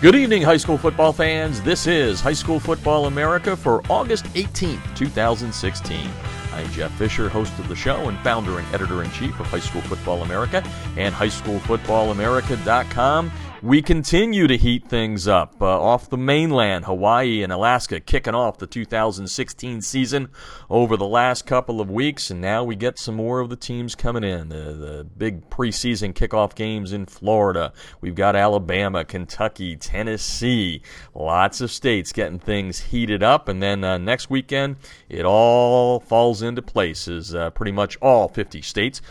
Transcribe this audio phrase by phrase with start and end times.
[0.00, 1.60] Good evening, high school football fans.
[1.60, 6.08] This is High School Football America for August 18th, 2016.
[6.54, 9.60] I'm Jeff Fisher, host of the show and founder and editor in chief of High
[9.60, 10.64] School Football America
[10.96, 13.30] and HighSchoolFootballAmerica.com.
[13.62, 18.56] We continue to heat things up uh, off the mainland, Hawaii and Alaska, kicking off
[18.56, 20.30] the 2016 season
[20.70, 23.94] over the last couple of weeks, and now we get some more of the teams
[23.94, 24.48] coming in.
[24.48, 27.74] The, the big preseason kickoff games in Florida.
[28.00, 30.80] We've got Alabama, Kentucky, Tennessee,
[31.14, 34.76] lots of states getting things heated up, and then uh, next weekend
[35.10, 39.02] it all falls into place as uh, pretty much all 50 states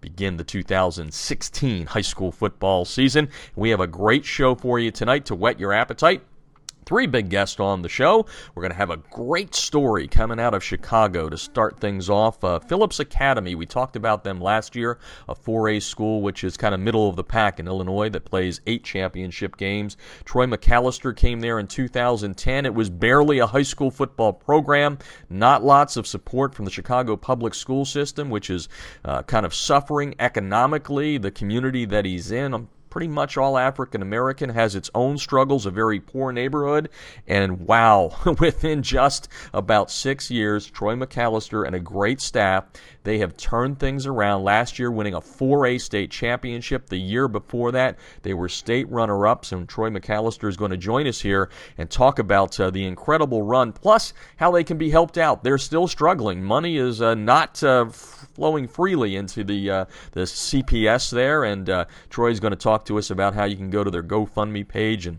[0.00, 3.28] begin the 2016 high school football season.
[3.56, 6.22] We have a great show for you tonight to whet your appetite
[6.88, 8.24] three big guests on the show.
[8.54, 12.42] We're going to have a great story coming out of Chicago to start things off.
[12.42, 16.74] Uh, Phillips Academy, we talked about them last year, a 4A school which is kind
[16.74, 19.98] of middle of the pack in Illinois that plays eight championship games.
[20.24, 22.64] Troy McAllister came there in 2010.
[22.64, 24.96] It was barely a high school football program,
[25.28, 28.70] not lots of support from the Chicago public school system, which is
[29.04, 31.18] uh, kind of suffering economically.
[31.18, 35.70] The community that he's in, pretty much all African American, has its own struggles, a
[35.70, 36.88] very poor neighborhood.
[37.26, 42.64] And wow, within just about six years, Troy McAllister and a great staff,
[43.04, 44.44] they have turned things around.
[44.44, 46.88] Last year, winning a 4A state championship.
[46.88, 49.52] The year before that, they were state runner ups.
[49.52, 53.42] And Troy McAllister is going to join us here and talk about uh, the incredible
[53.42, 55.42] run, plus how they can be helped out.
[55.42, 56.42] They're still struggling.
[56.42, 57.62] Money is uh, not.
[57.62, 57.86] Uh,
[58.38, 62.96] flowing freely into the uh, the CPS there, and uh, Troy's going to talk to
[62.96, 65.18] us about how you can go to their GoFundMe page and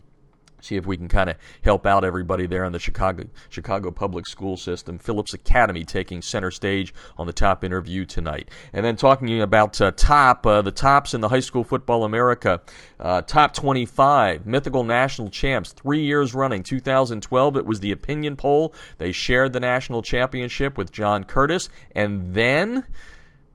[0.62, 4.28] see if we can kind of help out everybody there in the Chicago Chicago public
[4.28, 4.98] school system.
[4.98, 9.92] Phillips Academy taking center stage on the top interview tonight, and then talking about uh,
[9.96, 12.62] top uh, the tops in the high school football America,
[13.00, 16.64] uh, top 25 mythical national champs, three years running.
[16.64, 18.74] 2012 it was the opinion poll.
[18.98, 22.86] They shared the national championship with John Curtis, and then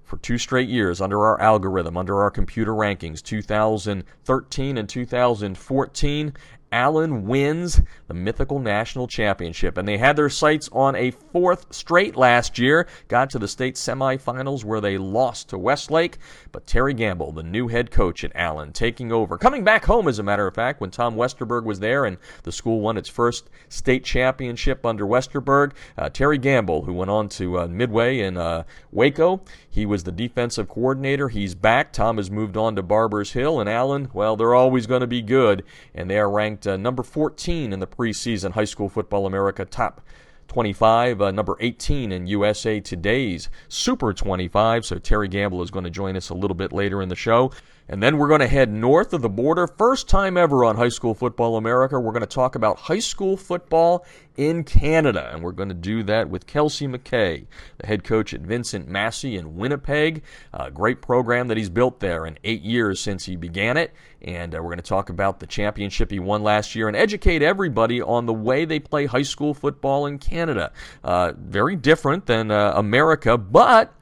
[0.04, 6.34] for two straight years under our algorithm, under our computer rankings, 2013 and 2014.
[6.74, 9.78] Allen wins the mythical national championship.
[9.78, 13.76] And they had their sights on a fourth straight last year, got to the state
[13.76, 16.18] semifinals where they lost to Westlake.
[16.50, 20.18] But Terry Gambill, the new head coach at Allen, taking over, coming back home, as
[20.18, 23.50] a matter of fact, when Tom Westerberg was there and the school won its first
[23.68, 25.72] state championship under Westerberg.
[25.96, 30.12] Uh, Terry Gambill, who went on to uh, Midway in uh, Waco, he was the
[30.12, 31.28] defensive coordinator.
[31.28, 31.92] He's back.
[31.92, 35.22] Tom has moved on to Barbers Hill, and Allen, well, they're always going to be
[35.22, 35.62] good,
[35.94, 40.00] and they are ranked uh, number 14 in the preseason High School Football America top
[40.48, 44.84] 25, uh, number 18 in USA Today's Super 25.
[44.84, 47.50] So Terry Gambill is going to join us a little bit later in the show.
[47.88, 49.66] And then we're going to head north of the border.
[49.66, 53.36] First time ever on High School Football America, we're going to talk about high school
[53.36, 55.30] football in Canada.
[55.32, 57.46] And we're going to do that with Kelsey McKay,
[57.78, 60.22] the head coach at Vincent Massey in Winnipeg.
[60.52, 63.92] A great program that he's built there in eight years since he began it.
[64.22, 67.42] And uh, we're going to talk about the championship he won last year and educate
[67.42, 70.72] everybody on the way they play high school football in Canada.
[71.02, 73.94] Uh, very different than uh, America, but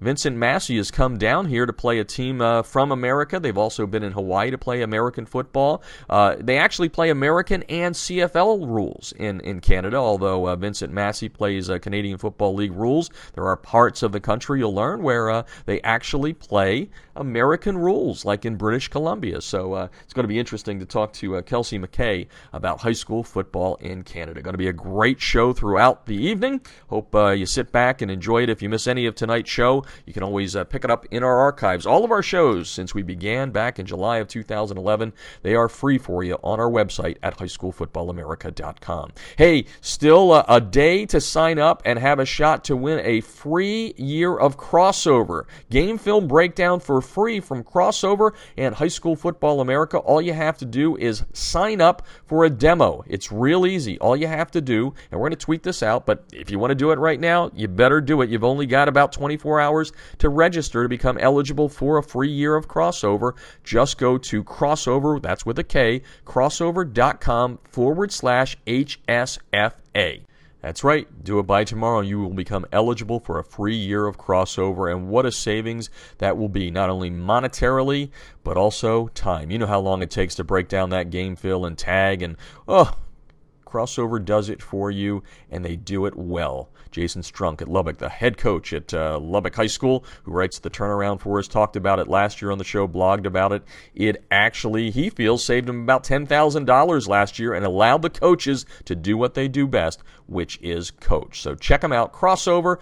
[0.00, 3.38] Vincent Massey has come down here to play a team uh, from America.
[3.38, 5.82] They've also been in Hawaii to play American football.
[6.10, 11.28] Uh, they actually play American and CFL rules in, in Canada, although uh, Vincent Massey
[11.28, 13.10] plays Canadian Football League rules.
[13.34, 18.24] There are parts of the country you'll learn where uh, they actually play American rules,
[18.24, 19.40] like in British Columbia.
[19.40, 22.92] So uh, it's going to be interesting to talk to uh, Kelsey McKay about high
[22.92, 24.42] school football in Canada.
[24.42, 26.60] Going to be a great show throughout the evening.
[26.88, 28.50] Hope you sit back and enjoy it.
[28.50, 31.22] If you miss any of tonight's show, you can always uh, pick it up in
[31.22, 31.86] our archives.
[31.86, 35.12] All of our shows since we began back in July of 2011,
[35.42, 39.12] they are free for you on our website at highschoolfootballamerica.com.
[39.36, 43.20] Hey, still uh, a day to sign up and have a shot to win a
[43.20, 45.44] free year of Krossover.
[45.70, 49.98] Game film breakdown for free from Krossover and High School Football America.
[49.98, 53.04] All you have to do is sign up for a demo.
[53.06, 53.98] It's real easy.
[53.98, 56.58] All you have to do, and we're going to tweet this out, but if you
[56.58, 58.30] want to do it right now, you better do it.
[58.30, 59.73] You've only got about 24 hours
[60.18, 63.32] to register to become eligible for a free year of Krossover.
[63.62, 70.22] Just go to Krossover, that's with a K, krossover.com forward slash HSFA.
[70.64, 71.06] That's right.
[71.22, 74.90] Do it by tomorrow, and you will become eligible for a free year of Krossover.
[74.90, 78.10] And what a savings that will be, not only monetarily,
[78.42, 79.50] but also time.
[79.50, 82.36] You know how long it takes to break down that game fill and tag, and
[82.66, 82.96] oh,
[83.66, 86.70] Krossover does it for you, and they do it well.
[86.94, 90.70] Jason Strunk at Lubbock, the head coach at uh, Lubbock High School, who writes the
[90.70, 93.64] turnaround for us, talked about it last year on the show, blogged about it.
[93.96, 98.94] It actually, he feels, saved him about $10,000 last year and allowed the coaches to
[98.94, 101.40] do what they do best, which is coach.
[101.40, 102.12] So check them out.
[102.12, 102.78] Krossover.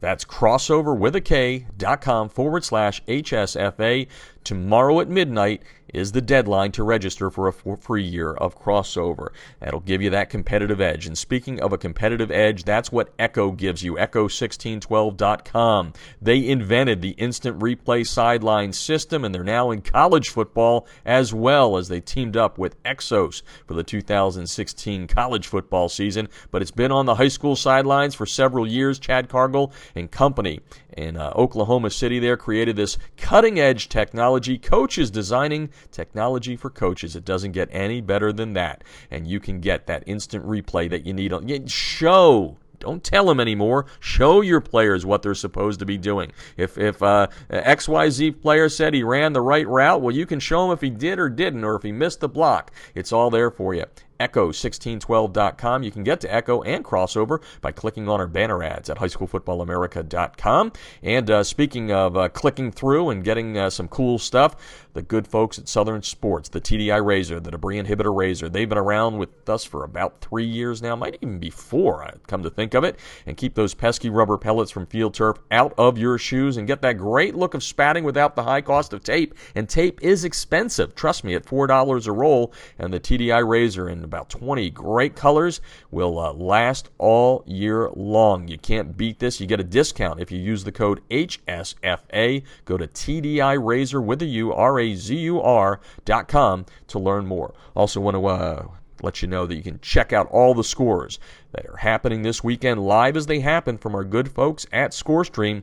[0.00, 4.08] That's Krossover with a K dot com forward slash HSFA.
[4.42, 9.28] Tomorrow at midnight is the deadline to register for a free year of Krossover.
[9.60, 11.06] That'll give you that competitive edge.
[11.06, 13.94] And speaking of a competitive edge, that's what Echo gives you.
[13.94, 15.92] Echo1612.com.
[16.20, 21.76] They invented the instant replay sideline system, and they're now in college football as well
[21.76, 26.28] as they teamed up with Exos for the 2016 college football season.
[26.50, 28.98] But it's been on the high school sidelines for several years.
[28.98, 30.60] Chad Cargill and company
[30.96, 34.58] in uh, Oklahoma City there created this cutting edge technology.
[34.58, 37.16] Coaches designing technology for coaches.
[37.16, 38.84] It doesn't get any better than that.
[39.10, 41.32] And you can get that instant replay that you need.
[41.32, 43.86] On, show don't tell them anymore.
[44.00, 46.32] Show your players what they're supposed to be doing.
[46.56, 50.66] If if uh, XYZ player said he ran the right route, well, you can show
[50.66, 52.72] him if he did or didn't, or if he missed the block.
[52.96, 53.84] It's all there for you
[54.22, 55.82] echo1612.com.
[55.82, 60.72] You can get to Echo and Krossover by clicking on our banner ads at highschoolfootballamerica.com.
[61.02, 64.56] And uh, speaking of uh, clicking through and getting uh, some cool stuff,
[64.94, 68.78] the good folks at Southern Sports, the TDI Razur, the debris inhibitor razor, they've been
[68.78, 72.50] around with us for about three years now, might even be four, I come to
[72.50, 76.18] think of it, and keep those pesky rubber pellets from field turf out of your
[76.18, 79.34] shoes and get that great look of spatting without the high cost of tape.
[79.54, 84.02] And tape is expensive, trust me, at $4 a roll, and the TDI Razur in
[84.12, 88.46] about 20 great colors will uh, last all year long.
[88.46, 89.40] You can't beat this.
[89.40, 92.42] You get a discount if you use the code HSFA.
[92.66, 96.98] Go to TDI Razur with a U, R A Z U R dot com to
[96.98, 97.54] learn more.
[97.74, 98.66] Also, want to uh,
[99.02, 101.18] let you know that you can check out all the scores
[101.52, 105.62] that are happening this weekend live as they happen from our good folks at ScoreStream.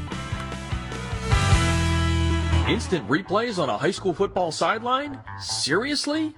[2.71, 5.19] Instant replays on a high school football sideline?
[5.41, 6.37] Seriously?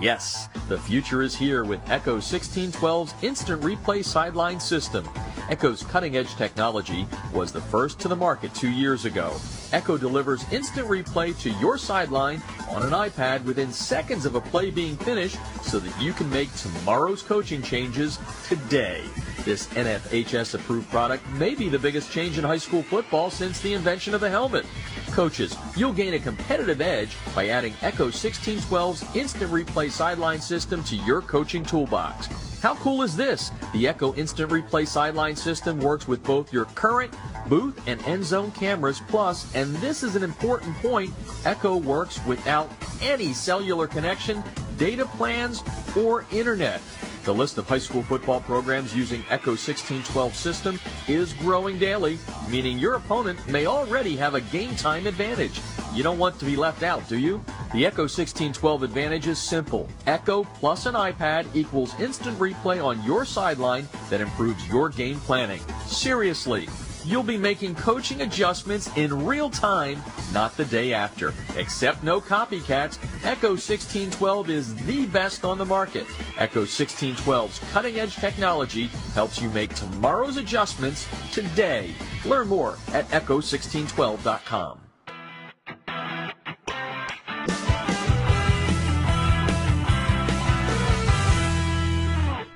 [0.00, 5.04] Yes, the future is here with Echo 1612's instant replay sideline system.
[5.50, 9.34] Echo's cutting edge technology was the first to the market two years ago.
[9.72, 12.40] Echo delivers instant replay to your sideline
[12.70, 16.54] on an iPad within seconds of a play being finished so that you can make
[16.54, 19.02] tomorrow's coaching changes today.
[19.44, 23.74] This NFHS approved product may be the biggest change in high school football since the
[23.74, 24.64] invention of the helmet.
[25.10, 30.94] Coaches, you'll gain a competitive edge by adding Echo 1612's instant replay sideline system to
[30.96, 32.28] your coaching toolbox.
[32.62, 33.50] How cool is this?
[33.72, 37.12] The Echo Instant Replay Sideline System works with both your current
[37.48, 41.12] booth and end zone cameras, plus, and this is an important point,
[41.44, 42.70] Echo works without
[43.02, 44.44] any cellular connection,
[44.78, 45.64] data plans,
[45.96, 46.80] or internet.
[47.24, 52.80] The list of high school football programs using Echo 1612 system is growing daily, meaning
[52.80, 55.60] your opponent may already have a game time advantage.
[55.94, 57.40] You don't want to be left out, do you?
[57.72, 59.88] The Echo 1612 advantage is simple.
[60.08, 65.60] Echo plus an iPad equals instant replay on your sideline that improves your game planning.
[65.86, 66.68] Seriously,
[67.04, 71.34] You'll be making coaching adjustments in real time, not the day after.
[71.56, 76.06] Except no copycats, Echo 1612 is the best on the market.
[76.38, 81.92] Echo 1612's cutting edge technology helps you make tomorrow's adjustments today.
[82.24, 84.78] Learn more at echo1612.com.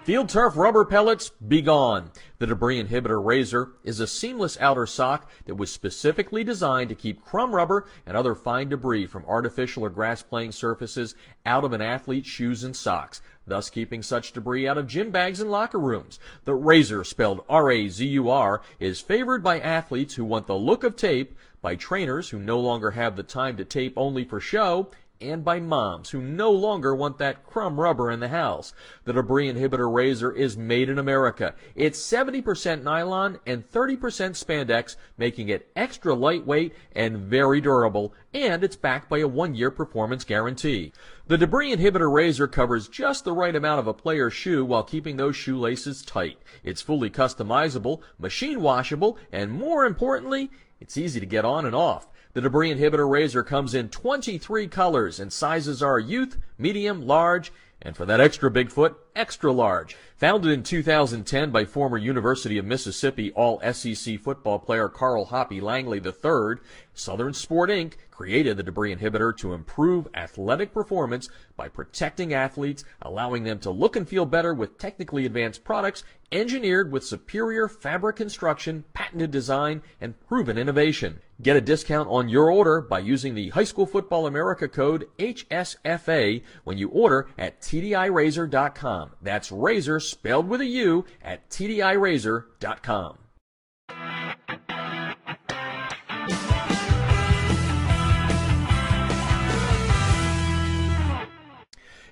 [0.04, 2.12] Field turf rubber pellets, be gone.
[2.38, 7.24] The debris inhibitor razor is a seamless outer sock that was specifically designed to keep
[7.24, 11.14] crumb rubber and other fine debris from artificial or grass playing surfaces
[11.46, 15.40] out of an athlete's shoes and socks, thus keeping such debris out of gym bags
[15.40, 16.18] and locker rooms.
[16.44, 21.74] The razor, spelled R-A-Z-U-R, is favored by athletes who want the look of tape, by
[21.74, 26.10] trainers who no longer have the time to tape only for show, and by moms
[26.10, 28.72] who no longer want that crumb rubber in the house.
[29.04, 31.54] The debris inhibitor razor is made in America.
[31.74, 38.76] It's 70% nylon and 30% spandex, making it extra lightweight and very durable, and it's
[38.76, 40.92] backed by a one-year performance guarantee.
[41.26, 45.16] The debris inhibitor razor covers just the right amount of a player's shoe while keeping
[45.16, 46.38] those shoelaces tight.
[46.62, 52.06] It's fully customizable, machine washable, and more importantly, it's easy to get on and off.
[52.36, 57.50] The debris inhibitor razor comes in 23 colors and sizes are youth, medium, large,
[57.80, 59.96] and for that extra big foot, extra large.
[60.18, 65.98] Founded in 2010 by former University of Mississippi All SEC football player Carl Hoppy Langley
[65.98, 66.56] III,
[66.94, 67.94] Southern Sport Inc.
[68.10, 73.96] created the debris inhibitor to improve athletic performance by protecting athletes, allowing them to look
[73.96, 80.18] and feel better with technically advanced products engineered with superior fabric construction, patented design, and
[80.26, 81.20] proven innovation.
[81.42, 86.42] Get a discount on your order by using the High School Football America code HSFA
[86.64, 89.05] when you order at TDIRazur.com.
[89.22, 93.18] That's razor spelled with a U at TDIRazur.com.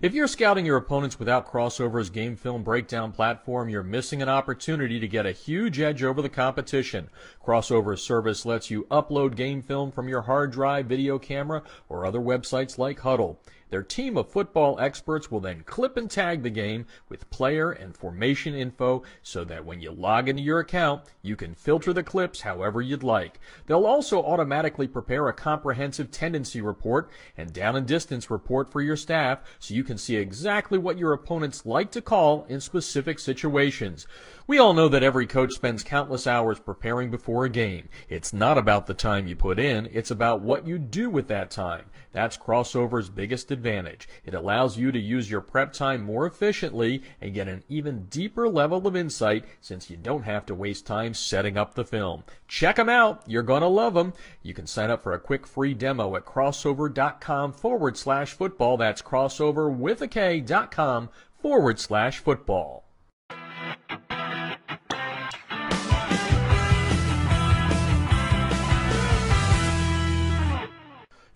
[0.05, 5.01] If you're scouting your opponents without Krossover's game film breakdown platform, you're missing an opportunity
[5.01, 7.09] to get a huge edge over the competition.
[7.43, 12.21] Crossover's service lets you upload game film from your hard drive, video camera, or other
[12.21, 13.39] websites like Hudl.
[13.71, 17.97] Their team of football experts will then clip and tag the game with player and
[17.97, 22.43] formation info so that when you log into your account, you can filter the clips
[22.43, 23.41] however you'd like.
[23.67, 28.97] They'll also automatically prepare a comprehensive tendency report and down and distance report for your
[28.97, 34.07] staff so you can see exactly what your opponents like to call in specific situations.
[34.47, 37.89] We all know that every coach spends countless hours preparing before a game.
[38.11, 41.51] It's not about the time you put in, it's about what you do with that
[41.51, 41.87] time.
[42.15, 44.09] That's Krossover's biggest advantage.
[44.25, 48.49] It allows you to use your prep time more efficiently and get an even deeper
[48.49, 52.23] level of insight since you don't have to waste time setting up the film.
[52.49, 53.23] Check them out.
[53.27, 54.15] You're going to love them.
[54.43, 58.77] You can sign up for a quick free demo at krossover.com forward slash football.
[58.77, 62.84] That's Krossover with a K dot com forward slash football.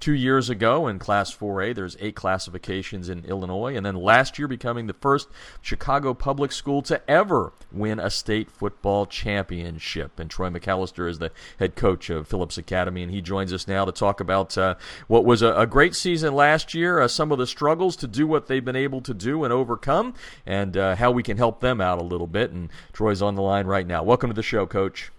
[0.00, 1.74] two years ago in Class 4A.
[1.74, 5.28] There's eight classifications in Illinois, and then last year becoming the first
[5.60, 10.18] Chicago public school to ever win a state football championship.
[10.18, 13.84] And Troy McAllister is the head coach of Phillips Academy, and he joins us now
[13.84, 14.76] to talk about uh,
[15.08, 18.26] what was a, a, great season last year, uh, some of the struggles to do
[18.26, 20.14] what they've been able to do and overcome,
[20.46, 22.50] and uh, how we can help them out a little bit.
[22.50, 24.02] And Troy's on the line right now.
[24.02, 25.10] Welcome to the show, Coach.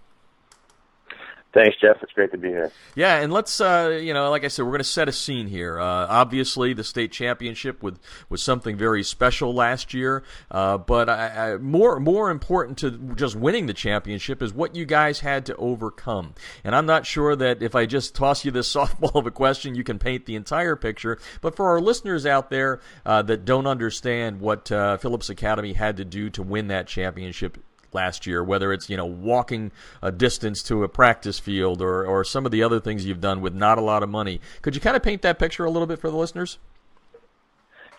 [1.54, 2.02] Thanks, Jeff.
[2.02, 2.72] It's great to be here.
[2.96, 5.46] Yeah, and let's, uh, you know, like I said, we're going to set a scene
[5.46, 5.78] here.
[5.78, 7.94] Uh, obviously, the state championship was
[8.28, 13.36] was something very special last year, uh, but I, I, more more important to just
[13.36, 16.34] winning the championship is what you guys had to overcome.
[16.64, 19.76] And I'm not sure that if I just toss you this softball of a question,
[19.76, 21.20] you can paint the entire picture.
[21.40, 25.98] But for our listeners out there uh, that don't understand what uh, Phillips Academy had
[25.98, 27.58] to do to win that championship,
[27.94, 29.72] last year, whether it's you know walking
[30.02, 33.40] a distance to a practice field or or some of the other things you've done
[33.40, 34.40] with not a lot of money.
[34.62, 36.58] Could you kind of paint that picture a little bit for the listeners?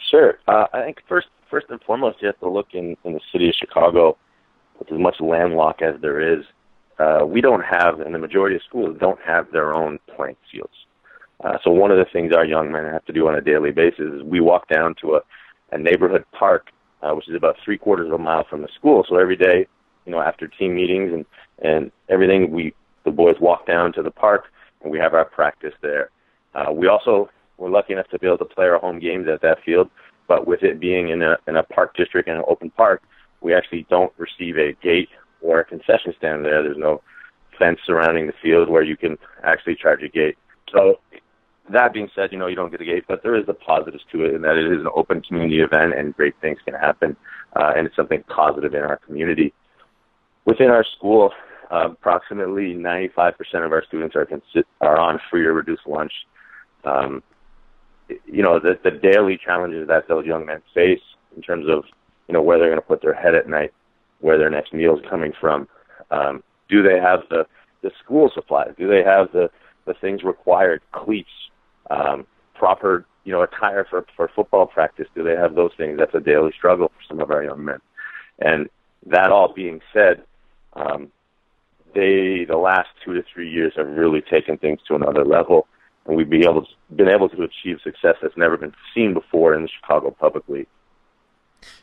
[0.10, 0.38] Sure.
[0.48, 3.50] Uh, I think first first and foremost, you have to look in in the city
[3.50, 4.18] of Chicago,
[4.80, 6.46] with as much landlocked as there is.
[6.98, 10.74] Uh, we don't have, and the majority of schools don't have their own playing fields.
[11.44, 13.72] Uh, so one of the things our young men have to do on a daily
[13.72, 15.22] basis is we walk down to a,
[15.74, 16.70] a neighborhood park,
[17.02, 19.06] uh, which is about three quarters of a mile from the school.
[19.08, 19.68] So every day
[20.06, 21.26] you know, after team meetings and
[21.60, 24.46] and everything, we the boys walk down to the park
[24.82, 26.10] and we have our practice there.
[26.54, 29.42] Uh, we also were lucky enough to be able to play our home games at
[29.42, 29.90] that field,
[30.28, 33.04] but with it being in a in a park district and an open park,
[33.42, 35.10] we actually don't receive a gate
[35.42, 36.64] or a concession stand there.
[36.64, 37.02] There's no
[37.58, 40.38] fence surrounding the field where you can actually charge a gate.
[40.72, 41.00] So
[41.70, 44.04] that being said, you know, you don't get a gate, but there is a positives
[44.12, 47.16] to it, and that it is an open community event, and great things can happen,
[47.56, 49.54] uh, and it's something positive in our community.
[50.46, 51.32] Within our school,
[51.72, 53.34] uh, approximately 95%
[53.66, 56.14] of our students are consi- are on free or reduced lunch.
[56.84, 57.24] Um,
[58.26, 61.02] you know, the, the daily challenges that those young men face
[61.36, 61.86] in terms of,
[62.28, 63.74] you know, where they're going to put their head at night,
[64.20, 65.68] where their next meal is coming from.
[66.12, 67.48] Um, do they have the,
[67.82, 68.74] the school supplies?
[68.78, 69.50] Do they have the,
[69.86, 71.30] the things required, cleats,
[71.90, 75.08] um, proper, you know, attire for, for football practice?
[75.16, 75.98] Do they have those things?
[75.98, 77.80] That's a daily struggle for some of our young men.
[78.40, 78.70] And
[79.08, 80.24] that all being said,
[80.76, 81.12] um,
[81.94, 85.68] they the last two to three years have really taken things to another level,
[86.06, 89.56] and we've been able to, been able to achieve success that's never been seen before
[89.56, 90.68] in the Chicago Public League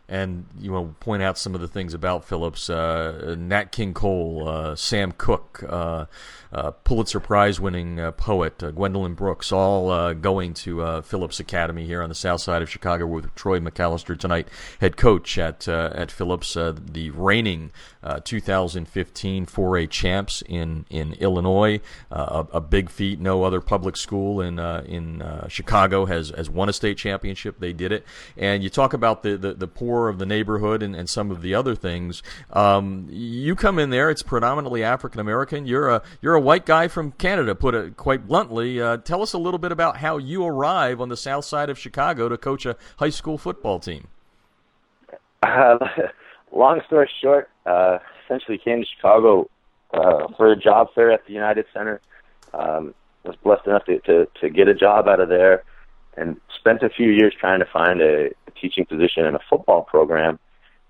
[0.08, 3.94] and you want to point out some of the things about Phillips, uh, Nat King
[3.94, 6.06] Cole, uh, Sam Cooke, uh,
[6.52, 12.02] uh Pulitzer Prize winning uh, poet uh, Gwendolyn Brooks, all going to Phillips Academy here
[12.02, 14.48] on the south side of Chicago with Troy McAllister tonight,
[14.80, 17.70] head coach at at Phillips, the reigning
[18.24, 21.80] 2015 4A champs in in Illinois,
[22.10, 23.20] a, a, big feat.
[23.20, 27.60] No other public school in in Chicago has has won a state championship.
[27.60, 28.04] They did it,
[28.36, 31.42] and you talk about the the, the poor of the neighborhood and, and some of
[31.42, 32.22] the other things.
[32.52, 35.66] Um, you come in there; it's predominantly African American.
[35.66, 38.80] You're a you're a white guy from Canada, put it quite bluntly.
[38.80, 41.78] Uh, tell us a little bit about how you arrive on the south side of
[41.78, 44.08] Chicago to coach a high school football team.
[45.42, 45.78] Uh,
[46.52, 49.48] long story short, uh, essentially came to Chicago
[49.92, 52.00] uh, for a job fair at the United Center.
[52.54, 55.64] Um, was blessed enough to, to to get a job out of there,
[56.16, 60.38] and spent a few years trying to find a, teaching position in a football program.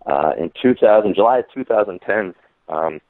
[0.05, 2.35] Uh, in 2000, July of 2010,
[2.69, 3.01] um,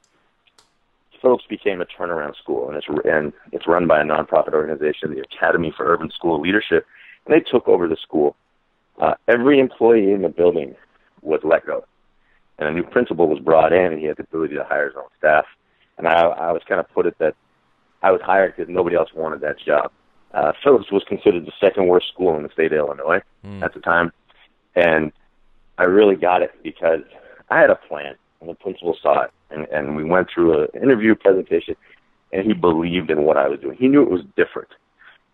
[1.20, 5.20] Phillips became a turnaround school, and it's and it's run by a nonprofit organization, the
[5.20, 6.86] Academy for Urban School Leadership,
[7.24, 8.36] and they took over the school.
[9.00, 10.74] Uh, every employee in the building
[11.22, 11.84] was let go,
[12.58, 14.96] and a new principal was brought in, and he had the ability to hire his
[14.96, 15.44] own staff.
[15.98, 17.34] And I, I was kind of put it that
[18.02, 19.92] I was hired because nobody else wanted that job.
[20.34, 23.62] Uh, Phillips was considered the second worst school in the state of Illinois mm.
[23.62, 24.12] at the time.
[24.74, 25.12] And
[25.78, 27.02] I really got it because
[27.50, 30.68] I had a plan, and the principal saw it, and, and we went through an
[30.82, 31.76] interview presentation,
[32.32, 33.76] and he believed in what I was doing.
[33.76, 34.70] He knew it was different,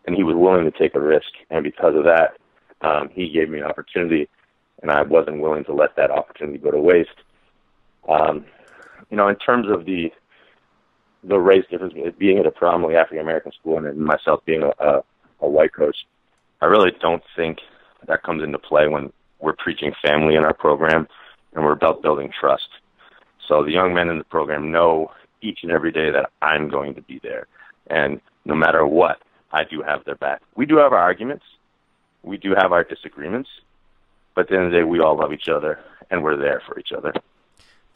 [0.07, 1.29] and he was willing to take a risk.
[1.51, 2.37] And because of that,
[2.81, 4.29] um, he gave me an opportunity,
[4.83, 7.11] and I wasn't willing to let that opportunity go to waste.
[8.09, 8.45] Um,
[9.11, 10.13] you know, in terms of the
[11.25, 15.03] the race difference, being at a predominantly African American school and myself being a, a,
[15.41, 15.97] a white coach,
[16.61, 17.59] I really don't think
[18.07, 21.09] that comes into play when we're preaching family in our program,
[21.55, 22.69] and we're about building trust.
[23.47, 26.95] So the young men in the program know each and every day that I'm going
[26.95, 27.47] to be there,
[27.89, 29.19] and no matter what,
[29.53, 30.43] I do have their back.
[30.57, 31.45] We do have our arguments,
[32.23, 33.49] we do have our disagreements,
[34.35, 36.63] but at the end of the day, we all love each other, and we're there
[36.67, 37.13] for each other.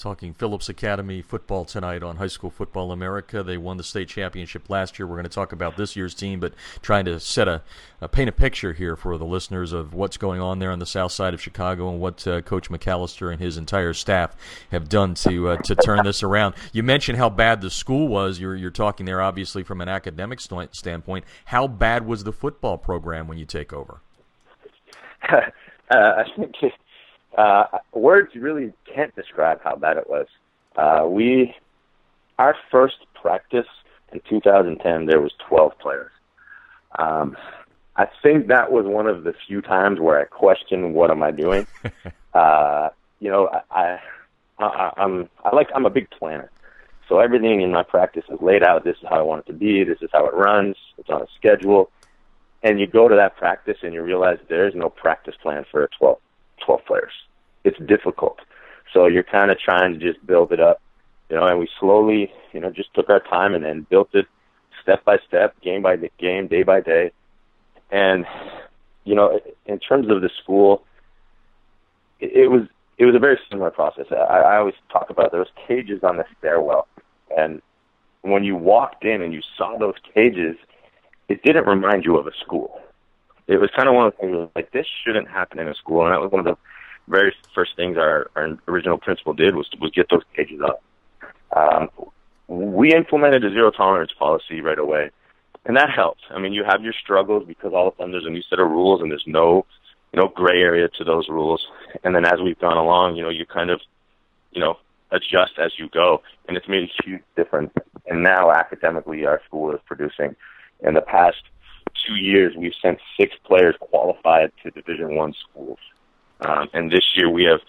[0.02, 3.44] Talking Phillips Academy football tonight on High School Football America.
[3.44, 5.06] They won the state championship last year.
[5.06, 7.62] We're going to talk about this year's team, but trying to set a,
[8.10, 11.12] paint a picture here for the listeners of what's going on there on the south
[11.12, 14.34] side of Chicago and what uh, Coach McAllister and his entire staff
[14.72, 16.56] have done to uh, to turn this around.
[16.72, 18.40] You mentioned how bad the school was.
[18.40, 21.24] You're you're talking there obviously from an academic st- standpoint.
[21.44, 24.00] How bad was the football program when you take over?
[25.32, 25.38] uh,
[25.90, 26.56] I think
[27.36, 30.26] uh, words really can't describe how bad it was.
[30.76, 31.54] Uh, we,
[32.38, 33.66] our first practice
[34.12, 36.10] In 2010, there was 12 players.
[36.98, 37.36] Um,
[37.96, 41.30] I think that was one of the few times where I questioned what am I
[41.30, 41.66] doing.
[42.34, 42.88] uh,
[43.20, 43.98] you know, I,
[44.58, 46.50] I, I, I'm I like I'm a big planner,
[47.08, 48.84] so everything in my practice is laid out.
[48.84, 49.84] This is how I want it to be.
[49.84, 50.76] This is how it runs.
[50.98, 51.90] It's on a schedule,
[52.62, 55.84] and you go to that practice and you realize there is no practice plan for
[55.84, 56.18] a 12,
[56.64, 57.12] 12 players.
[57.64, 58.38] It's difficult,
[58.92, 60.80] so you're kind of trying to just build it up,
[61.28, 61.46] you know.
[61.46, 64.26] And we slowly, you know, just took our time and then built it
[64.82, 67.12] step by step, game by game, day by day
[67.92, 68.24] and
[69.04, 70.82] you know, in terms of the school,
[72.20, 72.62] it, it was
[72.98, 74.06] it was a very similar process.
[74.10, 76.88] I, I always talk about those cages on the stairwell,
[77.36, 77.60] and
[78.22, 80.56] when you walked in and you saw those cages,
[81.28, 82.80] it didn't remind you of a school.
[83.46, 86.04] It was kind of one of the things like this shouldn't happen in a school,
[86.04, 86.56] and that was one of the
[87.08, 90.82] very first things our, our original principal did was was get those cages up.
[91.54, 91.90] Um,
[92.46, 95.10] we implemented a zero tolerance policy right away
[95.64, 96.22] and that helps.
[96.30, 98.58] I mean, you have your struggles because all of a sudden there's a new set
[98.58, 99.64] of rules and there's no,
[100.12, 101.66] you know, gray area to those rules.
[102.02, 103.80] And then as we've gone along, you know, you kind of,
[104.50, 104.78] you know,
[105.10, 107.70] adjust as you go, and it's made a huge difference.
[108.06, 110.34] And now academically, our school is producing.
[110.80, 111.42] In the past
[112.06, 115.78] two years, we've sent six players qualified to Division One schools,
[116.40, 117.60] um, and this year we have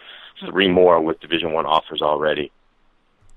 [0.49, 2.51] three more with Division One offers already.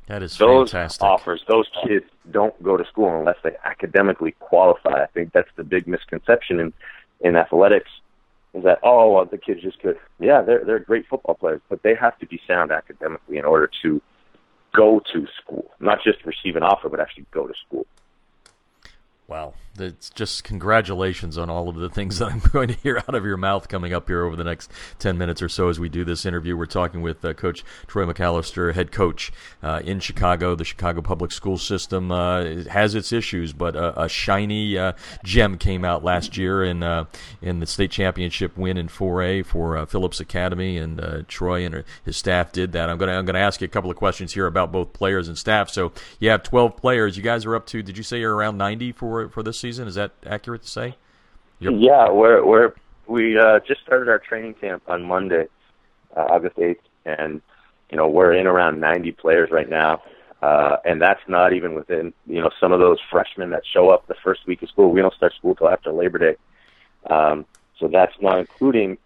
[0.07, 1.03] That is those fantastic.
[1.03, 5.03] offers, those kids don't go to school unless they academically qualify.
[5.03, 6.73] I think that's the big misconception in
[7.21, 7.91] in athletics
[8.57, 11.83] is that oh well, the kids just could yeah they're they're great football players but
[11.83, 14.01] they have to be sound academically in order to
[14.75, 17.87] go to school not just receive an offer but actually go to school.
[19.29, 19.55] Wow.
[19.81, 23.25] It's just congratulations on all of the things that I'm going to hear out of
[23.25, 26.05] your mouth coming up here over the next 10 minutes or so as we do
[26.05, 26.57] this interview.
[26.57, 30.57] We're talking with uh, Coach Troy McAllister, head coach uh, in Chicago.
[30.57, 35.57] The Chicago public school system uh, has its issues, but a, a shiny uh, gem
[35.57, 37.05] came out last year in uh,
[37.41, 42.17] in the state championship win in 4A for uh, Phillips Academy, and Troy and his
[42.17, 42.91] staff did that.
[42.91, 45.29] I'm going to I'm to ask you a couple of questions here about both players
[45.29, 45.71] and staff.
[45.71, 47.17] So you have 12 players.
[47.17, 49.66] You guys are up to, did you say you're around 90 for, for this season?
[49.69, 50.97] Is that accurate to say?
[51.61, 51.75] Yep.
[51.77, 52.73] Yeah, we're we're
[53.07, 55.47] we uh, just started our training camp on Monday,
[56.17, 57.41] uh, August eighth, and
[57.91, 60.03] you know we're in around 90 players right now,
[60.43, 64.07] uh, and that's not even within you know some of those freshmen that show up
[64.07, 64.91] the first week of school.
[64.91, 66.37] We don't start school till after Labor Day,
[67.09, 67.47] um,
[67.79, 68.99] so that's not including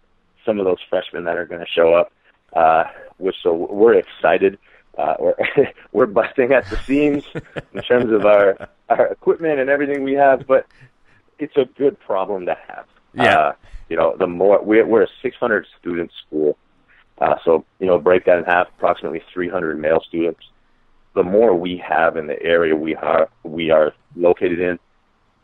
[0.45, 2.11] some of those freshmen that are going to show up.
[2.53, 2.83] Uh,
[3.17, 4.57] which so we're excited.
[4.97, 5.35] Uh, we're
[5.91, 7.23] we're busting at the seams
[7.73, 10.65] in terms of our our equipment and everything we have, but
[11.39, 12.85] it's a good problem to have.
[13.13, 13.37] Yeah.
[13.37, 13.53] Uh,
[13.89, 16.57] you know, the more we're, we're a 600 student school,
[17.19, 20.41] uh, so you know, break that in half, approximately 300 male students.
[21.13, 24.79] The more we have in the area we are we are located in,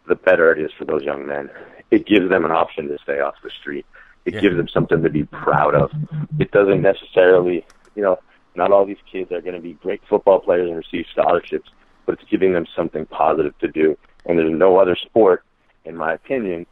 [0.07, 1.49] the better it is for those young men.
[1.91, 3.85] It gives them an option to stay off the street.
[4.25, 4.41] It yeah.
[4.41, 5.91] gives them something to be proud of.
[6.39, 8.19] It doesn't necessarily, you know,
[8.57, 11.69] not all these kids are going to be great football players and receive scholarships,
[12.05, 13.97] but it's giving them something positive to do.
[14.25, 15.43] And there's no other sport,
[15.85, 16.65] in my opinion,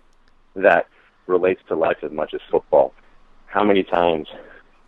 [0.56, 0.88] that
[1.28, 2.93] relates to life as much as football.
[3.45, 4.28] How many times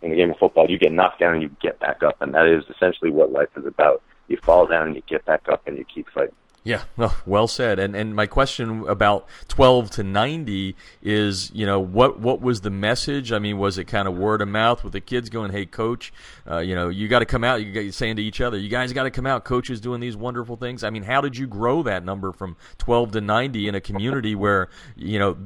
[0.02, 2.34] in the game of football you get knocked down and you get back up, and
[2.34, 4.02] that is essentially what life is about.
[4.28, 6.34] You fall down and you get back up and you keep fighting.
[6.68, 7.78] Yeah, well, well said.
[7.78, 12.68] And and my question about 12 to 90 is, you know, what what was the
[12.68, 13.32] message?
[13.32, 16.12] I mean, was it kind of word of mouth with the kids going, "Hey, coach,
[16.46, 18.68] uh, you know, you got to come out." You got saying to each other, "You
[18.68, 19.44] guys got to come out.
[19.44, 22.54] Coach is doing these wonderful things." I mean, how did you grow that number from
[22.76, 25.38] 12 to 90 in a community where, you know,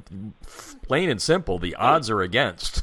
[0.88, 2.82] plain and simple, the odds are against?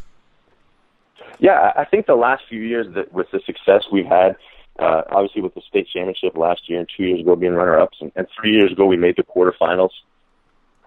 [1.40, 4.38] Yeah, I think the last few years that with the success we've had
[4.80, 8.12] uh, obviously with the state championship last year and two years ago being runner-ups, and,
[8.16, 9.92] and three years ago we made the quarterfinals.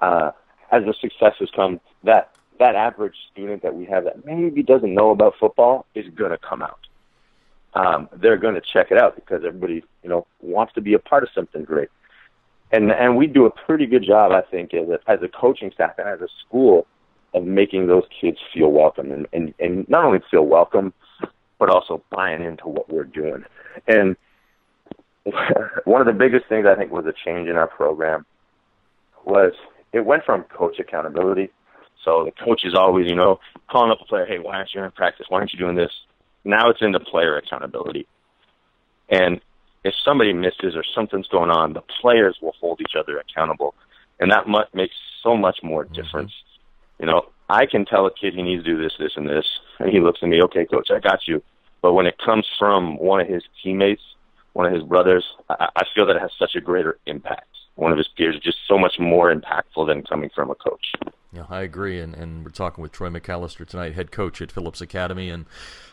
[0.01, 0.33] Uh,
[0.71, 4.95] as the success has come, that that average student that we have that maybe doesn't
[4.95, 6.79] know about football is going to come out.
[7.75, 10.99] Um, they're going to check it out because everybody, you know, wants to be a
[10.99, 11.89] part of something great.
[12.71, 15.71] And and we do a pretty good job, I think, as a, as a coaching
[15.73, 16.87] staff and as a school
[17.35, 20.93] of making those kids feel welcome and, and, and not only feel welcome,
[21.63, 23.45] but also buying into what we're doing.
[23.87, 24.17] And
[25.85, 28.27] one of the biggest things I think was a change in our program
[29.25, 29.53] was
[29.93, 31.51] it went from coach accountability.
[32.05, 33.39] So the coach is always, you know,
[33.71, 35.27] calling up a player, hey, why aren't you in practice?
[35.29, 35.93] Why aren't you doing this?
[36.45, 38.09] Now it's into player accountability.
[39.09, 39.41] And
[39.85, 43.77] if somebody misses or something's going on, the players will hold each other accountable.
[44.19, 45.95] And that much, makes so much more mm-hmm.
[45.95, 46.33] difference.
[46.99, 49.47] You know, I can tell a kid he needs to do this, this, and this.
[49.79, 51.43] And he looks at me, okay, coach, I got you.
[51.83, 54.03] But when it comes from one of his teammates,
[54.55, 57.49] one of his brothers, I, I feel that it has such a greater impact.
[57.75, 60.93] One of his peers is just so much more impactful than coming from a coach.
[61.35, 61.99] Yeah, I agree.
[61.99, 65.31] And, and we're talking with Troy McAllister tonight, head coach at Phillips Academy.
[65.31, 65.47] And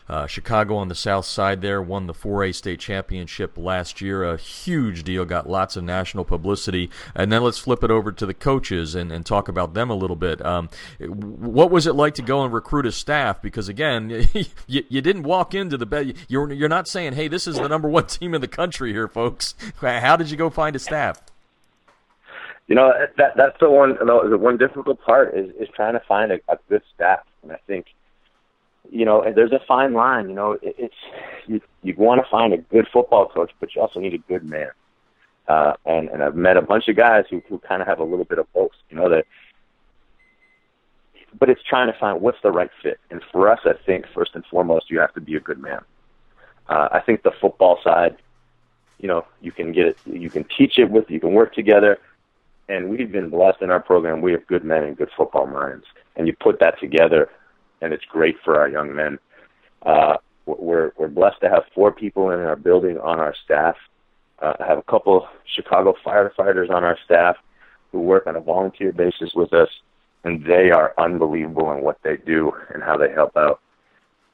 [0.06, 4.22] uh, Chicago on the south side there won the 4A state championship last year.
[4.22, 6.90] A huge deal, got lots of national publicity.
[7.14, 9.94] And then let's flip it over to the coaches and, and talk about them a
[9.94, 10.44] little bit.
[10.44, 13.40] Um, what was it like to go and recruit a staff?
[13.40, 14.28] Because again,
[14.66, 16.16] you, you didn't walk into the bed.
[16.28, 19.08] You're, you're not saying, hey, this is the number one team in the country here,
[19.08, 19.54] folks.
[19.80, 21.29] How did you go find a staff?
[22.70, 26.30] You know that that's the one the one difficult part is is trying to find
[26.30, 27.20] a, a good staff.
[27.42, 27.86] And i think
[28.90, 30.94] you know there's a fine line you know it, it's
[31.48, 34.48] you you want to find a good football coach but you also need a good
[34.48, 34.70] man.
[35.48, 38.04] Uh and and i've met a bunch of guys who who kind of have a
[38.04, 39.26] little bit of both you know that
[41.38, 43.00] but it's trying to find what's the right fit.
[43.10, 45.80] And for us i think first and foremost you have to be a good man.
[46.68, 48.16] Uh i think the football side
[49.00, 51.98] you know you can get it you can teach it with you can work together
[52.70, 54.20] and we've been blessed in our program.
[54.20, 55.84] We have good men and good football minds,
[56.16, 57.28] and you put that together,
[57.80, 59.18] and it's great for our young men.
[59.82, 63.76] Uh, we're we're blessed to have four people in our building on our staff.
[64.40, 67.36] Uh, have a couple Chicago firefighters on our staff
[67.92, 69.68] who work on a volunteer basis with us,
[70.24, 73.60] and they are unbelievable in what they do and how they help out.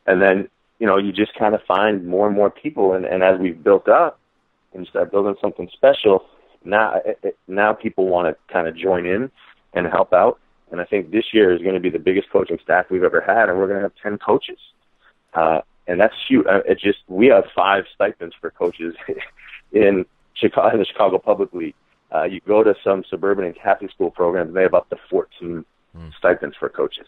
[0.06, 3.22] And then you know you just kind of find more and more people, and, and
[3.22, 4.20] as we've built up
[4.74, 6.26] and start building something special,
[6.66, 9.30] now it, now people want to kind of join in
[9.72, 10.38] and help out.
[10.70, 13.20] And I think this year is going to be the biggest coaching staff we've ever
[13.20, 14.58] had, and we're going to have ten coaches.
[15.32, 16.46] Uh, and that's huge.
[16.46, 18.94] Uh, it just we have five stipends for coaches
[19.72, 21.74] in Chicago, in the Chicago Public League.
[22.14, 24.96] Uh, you go to some suburban and Catholic school programs, and they have up to
[25.10, 25.64] 14
[25.96, 26.14] mm.
[26.14, 27.06] stipends for coaches.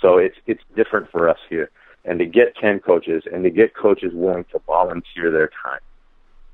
[0.00, 1.70] So it's it's different for us here.
[2.04, 5.80] And to get 10 coaches and to get coaches willing to volunteer their time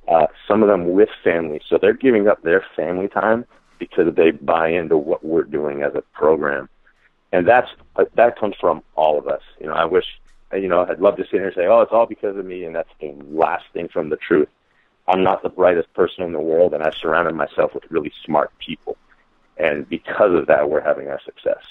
[0.09, 1.63] uh, some of them with families.
[1.69, 3.45] So they're giving up their family time
[3.79, 6.69] because they buy into what we're doing as a program.
[7.33, 9.43] And that's uh, that comes from all of us.
[9.61, 10.05] You know, I wish,
[10.53, 12.65] you know, I'd love to sit here and say, oh, it's all because of me,
[12.65, 14.49] and that's the last thing from the truth.
[15.09, 18.57] I'm not the brightest person in the world, and I've surrounded myself with really smart
[18.59, 18.97] people.
[19.57, 21.63] And because of that, we're having our success.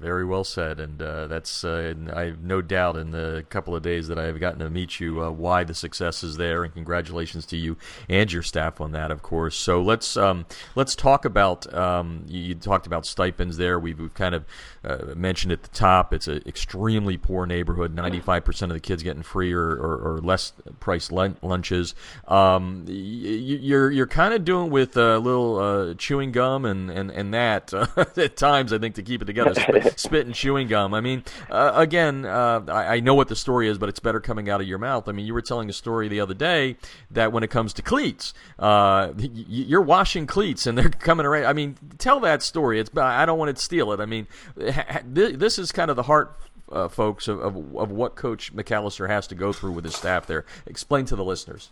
[0.00, 3.82] Very well said, and uh, that's uh, I have no doubt in the couple of
[3.82, 6.72] days that I have gotten to meet you uh, why the success is there, and
[6.72, 7.76] congratulations to you
[8.08, 9.56] and your staff on that, of course.
[9.56, 13.76] So let's um, let's talk about um, you, you, talked about stipends there.
[13.80, 14.44] We've, we've kind of
[14.84, 17.92] uh, mentioned at the top it's an extremely poor neighborhood.
[17.92, 21.96] Ninety five percent of the kids getting free or, or, or less price lunches.
[22.28, 27.34] Um, you're you're kind of doing with a little uh, chewing gum and and and
[27.34, 27.72] that
[28.16, 29.54] at times I think to keep it together.
[29.96, 30.94] spit and chewing gum.
[30.94, 34.20] I mean, uh, again, uh, I, I, know what the story is, but it's better
[34.20, 35.08] coming out of your mouth.
[35.08, 36.76] I mean, you were telling a story the other day
[37.10, 41.46] that when it comes to cleats, uh, you're washing cleats and they're coming around.
[41.46, 42.80] I mean, tell that story.
[42.80, 44.00] It's I don't want to steal it.
[44.00, 46.36] I mean, this is kind of the heart.
[46.70, 50.26] Uh, folks, of, of, of what Coach McAllister has to go through with his staff
[50.26, 50.44] there.
[50.66, 51.70] Explain to the listeners.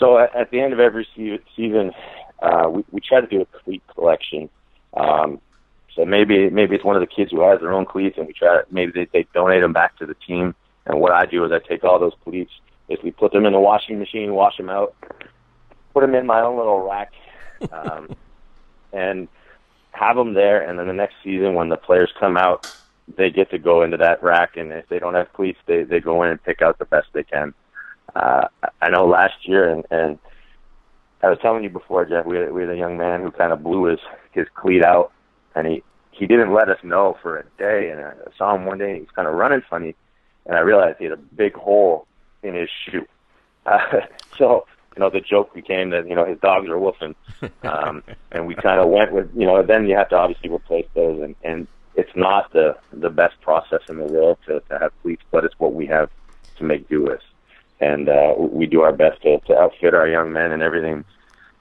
[0.00, 1.92] So at, the end of every season,
[2.42, 4.48] uh, we, we try to do a cleat collection.
[4.94, 5.40] Um,
[5.94, 8.32] so maybe maybe it's one of the kids who has their own cleats, and we
[8.32, 10.54] try to maybe they, they donate them back to the team.
[10.86, 12.52] And what I do is I take all those cleats,
[12.88, 14.94] basically put them in the washing machine, wash them out,
[15.92, 17.12] put them in my own little rack,
[17.72, 18.14] um,
[18.92, 19.28] and
[19.92, 20.62] have them there.
[20.66, 22.66] And then the next season, when the players come out,
[23.16, 24.56] they get to go into that rack.
[24.56, 27.08] And if they don't have cleats, they they go in and pick out the best
[27.12, 27.52] they can.
[28.14, 28.48] Uh,
[28.80, 30.18] I know last year, and and
[31.22, 33.52] I was telling you before, Jeff, we had, we had a young man who kind
[33.52, 34.00] of blew his
[34.30, 35.12] his cleat out
[35.54, 37.90] and he he didn't let us know for a day.
[37.90, 39.94] And I saw him one day, and he was kind of running funny,
[40.46, 42.06] and I realized he had a big hole
[42.42, 43.06] in his shoe.
[43.66, 43.78] Uh,
[44.38, 47.14] so you know, the joke became that you know his dogs are woofing,
[47.62, 49.62] um, and we kind of went with you know.
[49.62, 53.80] Then you have to obviously replace those, and and it's not the the best process
[53.88, 56.10] in the world to to have cleats, but it's what we have
[56.58, 57.22] to make do with,
[57.80, 61.04] and uh, we do our best to to outfit our young men and everything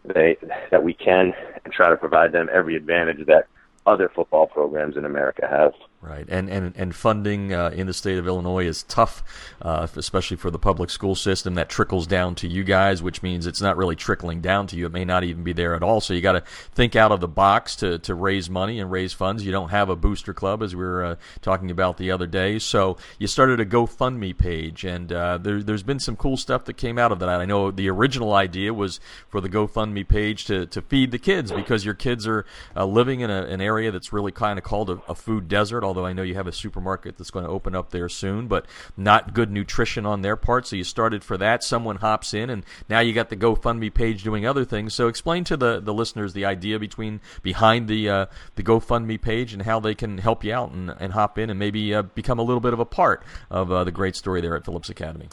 [0.05, 0.37] they
[0.71, 3.47] that we can, and try to provide them every advantage that
[3.89, 5.73] other football programs in America have.
[6.01, 9.21] Right, and and and funding uh, in the state of Illinois is tough,
[9.61, 11.55] uh, especially for the public school system.
[11.55, 14.85] That trickles down to you guys, which means it's not really trickling down to you.
[14.85, 15.99] It may not even be there at all.
[15.99, 19.11] So you got to think out of the box to to raise money and raise
[19.11, 19.45] funds.
[19.45, 22.59] You don't have a booster club, as we were uh, talking about the other day.
[22.59, 26.77] So you started a GoFundMe page, and uh, there, there's been some cool stuff that
[26.77, 27.27] came out of that.
[27.27, 31.51] I know the original idea was for the GoFundMe page to to feed the kids
[31.51, 34.89] because your kids are uh, living in a, an area that's really kind of called
[34.89, 37.75] a, a food desert Although I know you have a supermarket that's going to open
[37.75, 40.67] up there soon, but not good nutrition on their part.
[40.67, 41.63] So you started for that.
[41.63, 44.93] Someone hops in, and now you got the GoFundMe page doing other things.
[44.93, 48.25] So explain to the, the listeners the idea between behind the uh,
[48.55, 51.59] the GoFundMe page and how they can help you out and, and hop in and
[51.59, 54.55] maybe uh, become a little bit of a part of uh, the great story there
[54.55, 55.27] at Phillips Academy.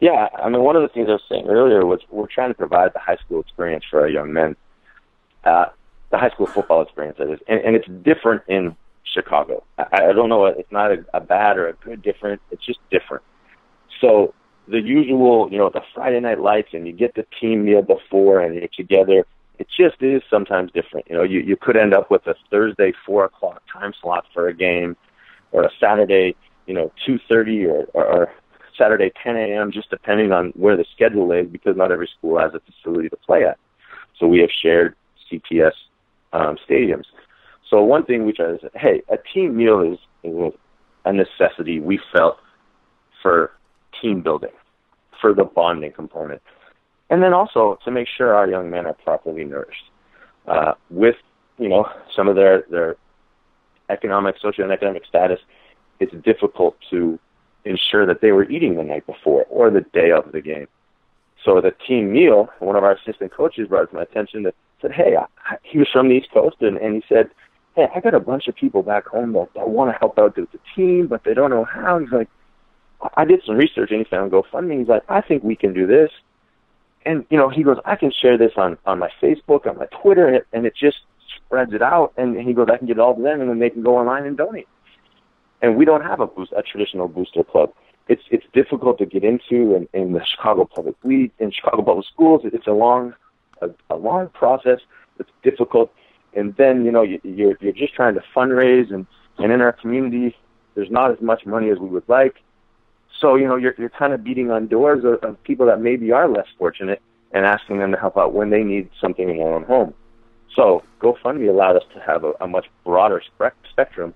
[0.00, 2.54] Yeah, I mean, one of the things I was saying earlier was we're trying to
[2.54, 4.54] provide the high school experience for our young men,
[5.44, 5.66] uh,
[6.10, 8.76] the high school football experience, that is, and, and it's different in
[9.14, 9.62] Chicago.
[9.78, 12.80] I, I don't know, it's not a, a bad or a good different, it's just
[12.90, 13.22] different.
[14.00, 14.34] So
[14.68, 18.40] the usual, you know, the Friday night lights and you get the team meal before
[18.40, 19.26] and you're together,
[19.58, 21.06] it just is sometimes different.
[21.08, 24.48] You know, you, you could end up with a Thursday four o'clock time slot for
[24.48, 24.96] a game
[25.52, 26.34] or a Saturday,
[26.66, 28.32] you know, two thirty or, or, or
[28.76, 29.70] Saturday 10 a.m.
[29.70, 33.16] just depending on where the schedule is because not every school has a facility to
[33.16, 33.58] play at.
[34.18, 34.96] So we have shared
[35.30, 35.72] CPS
[36.32, 37.04] um, stadiums.
[37.74, 40.52] So one thing we try to say, hey, a team meal is, is
[41.04, 42.38] a necessity we felt
[43.20, 43.50] for
[44.00, 44.52] team building,
[45.20, 46.40] for the bonding component,
[47.10, 49.90] and then also to make sure our young men are properly nourished
[50.46, 51.16] uh, with
[51.58, 52.94] you know some of their their
[53.90, 55.40] economic, socioeconomic status.
[55.98, 57.18] It's difficult to
[57.64, 60.68] ensure that they were eating the night before or the day of the game.
[61.44, 64.92] So the team meal, one of our assistant coaches brought to my attention that said,
[64.92, 67.30] "Hey, I, he was from the East Coast, and, and he said,
[67.76, 70.36] hey, I got a bunch of people back home that, that want to help out
[70.36, 72.28] the, the team, but they don't know how." He's like,
[73.16, 74.78] "I did some research, and he found GoFundMe.
[74.78, 76.10] He's like, I think we can do this."
[77.06, 79.86] And you know, he goes, "I can share this on on my Facebook, on my
[79.86, 80.98] Twitter, and it, and it just
[81.36, 83.58] spreads it out." And he goes, "I can get it all to them, and then
[83.58, 84.68] they can go online and donate."
[85.64, 87.72] and we don't have a boost, a traditional booster club.
[88.06, 92.06] It's it's difficult to get into in, in the Chicago Public League, in Chicago Public
[92.06, 92.42] Schools.
[92.44, 93.14] It's a long,
[93.62, 94.80] a, a long process.
[95.18, 95.90] It's difficult,
[96.36, 99.06] and then you know you, you're you're just trying to fundraise, and
[99.38, 100.36] and in our community,
[100.74, 102.36] there's not as much money as we would like.
[103.20, 106.12] So you know you're you're kind of beating on doors of, of people that maybe
[106.12, 107.00] are less fortunate,
[107.32, 109.94] and asking them to help out when they need something in their own home.
[110.56, 113.20] So GoFundMe allowed us to have a, a much broader
[113.72, 114.14] spectrum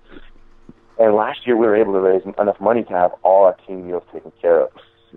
[0.99, 3.87] and last year we were able to raise enough money to have all our team
[3.87, 4.69] meals taken care of.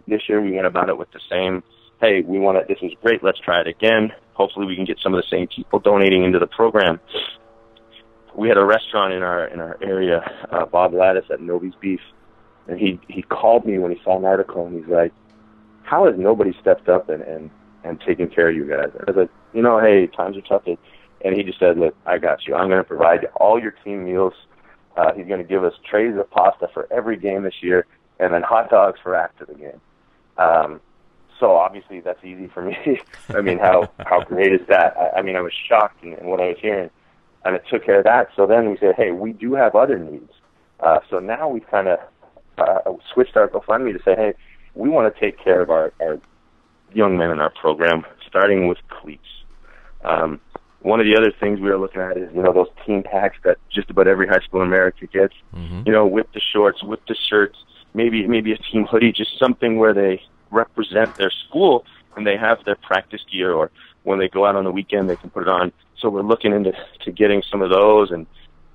[0.06, 1.64] This year we went about it with the same,
[2.00, 4.12] hey, we want to, this was great, let's try it again.
[4.34, 7.00] Hopefully we can get some of the same people donating into the program.
[8.34, 12.00] We had a restaurant in our in our area, uh, Bob Lattice at Novi's Beef,
[12.68, 15.12] and he he called me when he saw an article and he's like,
[15.82, 17.50] "How has nobody stepped up and and
[17.84, 20.42] and taken care of you guys?" And I was like, "You know, hey, times are
[20.42, 22.54] tough." And he just said, "Look, I got you.
[22.54, 24.32] I'm going to provide all your team meals
[24.96, 27.86] uh, he's going to give us trays of pasta for every game this year,
[28.18, 29.80] and then hot dogs for after the game.
[30.36, 30.80] Um,
[31.38, 33.00] so obviously that's easy for me.
[33.28, 34.96] I mean, how how great is that?
[34.96, 36.90] I, I mean, I was shocked in, in what I was hearing,
[37.44, 38.28] and it took care of that.
[38.36, 40.32] So then we said, hey, we do have other needs.
[40.80, 41.98] Uh, so now we've kind of
[42.58, 44.34] uh, switched our GoFundMe to say, hey,
[44.74, 46.18] we want to take care of our, our
[46.92, 49.22] young men in our program, starting with cleats.
[50.04, 50.40] Um,
[50.80, 53.36] one of the other things we were looking at is you know those team packs
[53.44, 55.34] that just about every high school in America gets.
[55.54, 55.82] Mm-hmm.
[55.86, 57.56] You know, with the shorts, with the shirts,
[57.94, 61.84] maybe maybe a team hoodie, just something where they represent their school
[62.16, 63.70] and they have their practice gear, or
[64.02, 65.72] when they go out on the weekend, they can put it on.
[65.98, 66.72] So we're looking into
[67.04, 68.26] to getting some of those, and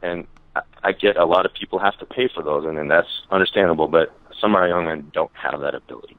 [0.01, 0.27] and
[0.83, 3.87] I get a lot of people have to pay for those, and, and that's understandable.
[3.87, 6.17] But some of our young men don't have that ability,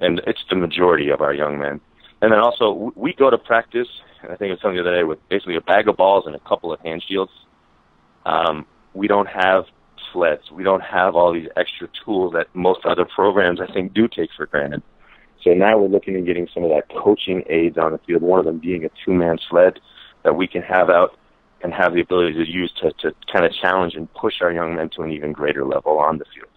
[0.00, 1.80] and it's the majority of our young men.
[2.22, 3.88] And then also, we go to practice
[4.30, 6.34] I think it was something the other day with basically a bag of balls and
[6.34, 7.32] a couple of hand shields.
[8.24, 9.64] Um, we don't have
[10.12, 10.50] sleds.
[10.50, 14.30] We don't have all these extra tools that most other programs I think do take
[14.36, 14.82] for granted.
[15.44, 18.22] So now we're looking at getting some of that coaching aids on the field.
[18.22, 19.78] One of them being a two-man sled
[20.22, 21.18] that we can have out
[21.62, 24.74] and have the ability to use to, to kind of challenge and push our young
[24.74, 26.48] men to an even greater level on the field.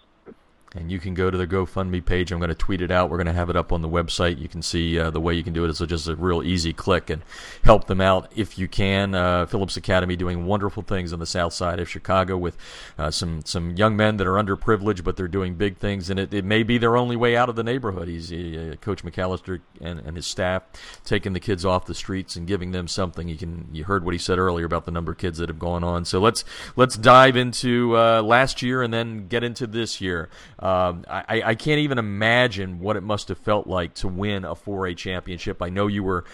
[0.78, 2.32] And you can go to the GoFundMe page.
[2.32, 3.10] I'm going to tweet it out.
[3.10, 4.40] We're going to have it up on the website.
[4.40, 5.70] You can see uh, the way you can do it.
[5.70, 7.24] It's just a real easy click and
[7.64, 9.16] help them out if you can.
[9.16, 12.58] Uh, Phillips Academy doing wonderful things on the south side of Chicago with
[12.98, 16.10] uh, some some young men that are underprivileged, but they're doing big things.
[16.10, 18.08] And it, it may be their only way out of the neighborhood.
[18.08, 20.64] He's uh, Coach McAllister and, and his staff
[21.06, 23.28] taking the kids off the streets and giving them something.
[23.28, 25.60] You can you heard what he said earlier about the number of kids that have
[25.60, 26.06] gone on.
[26.06, 26.44] So let's
[26.76, 30.30] let's dive into uh, last year and then get into this year.
[30.68, 34.54] Um, I, I can't even imagine what it must have felt like to win a
[34.54, 35.62] 4A championship.
[35.62, 36.26] I know you were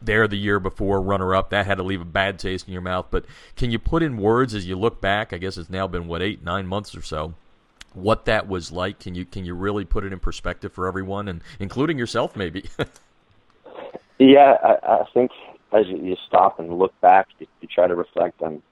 [0.00, 1.50] there the year before, runner up.
[1.50, 3.08] That had to leave a bad taste in your mouth.
[3.10, 5.34] But can you put in words as you look back?
[5.34, 7.34] I guess it's now been what eight, nine months or so.
[7.92, 8.98] What that was like?
[8.98, 12.64] Can you can you really put it in perspective for everyone, and including yourself, maybe?
[14.18, 15.32] yeah, I, I think
[15.70, 18.62] as you, stop and look back, you, you try to reflect on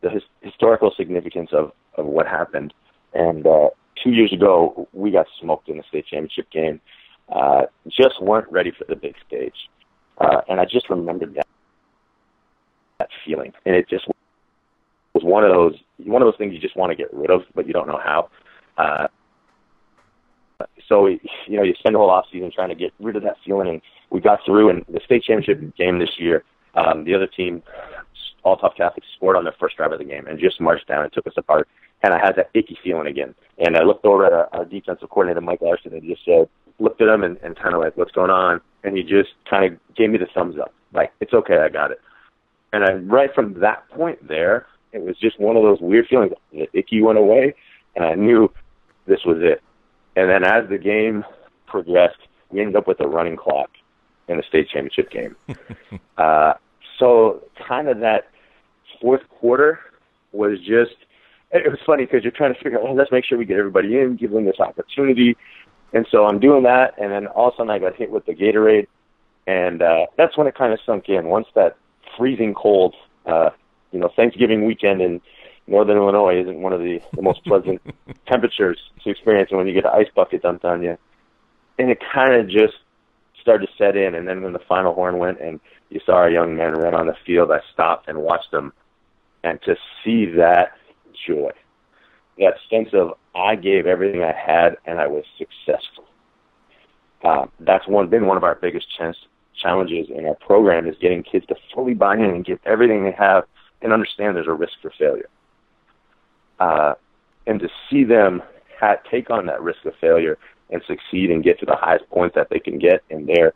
[0.00, 2.72] the his, historical significance of of what happened.
[3.12, 3.68] And uh,
[4.02, 6.80] two years ago, we got smoked in the state championship game.
[7.28, 9.54] Uh, just weren't ready for the big stage.
[10.18, 11.46] Uh, and I just remembered that,
[12.98, 13.52] that feeling.
[13.64, 14.06] And it just
[15.14, 17.42] was one of those one of those things you just want to get rid of,
[17.54, 18.28] but you don't know how.
[18.76, 19.06] Uh,
[20.88, 23.22] so we, you know you spend the whole off season trying to get rid of
[23.22, 24.70] that feeling, and we got through.
[24.70, 26.44] And the state championship game this year,
[26.74, 27.62] um, the other team,
[28.44, 31.12] Althoff Catholic, scored on their first drive of the game and just marched down and
[31.12, 31.68] took us apart.
[32.02, 33.34] And I had that icky feeling again.
[33.58, 36.48] And I looked over at our, our defensive coordinator, Mike Larson, and just said,
[36.80, 38.60] looked at him and, and kind of like, what's going on?
[38.82, 41.92] And he just kind of gave me the thumbs up, like, it's okay, I got
[41.92, 42.00] it.
[42.72, 46.32] And I, right from that point there, it was just one of those weird feelings.
[46.52, 47.54] The icky went away,
[47.94, 48.52] and I knew
[49.06, 49.62] this was it.
[50.16, 51.24] And then as the game
[51.66, 52.18] progressed,
[52.50, 53.70] we ended up with a running clock
[54.28, 55.36] in the state championship game.
[56.18, 56.54] uh,
[56.98, 58.28] so kind of that
[59.02, 59.80] fourth quarter
[60.32, 60.96] was just
[61.50, 63.58] it was funny because you're trying to figure out, well, let's make sure we get
[63.58, 65.36] everybody in, give them this opportunity.
[65.92, 68.24] And so I'm doing that, and then all of a sudden I got hit with
[68.24, 68.86] the Gatorade,
[69.46, 71.26] and uh, that's when it kind of sunk in.
[71.26, 71.76] Once that
[72.16, 72.94] freezing cold,
[73.26, 73.50] uh,
[73.90, 75.20] you know, Thanksgiving weekend in
[75.66, 77.82] Northern Illinois isn't one of the, the most pleasant
[78.26, 80.96] temperatures to experience when you get an ice bucket dumped on you.
[81.78, 82.74] And it kind of just
[83.40, 84.14] started to set in.
[84.14, 87.06] And then when the final horn went and you saw our young men run on
[87.06, 88.72] the field, I stopped and watched them.
[89.44, 90.72] And to see that
[91.26, 91.50] joy,
[92.38, 96.04] that sense of I gave everything I had and I was successful.
[97.24, 99.16] Uh, that's one been one of our biggest ch-
[99.60, 103.12] challenges in our program is getting kids to fully buy in and give everything they
[103.12, 103.44] have
[103.80, 105.28] and understand there's a risk for failure.
[106.58, 106.94] Uh,
[107.46, 108.42] and to see them
[108.78, 110.38] ha- take on that risk of failure
[110.70, 113.52] and succeed and get to the highest points that they can get in their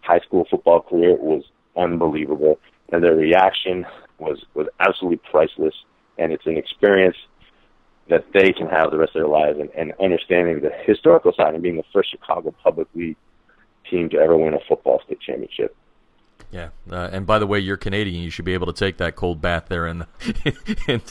[0.00, 1.44] high school football career was
[1.76, 2.58] unbelievable.
[2.92, 3.86] And their reaction
[4.18, 5.74] was, was absolutely priceless.
[6.18, 7.16] And it's an experience
[8.08, 11.54] that they can have the rest of their lives and, and understanding the historical side
[11.54, 13.16] and being the first Chicago public league
[13.90, 15.76] team to ever win a football state championship.
[16.50, 18.22] Yeah, uh, and by the way, you're Canadian.
[18.22, 20.06] You should be able to take that cold bath there in,
[20.88, 21.02] in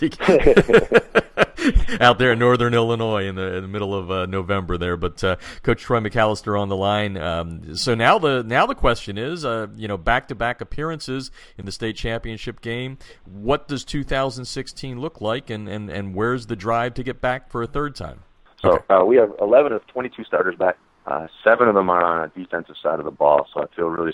[2.01, 4.97] out there in northern Illinois in the, in the middle of uh, November there.
[4.97, 7.17] But uh, Coach Troy McAllister on the line.
[7.17, 11.31] Um, so now the now the question is, uh, you know, back to back appearances
[11.57, 12.97] in the state championship game.
[13.25, 17.61] What does 2016 look like, and, and, and where's the drive to get back for
[17.61, 18.23] a third time?
[18.61, 18.93] So okay.
[18.93, 20.77] Uh, we have 11 of 22 starters back.
[21.05, 23.87] Uh, seven of them are on a defensive side of the ball, so I feel
[23.87, 24.13] really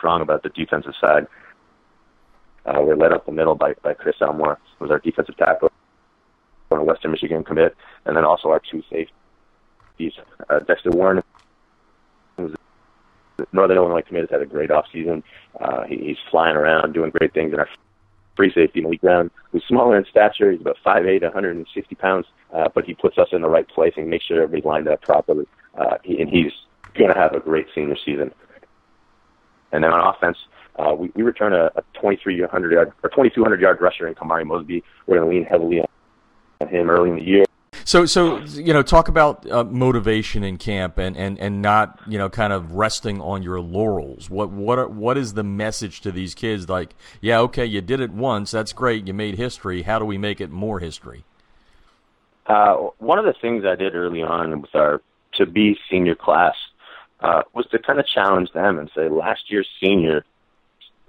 [0.00, 1.26] strong about the defensive side.
[2.64, 5.70] Uh, we're led up the middle by, by Chris Elmore, who's our defensive tackle,
[6.68, 7.76] from a Western Michigan commit,
[8.06, 10.12] and then also our two safeties,
[10.48, 11.22] uh, Dexter Warren,
[12.36, 12.54] who's
[13.52, 15.22] Northern Illinois commit, has had a great off season.
[15.60, 17.68] Uh, he, he's flying around, doing great things, and our
[18.36, 20.50] free safety Malik Brown, who's smaller in stature.
[20.50, 24.08] He's about 5'8", 160 pounds, uh, but he puts us in the right place and
[24.08, 25.46] makes sure everybody's lined up properly.
[25.76, 26.52] Uh, he, and he's
[26.94, 28.32] going to have a great senior season.
[29.72, 30.38] And then on offense,
[30.78, 34.82] uh, we, we return a, a 2,300 yard or 2,200 yard rusher in Kamari Mosby.
[35.06, 35.80] We're going to lean heavily
[36.60, 37.44] on him early in the year.
[37.84, 42.18] So, so you know, talk about uh, motivation in camp and, and, and not you
[42.18, 44.30] know kind of resting on your laurels.
[44.30, 46.68] What what are, what is the message to these kids?
[46.68, 49.82] Like, yeah, okay, you did it once, that's great, you made history.
[49.82, 51.24] How do we make it more history?
[52.46, 55.02] Uh, one of the things I did early on with our
[55.34, 56.54] to be senior class
[57.22, 60.24] uh, was to kind of challenge them and say, last year's senior,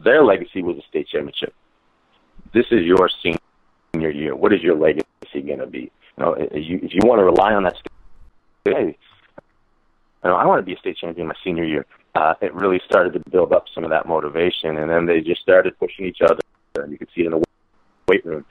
[0.04, 1.54] their legacy was a state championship.
[2.54, 4.36] This is your senior year.
[4.36, 5.92] What is your legacy going to be?
[6.18, 7.78] You know, if you, if you want to rely on that,
[8.66, 8.98] hey,
[10.24, 11.86] you know, I want to be a state champion my senior year.
[12.14, 15.42] Uh, it really started to build up some of that motivation, and then they just
[15.42, 16.42] started pushing each other.
[16.76, 17.44] And you could see it in the
[18.08, 18.46] weight room.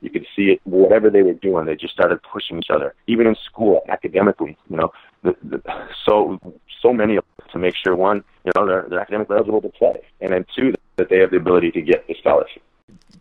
[0.00, 2.94] You could see it, whatever they were doing, they just started pushing each other.
[3.06, 4.92] Even in school, academically, you know,
[5.24, 6.38] the, the, so
[6.80, 10.00] so many of to make sure one, you know, they're, they're academically eligible to play,
[10.20, 12.62] and then two, that they have the ability to get the scholarship.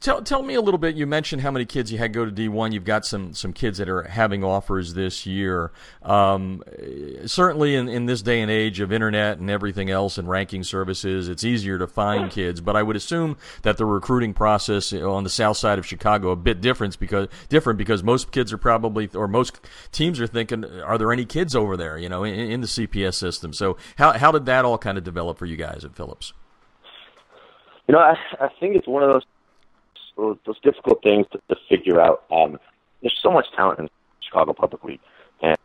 [0.03, 0.95] Tell, tell me a little bit.
[0.95, 2.74] You mentioned how many kids you had go to D1.
[2.74, 5.72] You've got some, some kids that are having offers this year.
[6.01, 6.61] Um,
[7.26, 11.30] certainly, in, in this day and age of internet and everything else and ranking services,
[11.30, 12.59] it's easier to find kids.
[12.59, 16.36] But I would assume that the recruiting process on the south side of Chicago a
[16.36, 19.61] bit different because different because most kids are probably or most
[19.93, 21.97] teams are thinking, are there any kids over there?
[21.97, 23.53] You know, in, in the CPS system.
[23.53, 26.34] So how how did that all kind of develop for you guys at Phillips?
[27.88, 29.24] You know, I, I think it's one of those
[30.18, 32.24] those, those difficult things to, to figure out.
[32.32, 32.59] Um,
[33.01, 33.89] there's so much talent in
[34.22, 34.99] Chicago Public League,
[35.41, 35.57] and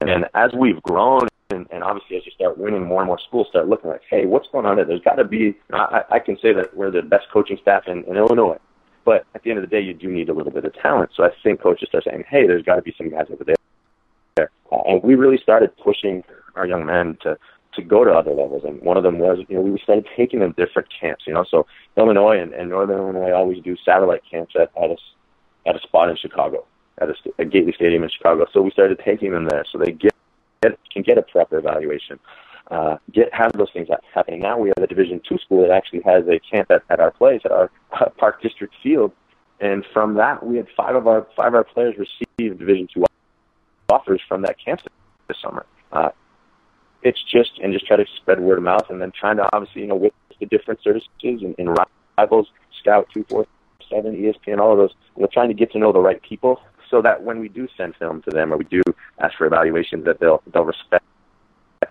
[0.00, 3.48] and as we've grown, and, and obviously as you start winning, more and more schools
[3.48, 4.84] start looking like, hey, what's going on there?
[4.84, 5.54] There's got to be.
[5.72, 8.58] I, I can say that we're the best coaching staff in, in Illinois,
[9.04, 11.10] But at the end of the day, you do need a little bit of talent.
[11.14, 14.50] So I think coaches start saying, hey, there's got to be some guys over there.
[14.86, 16.24] And we really started pushing
[16.56, 17.38] our young men to
[17.76, 18.62] to go to other levels.
[18.64, 21.24] And one of them was, you know, we started taking them different camps.
[21.26, 21.66] You know, so
[21.96, 24.96] Illinois and, and Northern Illinois always do satellite camps at at a,
[25.66, 26.66] at a spot in Chicago,
[26.98, 28.46] at a, a Gately Stadium in Chicago.
[28.52, 30.14] So we started taking them there, so they get,
[30.62, 32.18] get can get a proper evaluation
[32.70, 34.40] uh, get have those things happening.
[34.40, 37.10] Now we have a Division two school that actually has a camp at, at our
[37.10, 37.70] place at our
[38.16, 39.12] Park District Field,
[39.60, 43.04] and from that we had five of our five of our players receive Division two
[43.88, 44.80] offers from that camp
[45.28, 45.66] this summer.
[45.92, 46.10] Uh,
[47.04, 49.82] it's just and just try to spread word of mouth, and then trying to obviously
[49.82, 51.76] you know with the different services and, and
[52.18, 52.48] rivals,
[52.80, 53.46] Scout two four
[53.88, 56.60] seven, ESPN, all of those, you know, trying to get to know the right people
[56.90, 58.82] so that when we do send film to them or we do
[59.20, 61.04] ask for evaluations, that they'll they'll respect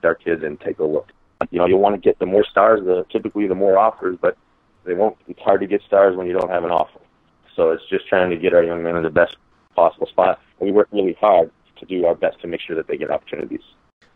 [0.04, 1.10] our kids and take a look.
[1.52, 4.38] You know, you'll want to get the more stars, the typically the more offers, but
[4.86, 5.18] they won't.
[5.28, 7.00] It's hard to get stars when you don't have an offer.
[7.56, 9.38] So it's just trying to get our young men in the best
[9.76, 10.40] possible spot.
[10.60, 13.12] And we work really hard to do our best to make sure that they get
[13.12, 13.62] opportunities.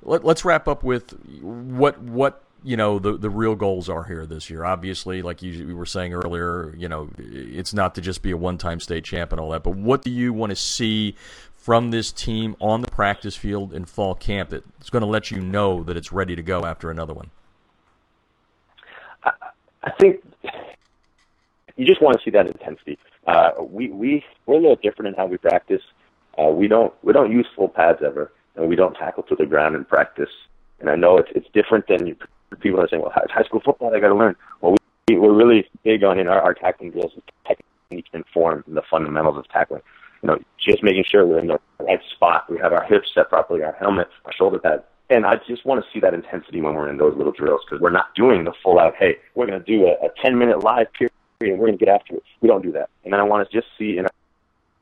[0.03, 4.25] Let, us wrap up with what what you know the the real goals are here
[4.25, 4.63] this year.
[4.63, 8.57] Obviously, like you, were saying earlier, you know it's not to just be a one
[8.57, 9.63] time state champ and all that.
[9.63, 11.15] But what do you want to see
[11.55, 15.41] from this team on the practice field in fall camp that's going to let you
[15.41, 17.29] know that it's ready to go after another one?
[19.23, 19.31] I,
[19.83, 20.23] I think
[21.75, 22.97] you just want to see that intensity.
[23.25, 25.81] Uh, we we we're a little different in how we practice.
[26.37, 29.45] Uh, we don't we don't use full pads ever, and we don't tackle to the
[29.45, 30.29] ground in practice.
[30.79, 32.15] And I know it's it's different than you,
[32.59, 33.01] people are saying.
[33.01, 34.35] Well, it's high school football, I got to learn.
[34.61, 34.75] Well,
[35.07, 37.13] we, we're really big on in our, our tackling drills,
[37.47, 39.81] technique and form, the fundamentals of tackling
[40.21, 42.49] you know, just making sure we're in the right spot.
[42.49, 44.83] We have our hips set properly, our helmet, our shoulder pads.
[45.09, 47.81] And I just want to see that intensity when we're in those little drills because
[47.81, 50.63] we're not doing the full out, hey, we're going to do a, a 10 minute
[50.63, 52.23] live period and we're going to get after it.
[52.41, 52.89] We don't do that.
[53.03, 54.07] And then I want to just see in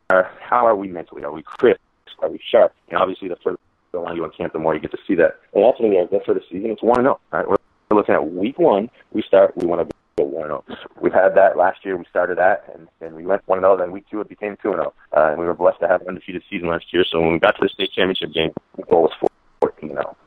[0.09, 1.23] our, how are we mentally?
[1.23, 1.80] Are we crisp?
[2.19, 2.73] Are we sharp?
[2.89, 3.59] And obviously, the further
[3.96, 5.39] along you in camp, the more you get to see that.
[5.54, 7.20] And ultimately, our goal for the season is 1 0.
[7.32, 7.48] Right?
[7.48, 7.58] We're
[7.91, 8.89] looking at week one.
[9.12, 10.64] We start, we want to go 1 0.
[11.02, 11.98] We've had that last year.
[11.98, 13.78] We started that, and, and we went 1 0.
[13.78, 14.93] Then week two, it became 2 0.
[15.16, 17.04] Uh, and we were blessed to have an undefeated season last year.
[17.10, 19.30] So when we got to the state championship game, the goal was
[19.62, 20.18] 14 0.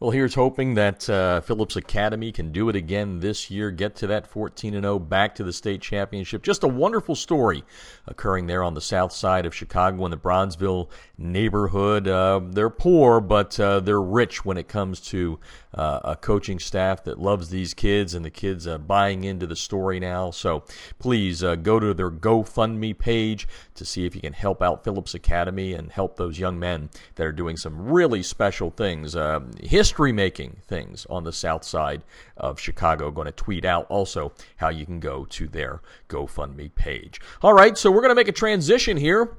[0.00, 4.06] Well, here's hoping that uh, Phillips Academy can do it again this year, get to
[4.06, 6.42] that 14 0, back to the state championship.
[6.42, 7.64] Just a wonderful story
[8.06, 10.88] occurring there on the south side of Chicago in the Bronzeville
[11.18, 12.08] neighborhood.
[12.08, 15.38] Uh, they're poor, but uh, they're rich when it comes to
[15.74, 19.56] uh, a coaching staff that loves these kids, and the kids uh, buying into the
[19.56, 20.30] story now.
[20.30, 20.64] So
[20.98, 25.14] please uh, go to their GoFundMe page to see if you can help out Phillips
[25.14, 29.14] Academy and help those young men that are doing some really special things.
[29.62, 32.02] history history making things on the south side
[32.36, 33.10] of Chicago.
[33.10, 37.20] Going to tweet out also how you can go to their GoFundMe page.
[37.42, 39.36] All right, so we're going to make a transition here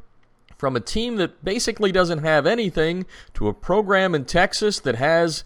[0.58, 5.44] from a team that basically doesn't have anything to a program in Texas that has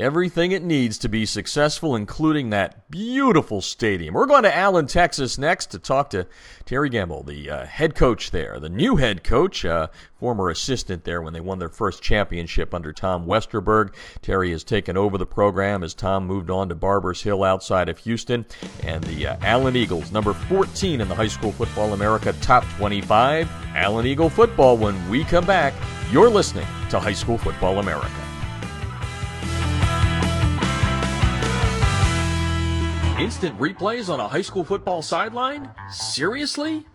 [0.00, 4.14] everything it needs to be successful, including that beautiful stadium.
[4.14, 6.26] We're going to Allen, Texas next to talk to
[6.64, 9.88] Terry Gambill, the uh, head coach there, the new head coach, uh,
[10.18, 13.94] former assistant there when they won their first championship under Tom Westerberg.
[14.22, 17.98] Terry has taken over the program as Tom moved on to Barbers Hill outside of
[17.98, 18.46] Houston.
[18.82, 23.48] And the uh, Allen Eagles, number 14 in the High School Football America Top 25.
[23.74, 25.74] Allen Eagle football when we come back.
[26.10, 28.29] You're listening to High School Football America.
[33.20, 35.68] Instant replays on a high school football sideline?
[35.90, 36.86] Seriously?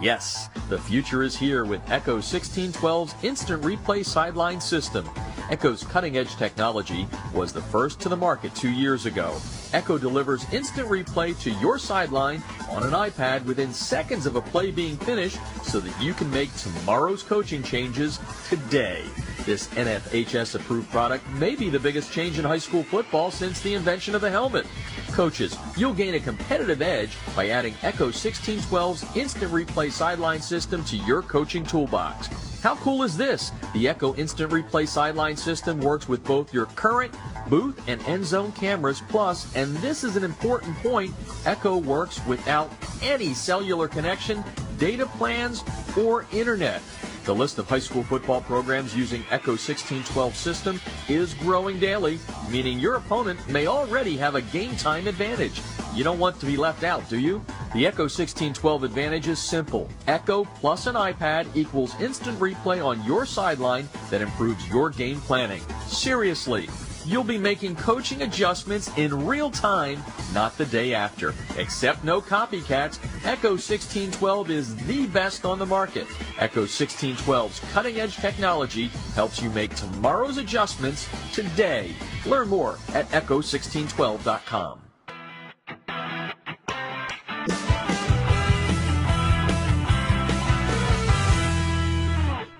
[0.00, 5.10] Yes, the future is here with Echo 1612's Instant Replay Sideline System.
[5.50, 9.36] Echo's cutting edge technology was the first to the market two years ago.
[9.72, 14.70] Echo delivers instant replay to your sideline on an iPad within seconds of a play
[14.70, 18.18] being finished so that you can make tomorrow's coaching changes
[18.48, 19.02] today.
[19.44, 23.74] This NFHS approved product may be the biggest change in high school football since the
[23.74, 24.66] invention of the helmet.
[25.12, 30.96] Coaches, you'll gain a competitive edge by adding Echo 1612's instant replay sideline system to
[30.98, 32.28] your coaching toolbox.
[32.62, 33.50] How cool is this?
[33.74, 37.12] The Echo Instant Replay Sideline System works with both your current
[37.48, 41.14] booth and end zone cameras, plus, and this is an important point,
[41.44, 42.70] Echo works without
[43.02, 44.42] any cellular connection,
[44.78, 45.64] data plans,
[45.96, 46.82] or internet.
[47.24, 52.18] The list of high school football programs using Echo 1612 system is growing daily,
[52.50, 55.62] meaning your opponent may already have a game time advantage.
[55.94, 57.44] You don't want to be left out, do you?
[57.74, 59.88] The Echo 1612 advantage is simple.
[60.08, 65.62] Echo plus an iPad equals instant replay on your sideline that improves your game planning.
[65.86, 66.68] Seriously,
[67.06, 71.34] you'll be making coaching adjustments in real time, not the day after.
[71.56, 76.06] Except no copycats, Echo 1612 is the best on the market.
[76.38, 81.94] Echo 1612's cutting edge technology helps you make tomorrow's adjustments today.
[82.26, 84.82] Learn more at echo1612.com.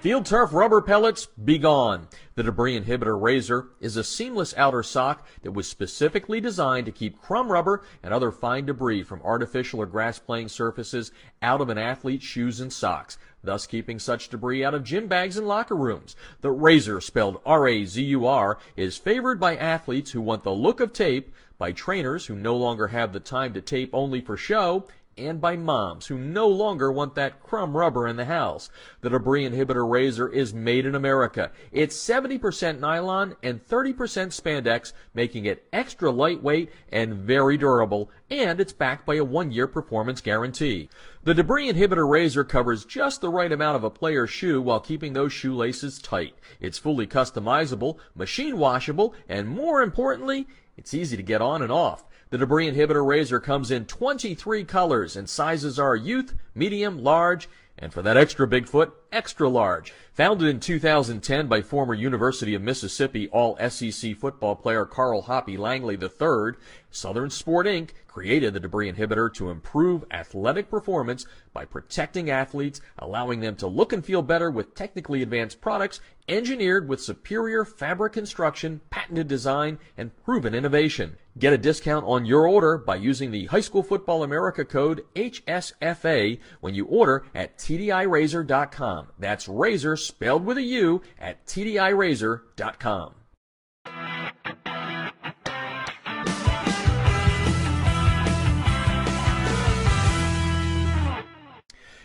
[0.03, 2.09] Field turf rubber pellets, be gone.
[2.35, 7.21] The debris inhibitor Razur is a seamless outer sock that was specifically designed to keep
[7.21, 11.13] crumb rubber and other fine debris from artificial or grass playing surfaces
[11.43, 15.37] out of an athlete's shoes and socks, thus keeping such debris out of gym bags
[15.37, 16.17] and locker rooms.
[16.41, 21.73] The Razur, spelled R-A-Z-U-R, is favored by athletes who want the look of tape, by
[21.73, 24.87] trainers who no longer have the time to tape only for show,
[25.17, 28.71] and by moms who no longer want that crumb rubber in the house.
[29.01, 31.51] The debris inhibitor Razur is made in America.
[31.71, 38.73] It's 70% nylon and 30% spandex, making it extra lightweight and very durable, and it's
[38.73, 40.89] backed by a one-year performance guarantee.
[41.25, 45.13] The debris inhibitor Razur covers just the right amount of a player's shoe while keeping
[45.13, 46.35] those shoelaces tight.
[46.61, 50.47] It's fully customizable, machine washable, and more importantly,
[50.77, 52.05] it's easy to get on and off.
[52.33, 57.93] The debris inhibitor Razur comes in 23 colors and sizes are youth, medium, large, and
[57.93, 59.93] for that extra big foot, extra large.
[60.15, 65.99] Founded in 2010 by former University of Mississippi All SEC football player Carl Hoppy Langley
[66.01, 66.55] III,
[66.91, 67.91] Southern Sport Inc.
[68.13, 73.93] created the debris inhibitor to improve athletic performance by protecting athletes, allowing them to look
[73.93, 80.15] and feel better with technically advanced products engineered with superior fabric construction, patented design, and
[80.25, 81.17] proven innovation.
[81.39, 86.39] Get a discount on your order by using the High School Football America code HSFA
[86.61, 89.09] when you order at TDIRazur.com.
[89.19, 93.15] That's razor spelled with a U at TDIRazur.com.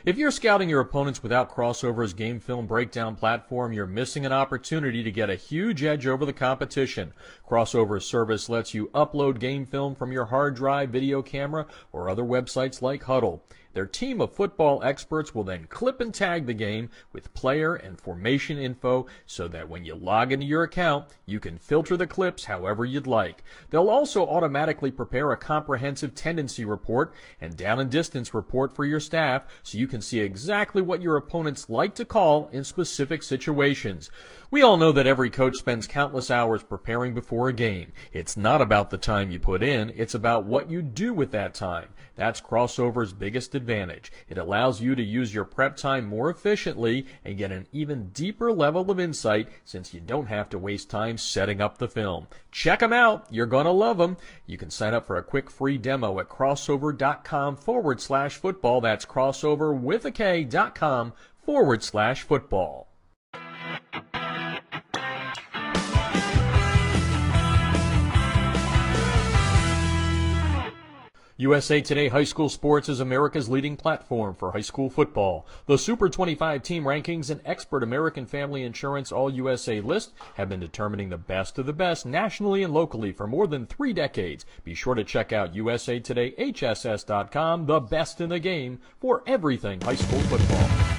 [0.07, 5.03] If you're scouting your opponents without Krossover's game film breakdown platform, you're missing an opportunity
[5.03, 7.11] to get a huge edge over the competition.
[7.45, 12.23] Krossover's service lets you upload game film from your hard drive, video camera, or other
[12.23, 13.41] websites like Hudl.
[13.73, 17.99] Their team of football experts will then clip and tag the game with player and
[17.99, 22.45] formation info so that when you log into your account, you can filter the clips
[22.45, 23.43] however you'd like.
[23.69, 28.99] They'll also automatically prepare a comprehensive tendency report and down and distance report for your
[28.99, 34.09] staff so you can see exactly what your opponents like to call in specific situations.
[34.49, 37.91] We all know that every coach spends countless hours preparing before a game.
[38.13, 41.53] It's not about the time you put in, it's about what you do with that
[41.53, 41.89] time.
[42.17, 44.11] That's Krossover's biggest advantage.
[44.27, 48.51] It allows you to use your prep time more efficiently and get an even deeper
[48.51, 52.27] level of insight since you don't have to waste time setting up the film.
[52.51, 53.27] Check them out.
[53.29, 54.17] You're going to love them.
[54.45, 58.81] You can sign up for a quick free demo at krossover.com forward slash football.
[58.81, 61.13] That's krossover with a K dot com
[61.45, 62.89] forward slash football.
[71.39, 75.45] USA Today High School Sports is America's leading platform for high school football.
[75.67, 80.59] The Super 25 team rankings and expert American Family Insurance All USA list have been
[80.59, 84.47] determining the best of the best nationally and locally for more than three decades.
[84.63, 89.79] Be sure to check out USA Today HSS.com, the best in the game for everything
[89.81, 90.96] high school football.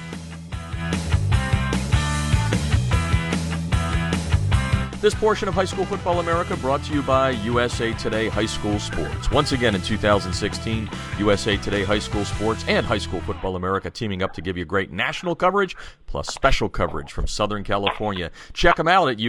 [5.01, 8.77] This portion of High School Football America brought to you by USA Today High School
[8.79, 9.31] Sports.
[9.31, 10.89] Once again in 2016,
[11.19, 14.65] USA Today High School Sports and High School Football America teaming up to give you
[14.65, 18.29] great national coverage plus special coverage from Southern California.
[18.51, 19.19] Check them out at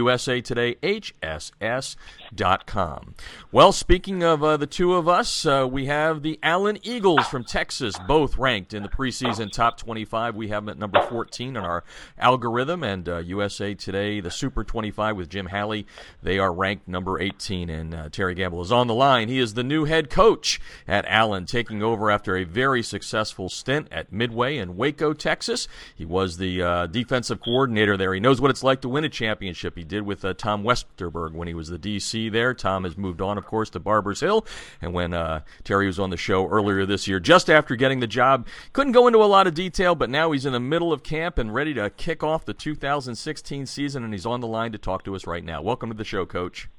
[2.35, 3.15] usatodayhss.com.
[3.51, 7.43] Well, speaking of uh, the two of us, uh, we have the Allen Eagles from
[7.43, 10.35] Texas, both ranked in the preseason top 25.
[10.35, 11.83] We have them at number 14 in our
[12.17, 15.85] algorithm, and uh, USA Today, the Super 25 with Jim Halley,
[16.21, 17.69] they are ranked number 18.
[17.69, 19.27] And uh, Terry Gambill is on the line.
[19.27, 23.87] He is the new head coach at Allen, taking over after a very successful stint
[23.91, 25.67] at Midway in Waco, Texas.
[25.95, 28.13] He was the uh, defensive coordinator there.
[28.13, 29.77] He knows what it's like to win a championship.
[29.77, 32.53] He did with uh, Tom Westerberg when he was the DC there.
[32.53, 34.45] Tom has moved on, of course, to Barbers Hill.
[34.81, 38.07] And when uh, Terry was on the show earlier this year, just after getting the
[38.07, 41.03] job, couldn't go into a lot of detail, but now he's in the middle of
[41.03, 44.77] camp and ready to kick off the 2016 season, and he's on the line to
[44.77, 45.61] talk to us right now.
[45.61, 46.69] Welcome to the show, Coach.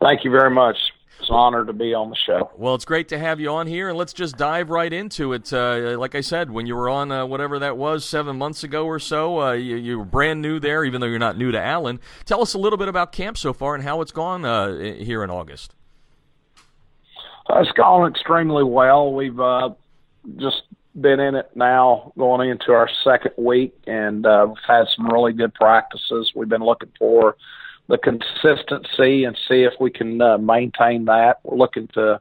[0.00, 0.76] Thank you very much.
[1.30, 2.50] An honor to be on the show.
[2.56, 5.52] Well, it's great to have you on here, and let's just dive right into it.
[5.52, 8.84] Uh, like I said, when you were on uh, whatever that was seven months ago
[8.84, 11.60] or so, uh, you, you, were brand new there, even though you're not new to
[11.60, 12.00] Allen.
[12.24, 15.22] Tell us a little bit about camp so far and how it's gone uh, here
[15.22, 15.76] in August.
[17.48, 19.12] Uh, it's gone extremely well.
[19.12, 19.70] We've uh,
[20.36, 20.62] just
[21.00, 25.32] been in it now, going into our second week, and uh, we've had some really
[25.32, 26.32] good practices.
[26.34, 27.36] We've been looking for
[27.90, 31.40] the consistency and see if we can uh, maintain that.
[31.42, 32.20] We're looking to,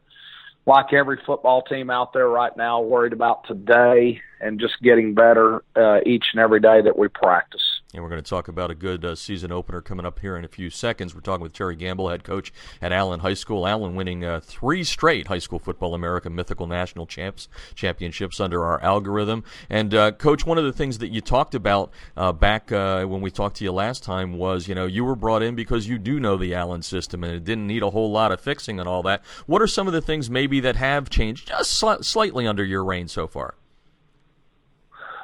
[0.66, 5.64] like every football team out there right now, worried about today and just getting better
[5.76, 7.79] uh, each and every day that we practice.
[7.92, 10.46] And we're going to talk about a good uh, season opener coming up here in
[10.46, 11.16] a few seconds.
[11.16, 13.66] We're talking with Terry Gambill, head coach at Allen High School.
[13.66, 18.80] Allen winning uh, three straight High School Football America Mythical National Champs championships under our
[18.84, 19.44] algorithm.
[19.72, 23.22] And uh, coach, one of the things that you talked about uh, back uh, when
[23.22, 25.98] we talked to you last time was, you know, you were brought in because you
[25.98, 28.88] do know the Allen system and it didn't need a whole lot of fixing and
[28.88, 29.26] all that.
[29.48, 32.84] What are some of the things maybe that have changed just sl- slightly under your
[32.84, 33.56] reign so far?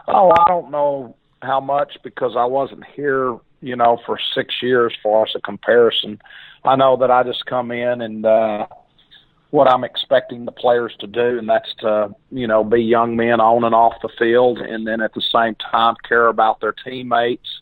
[0.07, 4.93] Oh, I don't know how much because I wasn't here, you know, for six years
[5.01, 6.19] for us a comparison.
[6.63, 8.67] I know that I just come in and uh,
[9.51, 13.39] what I'm expecting the players to do, and that's to, you know, be young men
[13.39, 17.61] on and off the field, and then at the same time care about their teammates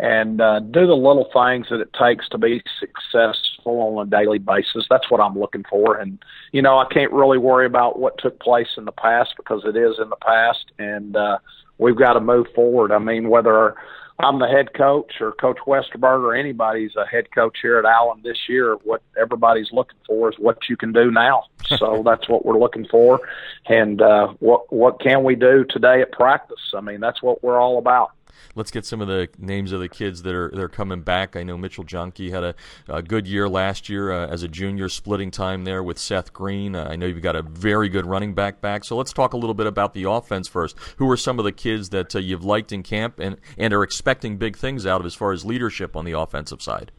[0.00, 4.38] and uh, do the little things that it takes to be successful on a daily
[4.38, 4.86] basis.
[4.88, 5.98] That's what I'm looking for.
[5.98, 6.18] And,
[6.52, 9.76] you know, I can't really worry about what took place in the past because it
[9.76, 10.72] is in the past.
[10.78, 11.38] And, uh,
[11.80, 12.92] we've got to move forward.
[12.92, 13.74] I mean, whether
[14.18, 18.20] I'm the head coach or Coach Westerberg or anybody's a head coach here at Allen
[18.22, 21.44] this year, what everybody's looking for is what you can do now.
[21.76, 23.20] So that's what we're looking for,
[23.66, 26.72] and uh, what what can we do today at practice?
[26.74, 28.10] I mean, that's what we're all about
[28.54, 31.36] let's get some of the names of the kids that are they're coming back.
[31.36, 32.54] I know Mitchell Jonke had a,
[32.88, 36.74] a good year last year uh, as a junior, splitting time there with Seth Green.
[36.74, 38.84] Uh, I know you've got a very good running back back.
[38.84, 40.76] So let's talk a little bit about the offense first.
[40.96, 43.82] Who are some of the kids that uh, you've liked in camp and and are
[43.82, 46.92] expecting big things out of as far as leadership on the offensive side?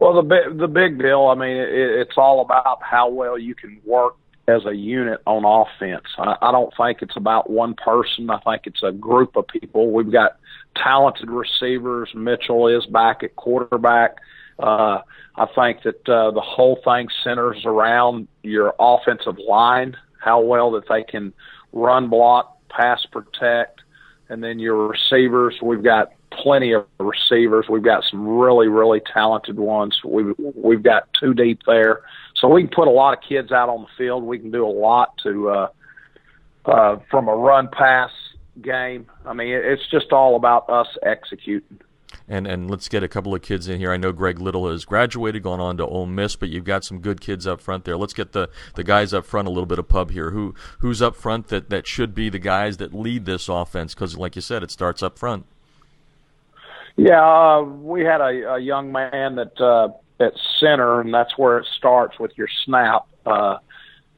[0.00, 1.26] Well, the big, the big deal.
[1.26, 4.16] I mean, it, it's all about how well you can work
[4.48, 6.06] as a unit on offense.
[6.16, 8.30] I, I don't think it's about one person.
[8.30, 9.92] I think it's a group of people.
[9.92, 10.38] We've got
[10.74, 12.10] talented receivers.
[12.14, 14.16] Mitchell is back at quarterback.
[14.58, 15.02] Uh,
[15.36, 20.88] I think that uh, the whole thing centers around your offensive line, how well that
[20.88, 21.32] they can
[21.72, 23.82] run block, pass protect,
[24.30, 25.56] and then your receivers.
[25.62, 27.66] We've got plenty of receivers.
[27.68, 30.00] We've got some really, really talented ones.
[30.04, 32.02] We've we've got two deep there,
[32.40, 34.22] so we can put a lot of kids out on the field.
[34.22, 35.68] We can do a lot to uh,
[36.64, 38.10] uh, from a run pass
[38.60, 39.06] game.
[39.24, 41.80] I mean, it's just all about us executing.
[42.30, 43.90] And and let's get a couple of kids in here.
[43.90, 47.00] I know Greg Little has graduated, gone on to Ole Miss, but you've got some
[47.00, 47.96] good kids up front there.
[47.96, 50.30] Let's get the, the guys up front a little bit of pub here.
[50.30, 53.94] Who who's up front that, that should be the guys that lead this offense?
[53.94, 55.46] Because like you said, it starts up front.
[56.96, 59.88] Yeah, uh, we had a, a young man that uh,
[60.20, 63.06] at center, and that's where it starts with your snap.
[63.24, 63.58] Uh,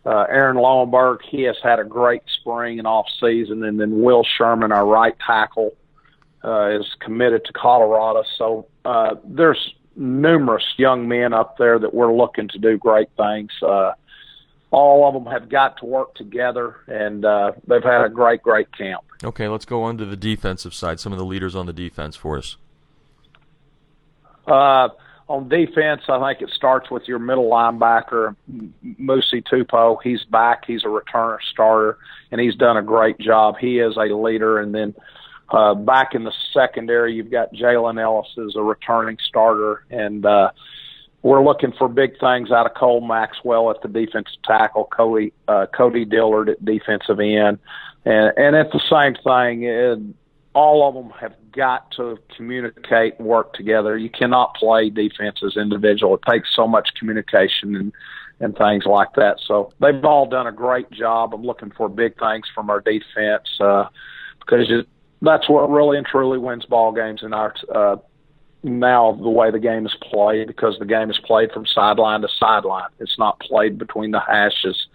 [0.07, 4.25] uh, Aaron Lowenberg, he has had a great spring and off season, and then Will
[4.25, 5.77] Sherman, our right tackle,
[6.43, 8.25] uh, is committed to Colorado.
[8.39, 13.51] So uh, there's numerous young men up there that we're looking to do great things.
[13.63, 13.93] Uh,
[14.71, 18.75] all of them have got to work together, and uh, they've had a great, great
[18.77, 19.03] camp.
[19.23, 20.99] Okay, let's go on to the defensive side.
[21.01, 22.57] Some of the leaders on the defense for us.
[24.47, 24.89] Uh,
[25.31, 28.35] on defense, I think it starts with your middle linebacker,
[29.01, 29.97] Musi Tupo.
[30.03, 30.65] He's back.
[30.67, 31.99] He's a returner starter,
[32.33, 33.55] and he's done a great job.
[33.57, 34.59] He is a leader.
[34.59, 34.93] And then
[35.49, 40.51] uh, back in the secondary, you've got Jalen Ellis as a returning starter, and uh,
[41.23, 45.67] we're looking for big things out of Cole Maxwell at the defensive tackle, Cody uh,
[45.73, 47.61] Cody Dillard at defensive end,
[48.05, 50.01] and and at the same thing, it,
[50.61, 53.97] all of them have got to communicate and work together.
[53.97, 56.17] You cannot play defense as individual.
[56.17, 57.93] It takes so much communication and
[58.43, 59.39] and things like that.
[59.47, 61.35] So they've all done a great job.
[61.35, 63.85] I'm looking for big things from our defense uh,
[64.39, 64.87] because it,
[65.21, 67.97] that's what really and truly wins ball games in our uh,
[68.63, 72.29] now the way the game is played because the game is played from sideline to
[72.39, 72.89] sideline.
[72.99, 74.89] It's not played between the hashes,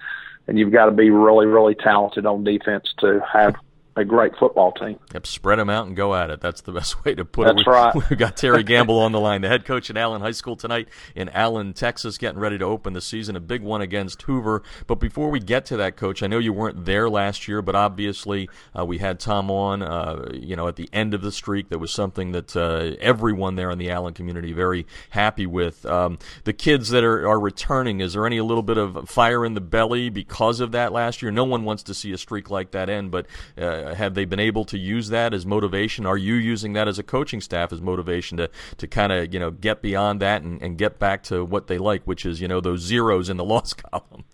[0.47, 3.55] and you've got to be really really talented on defense to have
[3.98, 5.00] a great football team.
[5.14, 6.41] Yep, spread them out and go at it.
[6.41, 7.66] That's the best way to put That's it.
[7.66, 8.10] That's right.
[8.10, 10.89] We've got Terry Gambill on the line, the head coach at Allen High School tonight
[11.16, 13.36] in Allen, Texas, getting ready to open the season.
[13.36, 14.64] A big one against Hoover.
[14.88, 17.76] But before we get to that, coach, I know you weren't there last year, but
[17.76, 19.82] obviously uh, we had Tom on.
[19.82, 23.56] Uh, you know, at the end of the streak, that was something that uh, everyone
[23.56, 25.86] there in the Allen community very happy with.
[25.86, 29.46] Um, the kids that are, are returning, is there any a little bit of fire
[29.46, 31.32] in the belly because of that last year?
[31.32, 33.28] No one wants to see a streak like that end, but
[33.58, 36.06] uh, have they been able to use that as motivation?
[36.06, 39.40] Are you using that as a coaching staff as motivation to, to kind of you
[39.40, 42.48] know get beyond that and, and get back to what they like, which is you
[42.48, 44.26] know those zeros in the loss column?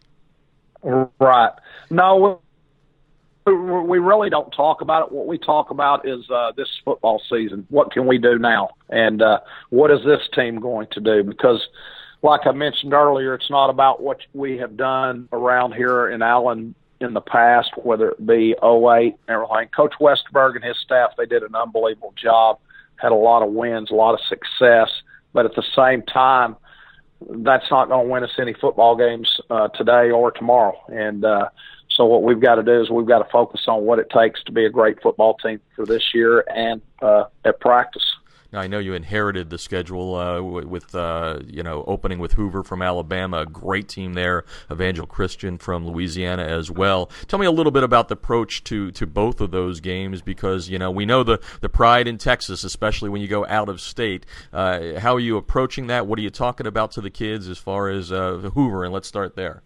[0.84, 1.52] Right.
[1.90, 2.42] No,
[3.46, 5.12] we really don't talk about it.
[5.12, 7.66] What we talk about is uh, this football season.
[7.70, 9.40] What can we do now, and uh,
[9.70, 11.24] what is this team going to do?
[11.24, 11.68] Because,
[12.22, 16.76] like I mentioned earlier, it's not about what we have done around here in Allen
[17.02, 19.68] in the past, whether it be 08 everything.
[19.76, 22.60] Coach Westerberg and his staff, they did an unbelievable job,
[22.96, 24.90] had a lot of wins, a lot of success,
[25.34, 26.56] but at the same time,
[27.30, 30.76] that's not going to win us any football games uh, today or tomorrow.
[30.88, 31.50] And uh,
[31.90, 34.44] so what we've got to do is we've got to focus on what it takes
[34.44, 38.16] to be a great football team for this year and uh, at practice.
[38.54, 42.82] I know you inherited the schedule uh, with, uh, you know, opening with Hoover from
[42.82, 47.10] Alabama, a great team there, Evangel Christian from Louisiana as well.
[47.28, 50.70] Tell me a little bit about the approach to, to both of those games because,
[50.70, 53.80] you know, we know the, the pride in Texas, especially when you go out of
[53.80, 54.26] state.
[54.52, 56.06] Uh, how are you approaching that?
[56.06, 58.84] What are you talking about to the kids as far as uh, Hoover?
[58.84, 59.64] And let's start there.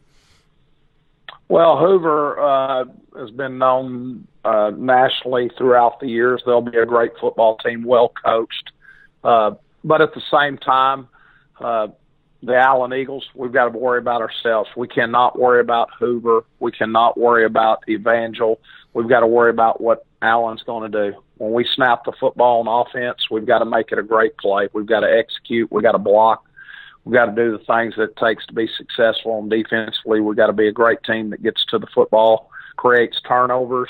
[1.47, 2.85] Well, Hoover uh,
[3.17, 6.41] has been known uh, nationally throughout the years.
[6.45, 8.71] They'll be a great football team, well coached.
[9.25, 11.07] Uh, but at the same time,
[11.59, 11.87] uh,
[12.43, 14.69] the Allen Eagles, we've got to worry about ourselves.
[14.77, 16.45] We cannot worry about Hoover.
[16.59, 18.59] We cannot worry about Evangel.
[18.93, 21.17] We've got to worry about what Allen's going to do.
[21.37, 24.69] When we snap the football on offense, we've got to make it a great play.
[24.73, 25.71] We've got to execute.
[25.71, 26.45] We've got to block.
[27.03, 29.39] We've got to do the things that it takes to be successful.
[29.39, 33.19] And defensively, we've got to be a great team that gets to the football, creates
[33.27, 33.89] turnovers,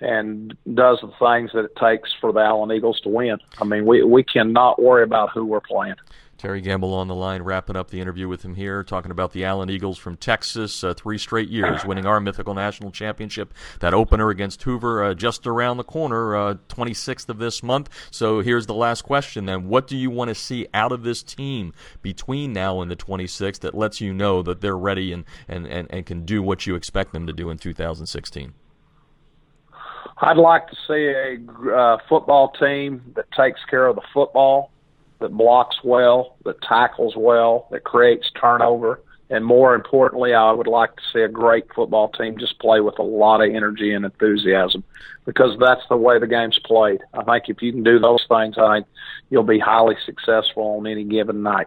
[0.00, 3.38] and does the things that it takes for the Allen Eagles to win.
[3.58, 5.96] I mean, we we cannot worry about who we're playing.
[6.38, 9.44] Terry Gambill on the line, wrapping up the interview with him here, talking about the
[9.44, 13.54] Allen Eagles from Texas, uh, three straight years, winning our mythical national championship.
[13.80, 17.88] That opener against Hoover uh, just around the corner, uh, 26th of this month.
[18.10, 19.68] So here's the last question then.
[19.68, 21.72] What do you want to see out of this team
[22.02, 25.88] between now and the 26th that lets you know that they're ready and, and, and,
[25.90, 28.52] and can do what you expect them to do in 2016?
[30.18, 34.70] I'd like to see a uh, football team that takes care of the football,
[35.20, 40.94] that blocks well, that tackles well, that creates turnover, and more importantly, I would like
[40.96, 44.84] to see a great football team just play with a lot of energy and enthusiasm
[45.24, 47.02] because that's the way the game's played.
[47.12, 48.86] I think if you can do those things, I think
[49.28, 51.66] you'll be highly successful on any given night.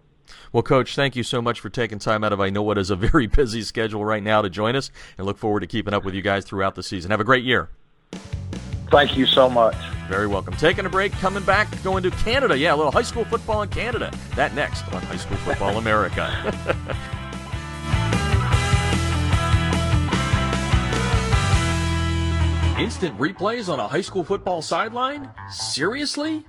[0.54, 2.90] Well, Coach, thank you so much for taking time out of I know what is
[2.90, 6.06] a very busy schedule right now to join us, and look forward to keeping up
[6.06, 7.12] with you guys throughout the season.
[7.12, 7.70] Have a great year.
[8.90, 9.76] Thank you so much.
[10.08, 10.56] Very welcome.
[10.56, 12.58] Taking a break, coming back, going to Canada.
[12.58, 14.12] Yeah, a little high school football in Canada.
[14.36, 16.54] That next on High School Football America.
[22.80, 25.30] Instant replays on a high school football sideline?
[25.52, 26.46] Seriously?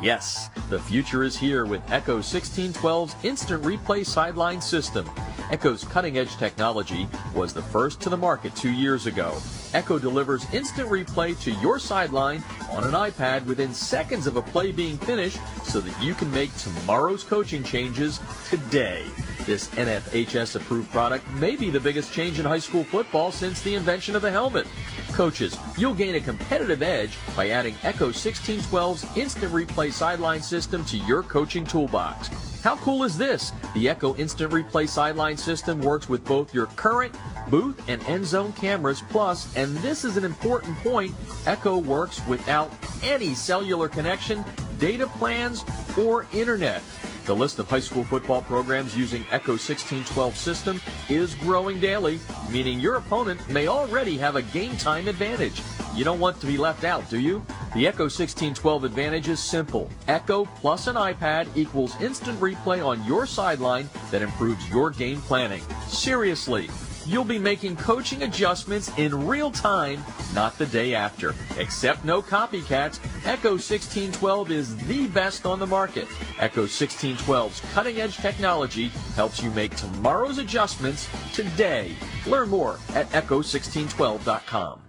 [0.00, 5.10] Yes, the future is here with Echo 1612's instant replay sideline system.
[5.50, 9.36] Echo's cutting edge technology was the first to the market two years ago.
[9.74, 14.70] Echo delivers instant replay to your sideline on an iPad within seconds of a play
[14.70, 19.04] being finished so that you can make tomorrow's coaching changes today.
[19.46, 23.74] This NFHS approved product may be the biggest change in high school football since the
[23.74, 24.68] invention of the helmet.
[25.12, 30.96] Coaches, you'll gain a competitive edge by adding Echo 1612's instant replay sideline system to
[30.96, 32.28] your coaching toolbox.
[32.62, 33.52] How cool is this?
[33.74, 37.12] The Echo Instant Replay Sideline System works with both your current
[37.50, 41.12] booth and end zone cameras plus, and this is an important point,
[41.44, 42.70] Echo works without
[43.02, 44.44] any cellular connection,
[44.78, 45.64] data plans,
[45.98, 46.82] or internet.
[47.24, 52.18] The list of high school football programs using Echo 1612 system is growing daily,
[52.50, 55.62] meaning your opponent may already have a game time advantage.
[55.94, 57.44] You don't want to be left out, do you?
[57.74, 59.88] The Echo 1612 advantage is simple.
[60.08, 65.62] Echo plus an iPad equals instant replay on your sideline that improves your game planning.
[65.86, 66.68] Seriously,
[67.06, 71.34] You'll be making coaching adjustments in real time, not the day after.
[71.58, 76.06] Except no copycats, Echo 1612 is the best on the market.
[76.38, 81.96] Echo 1612's cutting edge technology helps you make tomorrow's adjustments today.
[82.26, 84.81] Learn more at echo1612.com.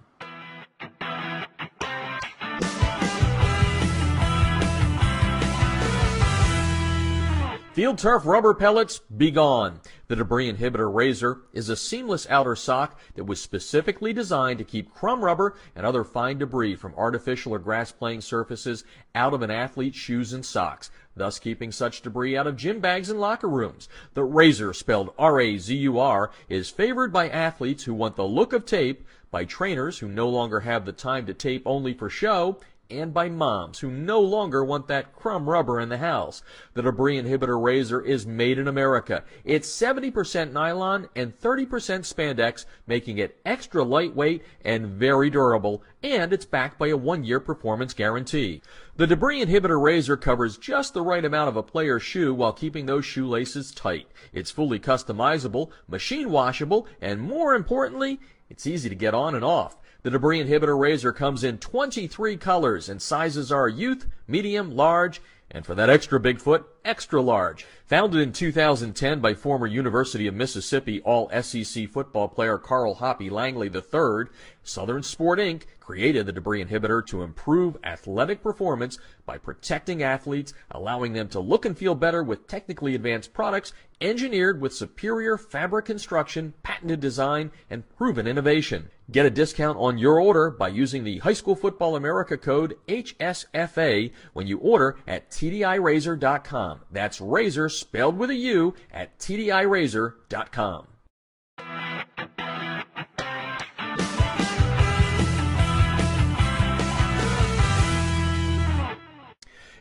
[7.74, 9.80] Field turf rubber pellets, be gone.
[10.06, 14.94] The debris inhibitor Razur is a seamless outer sock that was specifically designed to keep
[14.94, 18.84] crumb rubber and other fine debris from artificial or grass playing surfaces
[19.16, 23.10] out of an athlete's shoes and socks, thus keeping such debris out of gym bags
[23.10, 23.88] and locker rooms.
[24.12, 29.44] The Razur, spelled R-A-Z-U-R, is favored by athletes who want the look of tape, by
[29.44, 32.60] trainers who no longer have the time to tape only for show,
[32.90, 36.42] and by moms who no longer want that crumb rubber in the house.
[36.74, 39.24] The debris inhibitor Razur is made in America.
[39.44, 46.44] It's 70% nylon and 30% spandex, making it extra lightweight and very durable, and it's
[46.44, 48.62] backed by a one-year performance guarantee.
[48.96, 52.86] The debris inhibitor Razur covers just the right amount of a player's shoe while keeping
[52.86, 54.06] those shoelaces tight.
[54.32, 59.76] It's fully customizable, machine washable, and more importantly, it's easy to get on and off.
[60.04, 65.64] The debris inhibitor Razur comes in 23 colors and sizes are youth, medium, large, and
[65.64, 67.64] for that extra big foot, extra large.
[67.86, 73.70] Founded in 2010 by former University of Mississippi All SEC football player Carl Hoppy Langley
[73.74, 74.26] III,
[74.62, 75.62] Southern Sport Inc.
[75.80, 81.64] created the debris inhibitor to improve athletic performance by protecting athletes, allowing them to look
[81.64, 87.88] and feel better with technically advanced products engineered with superior fabric construction, patented design, and
[87.96, 88.90] proven innovation.
[89.10, 94.12] Get a discount on your order by using the High School Football America code HSFA
[94.32, 96.80] when you order at TDIRazur.com.
[96.90, 100.86] That's razor spelled with a U at TDIRazur.com.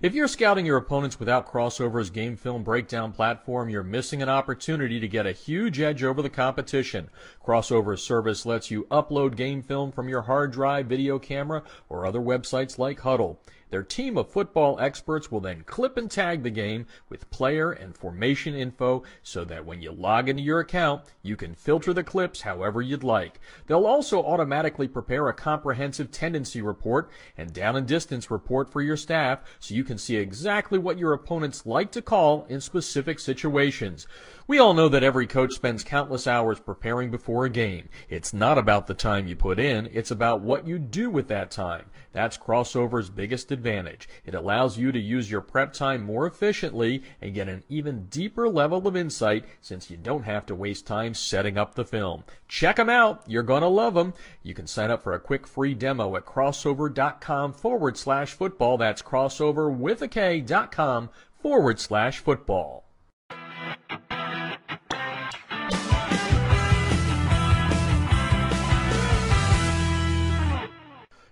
[0.03, 4.99] If you're scouting your opponents without Krossover's game film breakdown platform, you're missing an opportunity
[4.99, 7.09] to get a huge edge over the competition.
[7.41, 12.19] Krossover's service lets you upload game film from your hard drive, video camera, or other
[12.19, 13.37] websites like Hudl.
[13.73, 17.97] Their team of football experts will then clip and tag the game with player and
[17.97, 22.41] formation info so that when you log into your account, you can filter the clips
[22.41, 23.39] however you'd like.
[23.65, 28.95] They'll also automatically prepare a comprehensive tendency report and down and distance report for your
[28.95, 34.05] staff so you can see exactly what your opponents like to call in specific situations.
[34.45, 37.89] We all know that every coach spends countless hours preparing before a game.
[38.07, 41.49] It's not about the time you put in, it's about what you do with that
[41.49, 41.85] time.
[42.11, 43.62] That's Krossover's biggest advantage.
[43.65, 48.47] It allows you to use your prep time more efficiently and get an even deeper
[48.49, 52.23] level of insight since you don't have to waste time setting up the film.
[52.47, 53.23] Check them out.
[53.27, 54.13] You're going to love them.
[54.43, 58.77] You can sign up for a quick free demo at krossover.com forward slash football.
[58.77, 61.09] That's krossover with a K dot com
[61.41, 62.85] forward slash football.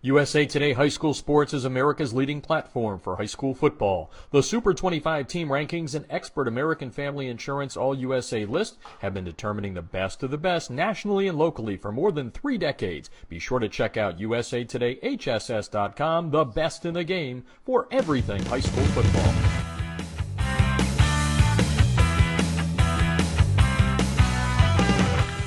[0.04, 4.10] USA Today High School Sports is America's leading platform for high school football.
[4.32, 9.26] The Super 25 team rankings and expert American Family Insurance All USA list have been
[9.26, 13.12] determining the best of the best nationally and locally for more than three decades.
[13.30, 18.44] Be sure to check out USA Today HSS.com, the best in the game for everything
[18.46, 19.61] high school football.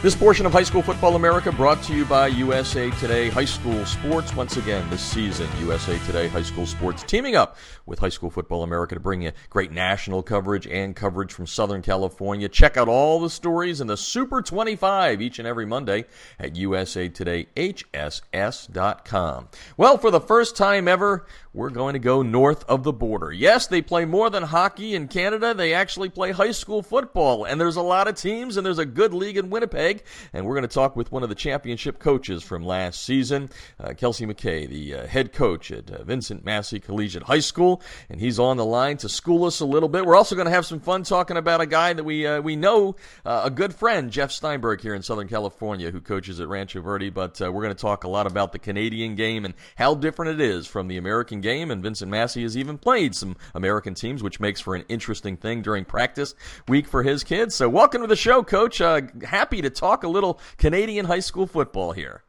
[0.05, 3.86] This portion of High School Football America brought to you by USA Today High School
[3.86, 4.36] Sports.
[4.36, 8.64] Once again, this season, USA Today High School Sports teaming up with High School Football
[8.64, 12.50] America to bring you great national coverage and coverage from Southern California.
[12.50, 16.05] Check out all the stories in the Super 25 each and every Monday
[16.38, 19.48] at usatodayhss.com.
[19.78, 21.24] Well, for the first time ever,
[21.55, 23.32] we're going to go north of the border.
[23.32, 25.55] Yes, they play more than hockey in Canada.
[25.55, 28.84] They actually play high school football, and there's a lot of teams, and there's a
[28.84, 29.93] good league in Winnipeg.
[30.32, 33.95] And we're going to talk with one of the championship coaches from last season, uh,
[33.95, 38.38] Kelsey McKay, the uh, head coach at uh, Vincent Massey Collegiate High School, and he's
[38.38, 40.05] on the line to school us a little bit.
[40.05, 42.57] We're also going to have some fun talking about a guy that we uh, we
[42.57, 46.80] know, uh, a good friend, Jeff Steinberg here in Southern California, who coaches at Rancho
[46.80, 47.11] Verde.
[47.11, 50.40] But uh, we're going to talk a lot about the Canadian game and how different
[50.40, 51.70] it is from the American game.
[51.70, 55.62] And Vincent Massey has even played some American teams, which makes for an interesting thing
[55.62, 56.34] during practice
[56.68, 57.55] week for his kids.
[57.55, 58.78] So, welcome to the show, Coach.
[58.78, 62.22] Happy to talk a little Canadian high school football here.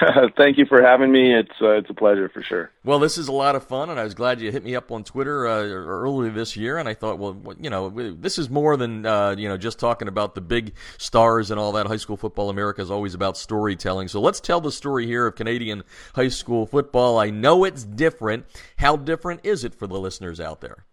[0.36, 1.34] Thank you for having me.
[1.34, 2.70] It's uh, it's a pleasure for sure.
[2.82, 4.90] Well, this is a lot of fun, and I was glad you hit me up
[4.90, 6.78] on Twitter uh, earlier this year.
[6.78, 10.08] And I thought, well, you know, this is more than uh, you know just talking
[10.08, 11.86] about the big stars and all that.
[11.86, 14.08] High school football America is always about storytelling.
[14.08, 15.82] So let's tell the story here of Canadian
[16.14, 17.18] high school football.
[17.18, 18.46] I know it's different.
[18.78, 20.86] How different is it for the listeners out there?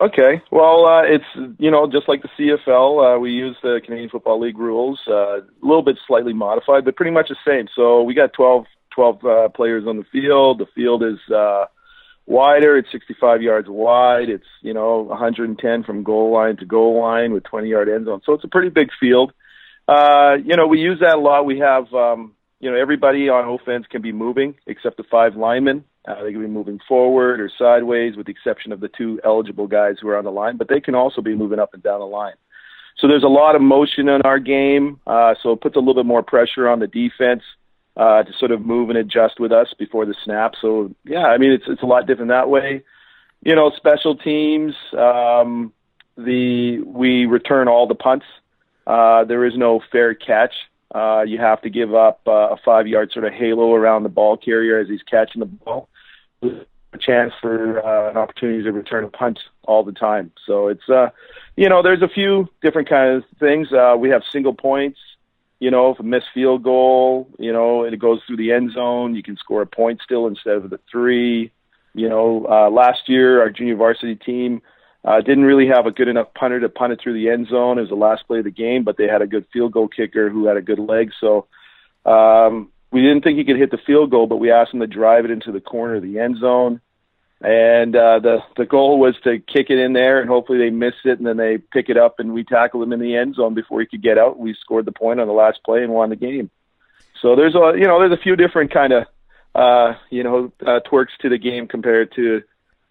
[0.00, 0.42] Okay.
[0.50, 4.40] Well, uh, it's you know just like the CFL, uh, we use the Canadian Football
[4.40, 7.68] League rules, uh, a little bit slightly modified, but pretty much the same.
[7.74, 8.64] So we got 12,
[8.94, 10.58] 12 uh, players on the field.
[10.58, 11.66] The field is uh,
[12.26, 12.76] wider.
[12.76, 14.28] It's 65 yards wide.
[14.30, 18.20] It's you know 110 from goal line to goal line with 20 yard end zone.
[18.26, 19.32] So it's a pretty big field.
[19.86, 21.46] Uh, you know, we use that a lot.
[21.46, 22.32] We have um,
[22.64, 25.84] you know everybody on offense can be moving except the five linemen.
[26.08, 29.66] Uh, they can be moving forward or sideways, with the exception of the two eligible
[29.66, 30.56] guys who are on the line.
[30.56, 32.32] But they can also be moving up and down the line.
[32.96, 34.98] So there's a lot of motion in our game.
[35.06, 37.42] Uh, so it puts a little bit more pressure on the defense
[37.98, 40.54] uh, to sort of move and adjust with us before the snap.
[40.58, 42.82] So yeah, I mean it's it's a lot different that way.
[43.42, 44.74] You know, special teams.
[44.96, 45.70] Um,
[46.16, 48.24] the we return all the punts.
[48.86, 50.54] Uh, there is no fair catch.
[50.92, 54.08] Uh, you have to give up uh, a five yard sort of halo around the
[54.08, 55.88] ball carrier as he's catching the ball.
[56.42, 60.30] A chance for uh, an opportunity to return a punt all the time.
[60.46, 61.10] So it's, uh,
[61.56, 63.72] you know, there's a few different kinds of things.
[63.72, 64.98] Uh, we have single points.
[65.58, 68.72] You know, if a missed field goal, you know, and it goes through the end
[68.72, 71.50] zone, you can score a point still instead of the three.
[71.94, 74.62] You know, uh, last year our junior varsity team
[75.04, 77.78] uh, didn't really have a good enough punter to punt it through the end zone.
[77.78, 79.88] It was the last play of the game, but they had a good field goal
[79.88, 81.12] kicker who had a good leg.
[81.20, 81.46] So
[82.06, 84.86] um, we didn't think he could hit the field goal, but we asked him to
[84.86, 86.80] drive it into the corner of the end zone.
[87.40, 90.94] And uh, the the goal was to kick it in there, and hopefully they miss
[91.04, 93.52] it, and then they pick it up, and we tackle him in the end zone
[93.52, 94.38] before he could get out.
[94.38, 96.48] We scored the point on the last play and won the game.
[97.20, 99.06] So there's a you know there's a few different kind of
[99.54, 102.42] uh, you know uh, twerks to the game compared to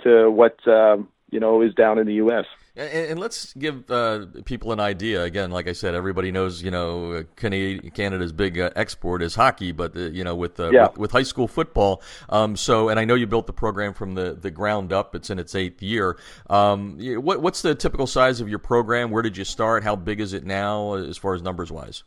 [0.03, 2.45] to what um, you know is down in the U.S.
[2.75, 5.23] And, and let's give uh, people an idea.
[5.23, 9.95] Again, like I said, everybody knows you know Canada's big uh, export is hockey, but
[9.95, 10.87] uh, you know with, uh, yeah.
[10.89, 12.01] with, with high school football.
[12.29, 15.15] Um, so, and I know you built the program from the, the ground up.
[15.15, 16.17] It's in its eighth year.
[16.49, 19.11] Um, what, what's the typical size of your program?
[19.11, 19.83] Where did you start?
[19.83, 22.03] How big is it now, as far as numbers wise?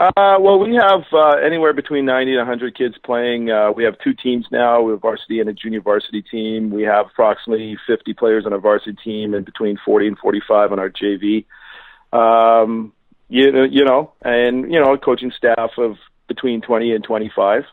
[0.00, 3.50] Uh, well, we have uh, anywhere between 90 and 100 kids playing.
[3.50, 4.80] Uh, we have two teams now.
[4.80, 6.70] We have varsity and a junior varsity team.
[6.70, 10.78] We have approximately 50 players on our varsity team and between 40 and 45 on
[10.78, 11.44] our JV.
[12.14, 12.94] Um,
[13.28, 15.96] you, know, you know, and, you know, a coaching staff of
[16.28, 17.64] between 20 and 25.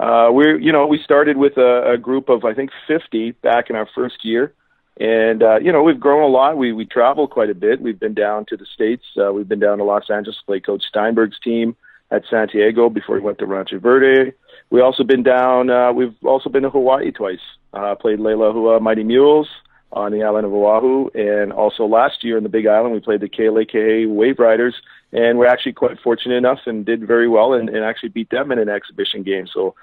[0.00, 3.70] Uh, we're, you know, we started with a, a group of, I think, 50 back
[3.70, 4.54] in our first year.
[5.00, 6.58] And uh, you know, we've grown a lot.
[6.58, 7.80] We we travel quite a bit.
[7.80, 9.04] We've been down to the states.
[9.18, 11.74] Uh, we've been down to Los Angeles to play Coach Steinberg's team
[12.10, 14.32] at Santiago before he went to Rancho Verde.
[14.68, 15.70] We also been down.
[15.70, 17.40] Uh, we've also been to Hawaii twice.
[17.72, 19.48] Uh, played Leilehua Mighty Mules
[19.92, 23.20] on the island of Oahu, and also last year in the Big Island we played
[23.20, 24.74] the Kealakehe Wave Riders,
[25.12, 28.52] and we're actually quite fortunate enough and did very well and, and actually beat them
[28.52, 29.46] in an exhibition game.
[29.46, 29.74] So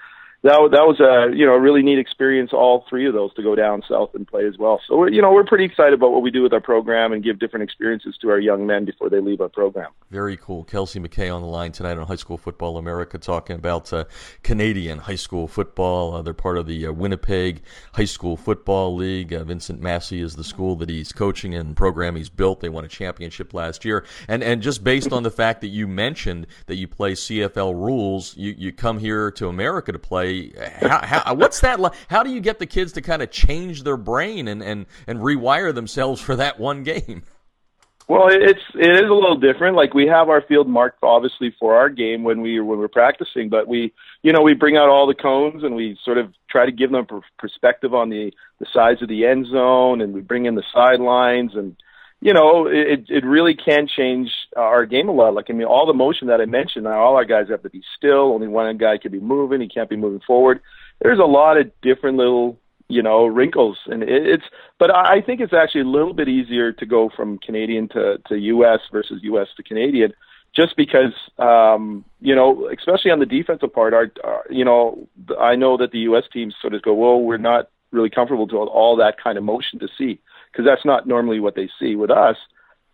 [0.43, 2.51] that that was a you know a really neat experience.
[2.53, 4.79] All three of those to go down south and play as well.
[4.87, 7.39] So you know we're pretty excited about what we do with our program and give
[7.39, 9.91] different experiences to our young men before they leave our program.
[10.11, 10.63] Very cool.
[10.63, 14.05] Kelsey McKay on the line tonight on High School Football America, talking about uh,
[14.43, 16.13] Canadian high school football.
[16.13, 17.61] Uh, they're part of the uh, Winnipeg
[17.93, 19.33] High School Football League.
[19.33, 22.59] Uh, Vincent Massey is the school that he's coaching and program he's built.
[22.59, 25.87] They won a championship last year, and and just based on the fact that you
[25.87, 30.26] mentioned that you play CFL rules, you you come here to America to play
[30.81, 31.93] how, how, what's that like?
[32.07, 35.19] How do you get the kids to kind of change their brain and, and, and
[35.19, 37.23] rewire themselves for that one game?
[38.07, 39.75] Well, it's it is a little different.
[39.75, 43.49] Like we have our field marked obviously for our game when we when we're practicing,
[43.49, 46.65] but we you know we bring out all the cones and we sort of try
[46.65, 47.05] to give them
[47.37, 51.51] perspective on the the size of the end zone, and we bring in the sidelines
[51.53, 51.75] and
[52.19, 55.35] you know, it it really can change our game a lot.
[55.35, 57.69] Like I mean, all the motion that I mentioned, now all our guys have to
[57.69, 58.33] be still.
[58.33, 59.61] Only one guy can be moving.
[59.61, 60.61] He can't be moving forward.
[61.01, 64.45] There's a lot of different little, you know, wrinkles, and it, it's.
[64.79, 68.35] But I think it's actually a little bit easier to go from Canadian to to
[68.35, 68.79] U.S.
[68.91, 69.49] versus U.S.
[69.57, 70.13] to Canadian,
[70.55, 75.07] just because, um, you know, especially on the defensive part, our, our you know,
[75.39, 76.23] I know that the U.S.
[76.33, 79.77] teams sort of go, well, we're not really comfortable to all that kind of motion
[79.79, 80.19] to see
[80.51, 82.37] because that's not normally what they see with us.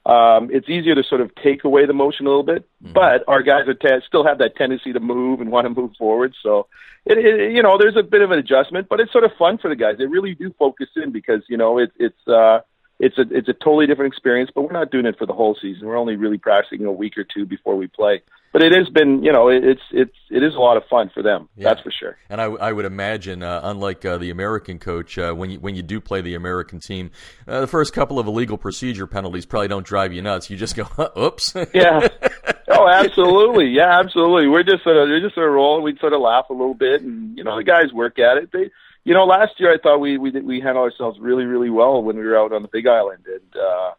[0.06, 2.94] Um, it's easier to sort of take away the motion a little bit, mm-hmm.
[2.94, 5.92] but our guys are te- still have that tendency to move and want to move
[5.98, 6.36] forward.
[6.44, 6.68] So,
[7.06, 9.58] it, it, you know, there's a bit of an adjustment, but it's sort of fun
[9.60, 9.98] for the guys.
[9.98, 12.60] They really do focus in because you know it, it's uh,
[13.06, 14.52] it's a it's a totally different experience.
[14.54, 15.88] But we're not doing it for the whole season.
[15.88, 18.22] We're only really practicing a week or two before we play
[18.54, 21.24] but it has been, you know, it's it's it is a lot of fun for
[21.24, 21.50] them.
[21.58, 21.70] Yeah.
[21.70, 22.18] That's for sure.
[22.30, 25.74] And I, I would imagine, uh, unlike uh, the American coach, uh, when you when
[25.74, 27.10] you do play the American team,
[27.48, 30.52] uh, the first couple of illegal procedure penalties probably don't drive you nuts.
[30.52, 30.88] You just go,
[31.18, 32.08] "Oops." yeah.
[32.76, 33.68] Oh, absolutely.
[33.68, 34.48] Yeah, absolutely.
[34.48, 35.84] We're just sort of we're just sort of rolling.
[35.84, 38.52] We sort of laugh a little bit, and you know, the guys work at it.
[38.52, 38.72] They,
[39.04, 42.18] you know, last year I thought we we we handled ourselves really really well when
[42.18, 43.92] we were out on the Big Island, and uh,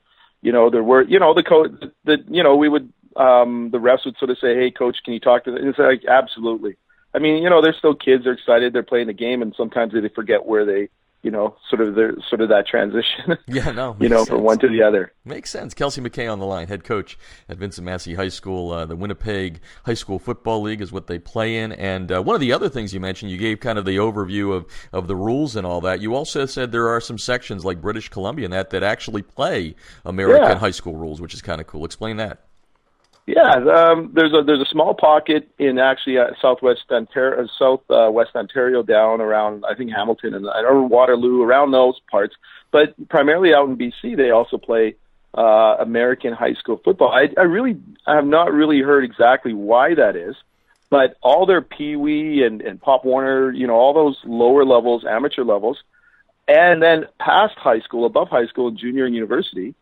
[0.42, 1.70] you know, there were you know the coach
[2.04, 5.14] the you know we would um, the refs would sort of say, "Hey, coach, can
[5.14, 5.60] you talk to?" Them?
[5.60, 6.76] And it's like, absolutely,
[7.14, 8.24] I mean, you know, they're still kids.
[8.24, 8.72] They're excited.
[8.72, 10.88] They're playing the game, and sometimes they forget where they
[11.24, 13.36] you know, sort of the sort of that transition.
[13.48, 14.28] Yeah, no, you know, sense.
[14.28, 15.12] from one to the other.
[15.24, 15.74] Makes sense.
[15.74, 17.18] Kelsey McKay on the line, head coach
[17.48, 18.70] at Vincent Massey High School.
[18.70, 21.72] Uh, the Winnipeg High School Football League is what they play in.
[21.72, 24.54] And uh, one of the other things you mentioned, you gave kind of the overview
[24.54, 26.00] of, of the rules and all that.
[26.00, 29.74] You also said there are some sections like British Columbia and that that actually play
[30.04, 30.58] American Yeah.
[30.58, 31.84] high school rules, which is kind of cool.
[31.84, 32.43] Explain that.
[33.26, 37.80] Yeah, um, there's a there's a small pocket in actually uh, southwest Ontario, uh, south
[37.88, 42.34] uh, west Ontario, down around I think Hamilton and or Waterloo, around those parts.
[42.70, 44.96] But primarily out in BC, they also play
[45.36, 47.12] uh, American high school football.
[47.12, 50.36] I, I really I have not really heard exactly why that is,
[50.90, 55.06] but all their Pee Wee and and Pop Warner, you know, all those lower levels,
[55.08, 55.82] amateur levels,
[56.46, 59.74] and then past high school, above high school, junior and university.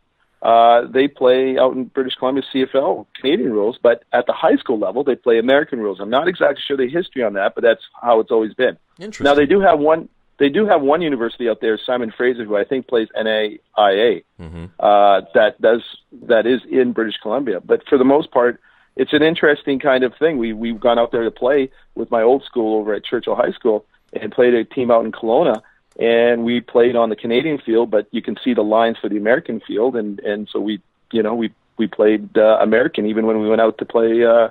[0.42, 4.78] Uh, they play out in British Columbia CFL Canadian rules, but at the high school
[4.78, 6.00] level they play American rules.
[6.00, 8.76] I'm not exactly sure the history on that, but that's how it's always been.
[8.98, 9.24] Interesting.
[9.24, 10.08] Now they do have one.
[10.38, 14.24] They do have one university out there, Simon Fraser, who I think plays NAIA.
[14.40, 14.64] Mm-hmm.
[14.80, 15.82] Uh, that does
[16.22, 18.60] that is in British Columbia, but for the most part,
[18.96, 20.38] it's an interesting kind of thing.
[20.38, 23.52] We we've gone out there to play with my old school over at Churchill High
[23.52, 25.62] School and played a team out in Kelowna,
[25.98, 29.16] and we played on the Canadian field, but you can see the lines for the
[29.16, 30.80] American field, and and so we
[31.12, 34.48] you know we we played uh, American even when we went out to play uh,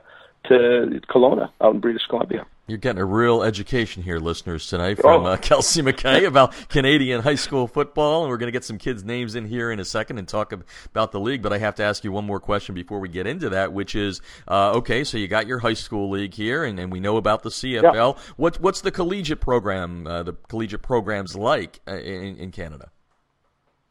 [0.47, 2.45] to Kelowna out in British Columbia.
[2.71, 5.31] You're getting a real education here, listeners, tonight from Oh.
[5.31, 8.21] uh, Kelsey McKay about Canadian high school football.
[8.23, 10.53] And we're going to get some kids' names in here in a second and talk
[10.53, 11.41] ab- about the league.
[11.41, 13.93] But I have to ask you one more question before we get into that, which
[13.93, 17.17] is uh, okay, so you got your high school league here, and, and we know
[17.17, 18.17] about the CFL.
[18.37, 22.89] What, what's the collegiate program, uh, the collegiate programs like uh, in, in Canada?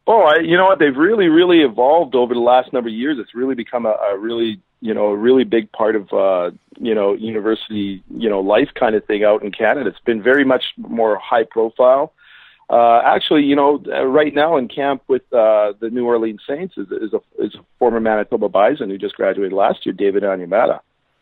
[0.07, 0.79] Oh, I, you know what?
[0.79, 3.19] They've really, really evolved over the last number of years.
[3.21, 6.95] It's really become a, a really, you know, a really big part of, uh, you
[6.95, 9.91] know, university, you know, life kind of thing out in Canada.
[9.91, 12.13] It's been very much more high profile.
[12.71, 16.75] Uh, actually, you know, uh, right now in camp with uh, the New Orleans Saints
[16.77, 20.79] is, is a is a former Manitoba Bison who just graduated last year, David Onyemata.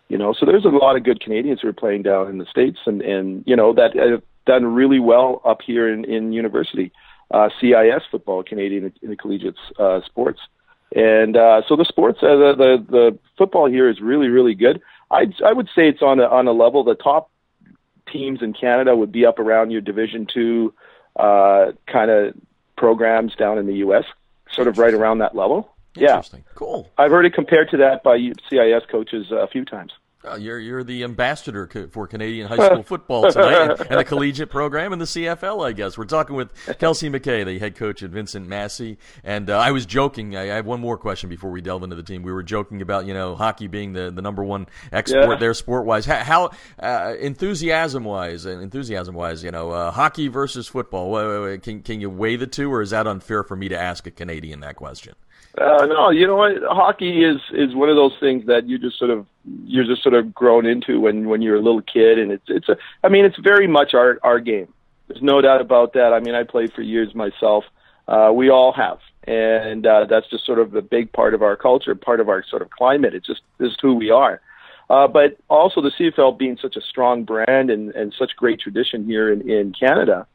[0.09, 2.45] You know, so there's a lot of good Canadians who are playing down in the
[2.47, 6.93] states, and and you know that have done really well up here in in university
[7.31, 10.41] uh, CIS football, Canadian Intercollegiate uh, Sports.
[10.95, 14.81] And uh, so the sports, uh, the, the the football here is really really good.
[15.11, 16.85] I I would say it's on a on a level.
[16.85, 17.31] The top
[18.11, 20.73] teams in Canada would be up around your Division two
[21.17, 22.35] uh, kind of
[22.77, 24.05] programs down in the U.S.
[24.51, 25.71] Sort of right around that level.
[25.95, 26.23] Yeah,
[26.55, 26.89] Cool.
[26.97, 28.17] I've heard it compared to that by
[28.49, 29.93] CIS coaches a few times.
[30.33, 34.93] Uh, you're you're the ambassador for Canadian high school football tonight, and, the collegiate program
[34.93, 35.67] and the CFL.
[35.67, 38.99] I guess we're talking with Kelsey McKay, the head coach at Vincent Massey.
[39.25, 40.37] And uh, I was joking.
[40.37, 42.23] I, I have one more question before we delve into the team.
[42.23, 45.37] We were joking about you know hockey being the, the number one export Yeah.
[45.37, 46.07] there, sport wise.
[46.07, 51.59] How, how uh, enthusiasm wise and enthusiasm wise, you know, uh, hockey versus football.
[51.59, 54.11] Can can you weigh the two, or is that unfair for me to ask a
[54.11, 55.15] Canadian that question?
[55.57, 56.53] Uh, no, you know what?
[56.69, 59.27] Hockey is is one of those things that you just sort of
[59.65, 62.69] you're just sort of grown into when when you're a little kid, and it's it's
[62.69, 62.77] a.
[63.03, 64.69] I mean, it's very much our our game.
[65.09, 66.13] There's no doubt about that.
[66.13, 67.65] I mean, I played for years myself.
[68.07, 71.57] Uh, we all have, and uh, that's just sort of a big part of our
[71.57, 73.15] culture, part of our sort of climate.
[73.15, 74.41] It's just this is who we are.
[74.91, 79.05] Uh, but also the CFL being such a strong brand and, and such great tradition
[79.05, 80.27] here in, in Canada,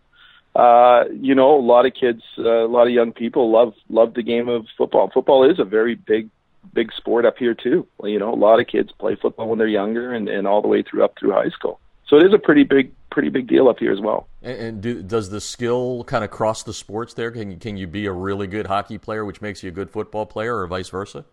[0.55, 4.13] uh, you know, a lot of kids, uh, a lot of young people love love
[4.13, 5.09] the game of football.
[5.13, 6.29] Football is a very big
[6.73, 7.87] big sport up here too.
[8.03, 10.67] You know, a lot of kids play football when they're younger and, and all the
[10.67, 11.79] way through up through high school.
[12.07, 14.27] So it is a pretty big pretty big deal up here as well.
[14.41, 17.31] And, and do, does the skill kind of cross the sports there?
[17.31, 19.89] Can you, can you be a really good hockey player, which makes you a good
[19.89, 21.25] football player, or vice versa?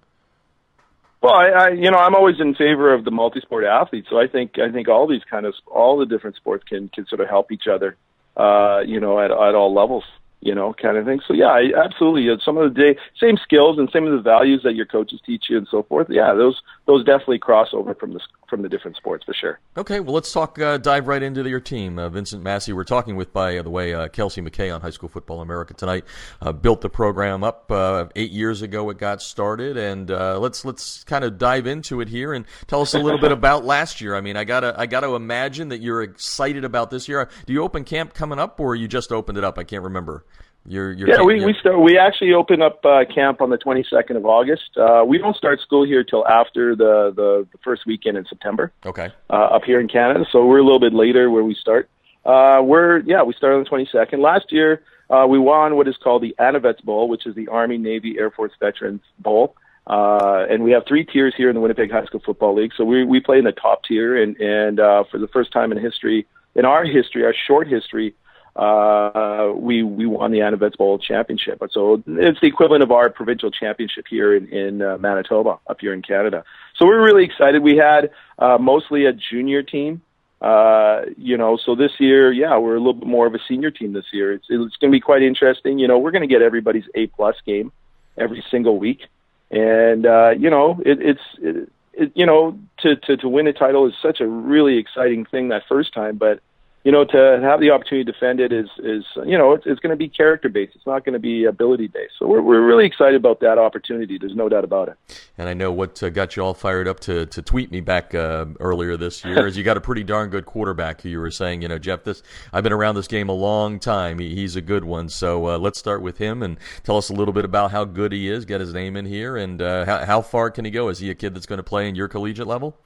[1.23, 4.07] Well, I, I you know I'm always in favor of the multi-sport athlete.
[4.09, 7.07] So I think I think all these kind of all the different sports can can
[7.07, 7.97] sort of help each other.
[8.37, 10.05] Uh, you know, at at all levels.
[10.43, 11.21] You know, kind of thing.
[11.29, 12.35] So yeah, I, absolutely.
[12.43, 15.51] Some of the day, same skills and same of the values that your coaches teach
[15.51, 16.07] you and so forth.
[16.09, 19.61] Yeah, those those definitely cross over from the from the different sports for sure.
[19.77, 20.59] Okay, well, let's talk.
[20.59, 22.73] Uh, dive right into your team, uh, Vincent Massey.
[22.73, 26.05] We're talking with, by the way, uh, Kelsey McKay on High School Football America tonight.
[26.43, 28.91] Uh, built the program up uh, eight years ago.
[28.91, 32.81] It got started, and uh, let's let's kind of dive into it here and tell
[32.81, 34.17] us a little bit about last year.
[34.17, 37.29] I mean, I gotta I gotta imagine that you're excited about this year.
[37.47, 39.59] Do you open camp coming up, or you just opened it up?
[39.59, 40.25] I can't remember.
[40.67, 41.81] You're, you're Yeah, we we start.
[41.81, 44.77] We actually open up uh, camp on the 22nd of August.
[44.77, 48.73] Uh, we don't start school here till after the, the the first weekend in September.
[48.85, 49.09] okay.
[49.31, 50.27] uh, up here in Canada.
[50.31, 51.89] So we're a little bit later where we start.
[52.25, 54.19] Uh, we're yeah, we started on the 22nd.
[54.21, 57.79] Last year, uh, we won what is called the Anavets Bowl, which is the Army,
[57.79, 59.57] Navy, Air Force Veterans Bowl.
[59.87, 62.73] Uh, and we have three tiers here in the Winnipeg High School Football League.
[62.77, 65.73] So we we play in the top tier, and and uh, for the first time
[65.73, 68.15] in history, in our history, our short history,
[68.57, 71.63] uh, we we won the Anavets Bowl championship.
[71.71, 75.95] So it's the equivalent of our provincial championship here in in uh, Manitoba, up here
[75.95, 76.45] in Canada.
[76.77, 77.63] So we're really excited.
[77.63, 80.03] We had uh, mostly a junior team.
[80.41, 83.71] Uh, you know, so this year, yeah, we're a little bit more of a senior
[83.71, 84.33] team this year.
[84.33, 85.79] It's it's going to be quite interesting.
[85.79, 87.73] You know, we're going to get everybody's A plus game
[88.17, 89.03] every single week,
[89.51, 93.53] and uh, you know, it, it's it, it, you know, to to to win a
[93.53, 96.41] title is such a really exciting thing that first time, but
[96.83, 99.81] you know, to have the opportunity to defend it is, is you know, it's, it's
[99.81, 100.75] going to be character based.
[100.75, 102.15] It's not going to be ability based.
[102.19, 104.17] So we're, we're really excited about that opportunity.
[104.17, 104.97] There's no doubt about it.
[105.37, 108.15] And I know what uh, got you all fired up to, to tweet me back
[108.15, 111.31] uh, earlier this year is you got a pretty darn good quarterback who you were
[111.31, 114.19] saying, you know, Jeff, this I've been around this game a long time.
[114.19, 115.11] He, he's a good one.
[115.11, 118.13] So uh, let's start with him and tell us a little bit about how good
[118.13, 118.47] he is.
[118.47, 120.89] Get his name in here and uh, how, how far can he go?
[120.89, 122.79] Is he a kid that's going to play in your collegiate level?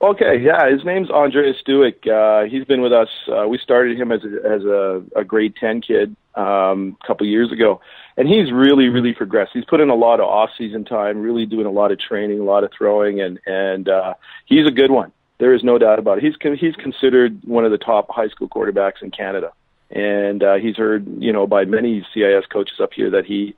[0.00, 2.06] Okay, yeah, his name's Andreas Stuick.
[2.06, 3.08] Uh, he's been with us.
[3.26, 7.26] Uh, we started him as a, as a, a grade ten kid um, a couple
[7.26, 7.80] years ago,
[8.18, 9.52] and he's really, really progressed.
[9.54, 12.44] He's put in a lot of off-season time, really doing a lot of training, a
[12.44, 14.14] lot of throwing, and and uh,
[14.44, 15.12] he's a good one.
[15.38, 16.24] There is no doubt about it.
[16.24, 19.52] He's con- he's considered one of the top high school quarterbacks in Canada,
[19.90, 23.54] and uh, he's heard you know by many CIS coaches up here that he,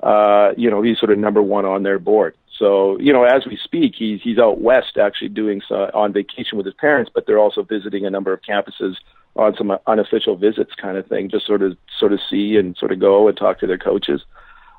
[0.00, 2.36] uh, you know, he's sort of number one on their board.
[2.58, 6.58] So, you know, as we speak, he's he's out west actually doing so, on vacation
[6.58, 8.96] with his parents, but they're also visiting a number of campuses
[9.34, 12.92] on some unofficial visits, kind of thing, just sort of sort of see and sort
[12.92, 14.22] of go and talk to their coaches.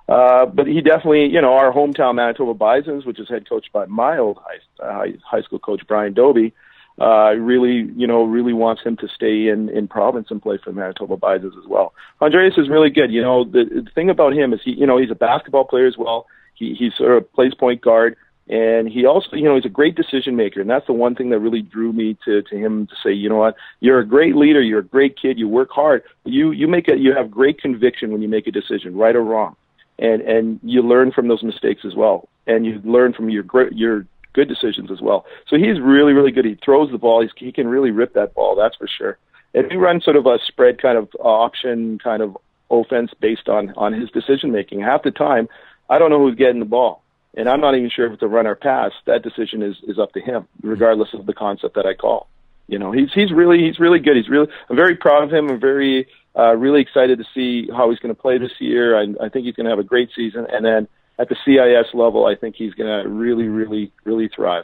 [0.07, 3.85] Uh, but he definitely, you know, our hometown Manitoba Bisons, which is head coached by
[3.85, 6.53] my old high, uh, high school coach Brian Dobie,
[6.99, 10.71] uh, really, you know, really wants him to stay in in province and play for
[10.71, 11.93] Manitoba Bisons as well.
[12.21, 13.11] Andreas is really good.
[13.11, 15.87] You know, the, the thing about him is he, you know, he's a basketball player
[15.87, 16.27] as well.
[16.55, 18.15] He he sort of plays point guard,
[18.47, 21.29] and he also you know he's a great decision maker, and that's the one thing
[21.29, 24.35] that really drew me to to him to say, you know what, you're a great
[24.35, 27.61] leader, you're a great kid, you work hard, you you make a you have great
[27.61, 29.55] conviction when you make a decision, right or wrong,
[29.99, 34.05] and and you learn from those mistakes as well, and you learn from your your
[34.33, 35.25] good decisions as well.
[35.47, 36.45] So he's really really good.
[36.45, 37.21] He throws the ball.
[37.21, 38.55] He's, he can really rip that ball.
[38.55, 39.17] That's for sure.
[39.53, 42.37] And we run sort of a spread kind of uh, option kind of
[42.69, 44.81] offense based on on his decision making.
[44.81, 45.47] Half the time,
[45.93, 47.03] I don't know who's getting the ball.
[47.35, 48.91] And I'm not even sure if it's a run or pass.
[49.05, 52.27] That decision is, is up to him, regardless of the concept that I call.
[52.67, 54.15] You know, he's he's really he's really good.
[54.15, 55.49] He's really I'm very proud of him.
[55.49, 58.97] I'm very uh, really excited to see how he's going to play this year.
[58.97, 60.47] I, I think he's going to have a great season.
[60.49, 60.87] And then
[61.19, 64.63] at the CIS level, I think he's going to really, really, really thrive.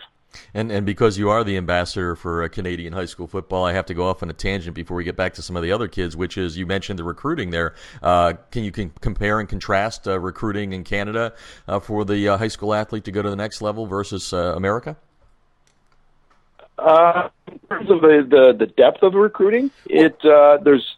[0.53, 3.85] And and because you are the ambassador for uh, Canadian high school football, I have
[3.87, 5.87] to go off on a tangent before we get back to some of the other
[5.87, 6.15] kids.
[6.15, 7.75] Which is you mentioned the recruiting there.
[8.01, 11.33] Uh, can you can compare and contrast uh, recruiting in Canada
[11.67, 14.53] uh, for the uh, high school athlete to go to the next level versus uh,
[14.55, 14.97] America?
[16.79, 20.95] in terms of the, the, the depth of the recruiting, it there's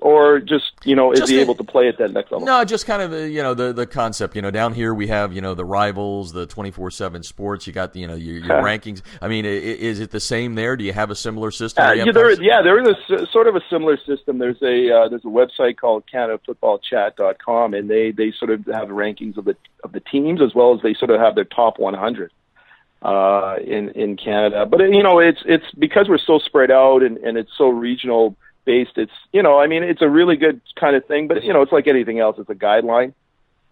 [0.00, 2.46] or just you know is just he able to play at that next level?
[2.46, 4.36] No, just kind of the you know the the concept.
[4.36, 7.66] You know, down here we have you know the rivals, the twenty four seven sports.
[7.66, 9.02] You got the, you know your, your rankings.
[9.20, 10.76] I mean, is it the same there?
[10.76, 11.84] Do you have a similar system?
[11.84, 14.38] Uh, yeah, there, yeah, there is a sort of a similar system.
[14.38, 19.36] There's a uh, there's a website called CanadaFootballChat.com, and they they sort of have rankings
[19.36, 22.32] of the of the teams as well as they sort of have their top 100
[23.02, 24.66] uh, in in Canada.
[24.66, 28.36] But you know, it's it's because we're so spread out and and it's so regional
[28.68, 28.98] based.
[28.98, 31.62] It's you know, I mean, it's a really good kind of thing, but you know,
[31.62, 32.36] it's like anything else.
[32.38, 33.14] It's a guideline.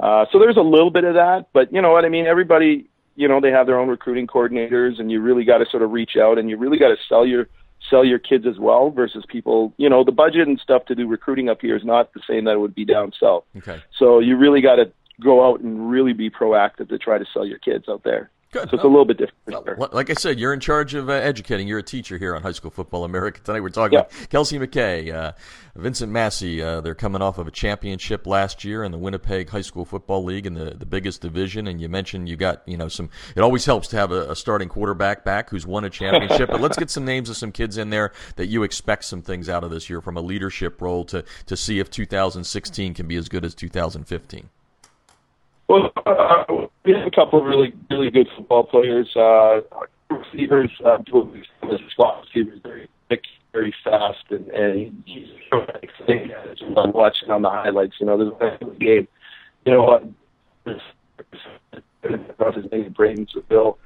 [0.00, 2.26] Uh, so there's a little bit of that, but you know what I mean.
[2.26, 5.82] Everybody, you know, they have their own recruiting coordinators, and you really got to sort
[5.82, 7.46] of reach out, and you really got to sell your
[7.90, 8.90] sell your kids as well.
[8.90, 12.14] Versus people, you know, the budget and stuff to do recruiting up here is not
[12.14, 13.44] the same that it would be down south.
[13.58, 13.82] Okay.
[13.98, 14.90] So you really got to
[15.22, 18.30] go out and really be proactive to try to sell your kids out there.
[18.52, 18.70] Good.
[18.70, 19.78] So it's a little bit different.
[19.78, 21.66] Well, like I said, you're in charge of uh, educating.
[21.66, 23.40] You're a teacher here on High School Football America.
[23.42, 24.04] Tonight we're talking yeah.
[24.04, 25.32] with Kelsey McKay, uh,
[25.74, 26.62] Vincent Massey.
[26.62, 30.22] Uh, they're coming off of a championship last year in the Winnipeg High School Football
[30.22, 31.66] League in the, the biggest division.
[31.66, 33.10] And you mentioned you got you know some.
[33.34, 36.48] It always helps to have a, a starting quarterback back who's won a championship.
[36.48, 39.48] but let's get some names of some kids in there that you expect some things
[39.48, 43.16] out of this year from a leadership role to to see if 2016 can be
[43.16, 44.48] as good as 2015.
[45.68, 49.14] Well, uh, we have a couple of really, really good football players.
[49.16, 49.60] Uh,
[50.08, 51.42] receivers, uh, two of the
[51.94, 55.28] slot receivers, very quick, very fast, and, and he's
[55.82, 56.30] exciting.
[56.76, 57.96] I'm watching on the highlights.
[57.98, 59.08] You know, there's a game.
[59.64, 60.04] You know what?
[60.64, 60.80] His
[62.70, 63.78] name Braden Seville.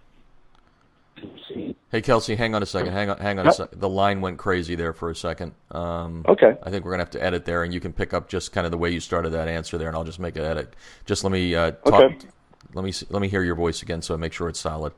[1.91, 2.93] Hey Kelsey, hang on a second.
[2.93, 3.81] Hang on, hang on a second.
[3.81, 5.53] The line went crazy there for a second.
[5.71, 6.57] Um, okay.
[6.63, 8.65] I think we're gonna have to edit there, and you can pick up just kind
[8.65, 10.75] of the way you started that answer there, and I'll just make an edit.
[11.05, 11.95] Just let me uh, talk.
[11.95, 12.17] Okay.
[12.75, 14.93] Let me see, let me hear your voice again, so I make sure it's solid.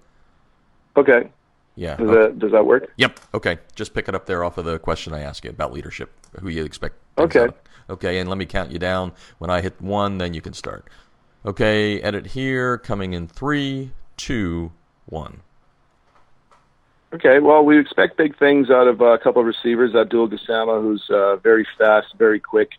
[0.96, 1.30] Okay.
[1.74, 1.96] Yeah.
[1.96, 2.20] Does okay.
[2.20, 2.92] that does that work?
[2.96, 3.20] Yep.
[3.34, 3.58] Okay.
[3.74, 6.10] Just pick it up there off of the question I asked you about leadership.
[6.40, 6.96] Who you expect?
[7.18, 7.48] Okay.
[7.88, 8.18] Okay.
[8.18, 9.12] And let me count you down.
[9.38, 10.88] When I hit one, then you can start.
[11.46, 12.00] Okay.
[12.02, 12.76] Edit here.
[12.78, 14.72] Coming in three, two,
[15.06, 15.40] one.
[17.14, 19.94] Okay, well, we expect big things out of uh, a couple of receivers.
[19.94, 22.70] Abdul Gassama, who's uh, very fast, very quick.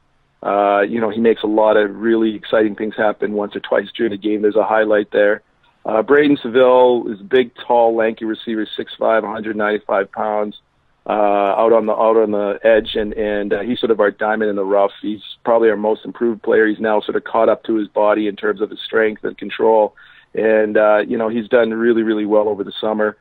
[0.44, 3.88] Uh, you know, he makes a lot of really exciting things happen once or twice
[3.96, 4.42] during the game.
[4.42, 5.42] There's a highlight there.
[5.86, 10.60] Uh, Braden Seville is a big, tall, lanky receiver, 6'5", 195 pounds,
[11.06, 14.12] uh, out on the out on the edge, and and uh, he's sort of our
[14.12, 14.92] diamond in the rough.
[15.02, 16.68] He's probably our most improved player.
[16.68, 19.38] He's now sort of caught up to his body in terms of his strength and
[19.38, 19.96] control,
[20.34, 23.18] and uh, you know he's done really, really well over the summer.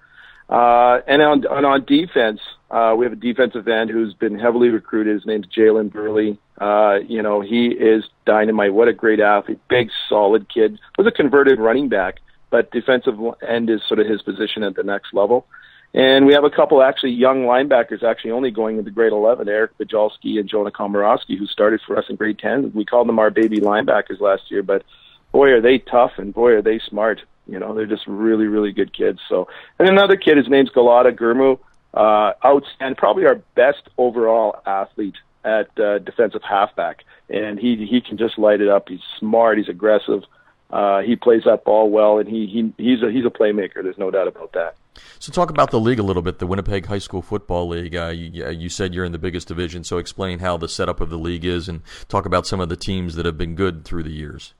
[0.52, 2.38] Uh, and on, and on defense,
[2.70, 5.14] uh, we have a defensive end who's been heavily recruited.
[5.14, 6.38] His name's Jalen Burley.
[6.60, 8.74] Uh, you know, he is dynamite.
[8.74, 9.60] What a great athlete.
[9.70, 10.78] Big, solid kid.
[10.98, 12.20] Was a converted running back,
[12.50, 13.14] but defensive
[13.48, 15.46] end is sort of his position at the next level.
[15.94, 19.78] And we have a couple actually young linebackers actually only going into grade 11, Eric
[19.78, 22.72] Bajalski and Jonah Komorowski, who started for us in grade 10.
[22.74, 24.84] We called them our baby linebackers last year, but
[25.32, 27.22] boy, are they tough and boy, are they smart.
[27.46, 29.18] You know, they're just really, really good kids.
[29.28, 29.48] So,
[29.78, 31.58] and another kid, his name's Galata Gurmu,
[31.94, 38.16] uh, outstanding, probably our best overall athlete at uh, defensive halfback, and he he can
[38.16, 38.88] just light it up.
[38.88, 40.22] He's smart, he's aggressive,
[40.72, 43.82] uh, he plays that ball well, and he he he's a he's a playmaker.
[43.82, 44.74] There's no doubt about that.
[45.18, 47.94] So, talk about the league a little bit, the Winnipeg High School Football League.
[47.94, 51.10] Uh, you, you said you're in the biggest division, so explain how the setup of
[51.10, 54.02] the league is, and talk about some of the teams that have been good through
[54.02, 54.54] the years.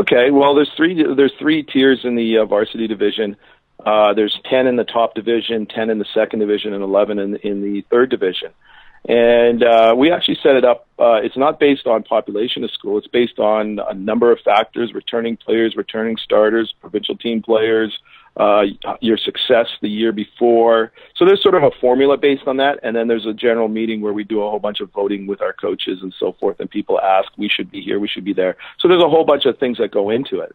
[0.00, 3.36] Okay, well, there's three there's three tiers in the uh, varsity division.
[3.84, 7.36] Uh, there's ten in the top division, ten in the second division, and eleven in
[7.36, 8.50] in the third division.
[9.06, 10.86] And uh, we actually set it up.
[10.98, 12.96] Uh, it's not based on population of school.
[12.96, 17.98] It's based on a number of factors: returning players, returning starters, provincial team players,
[18.36, 18.62] uh,
[19.00, 20.92] your success the year before.
[21.16, 24.00] So there's sort of a formula based on that, and then there's a general meeting
[24.00, 26.70] where we do a whole bunch of voting with our coaches and so forth, and
[26.70, 28.56] people ask, we should be here, we should be there.
[28.78, 30.54] So there's a whole bunch of things that go into it.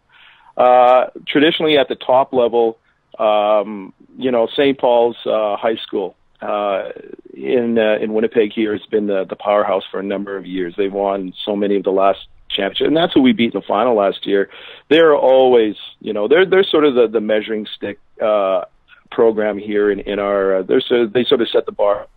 [0.57, 2.77] Uh, traditionally, at the top level,
[3.19, 4.77] um, you know, St.
[4.77, 6.15] Paul's uh, High School
[6.45, 6.91] uh,
[7.33, 10.73] in uh, in Winnipeg here has been the, the powerhouse for a number of years.
[10.77, 13.65] They've won so many of the last championship, and that's who we beat in the
[13.65, 14.49] final last year.
[14.89, 18.65] They're always, you know, they're they're sort of the, the measuring stick uh,
[19.11, 20.57] program here in in our.
[20.57, 22.07] Uh, they're sort of, they sort of set the bar.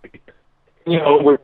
[0.86, 1.38] You know, we're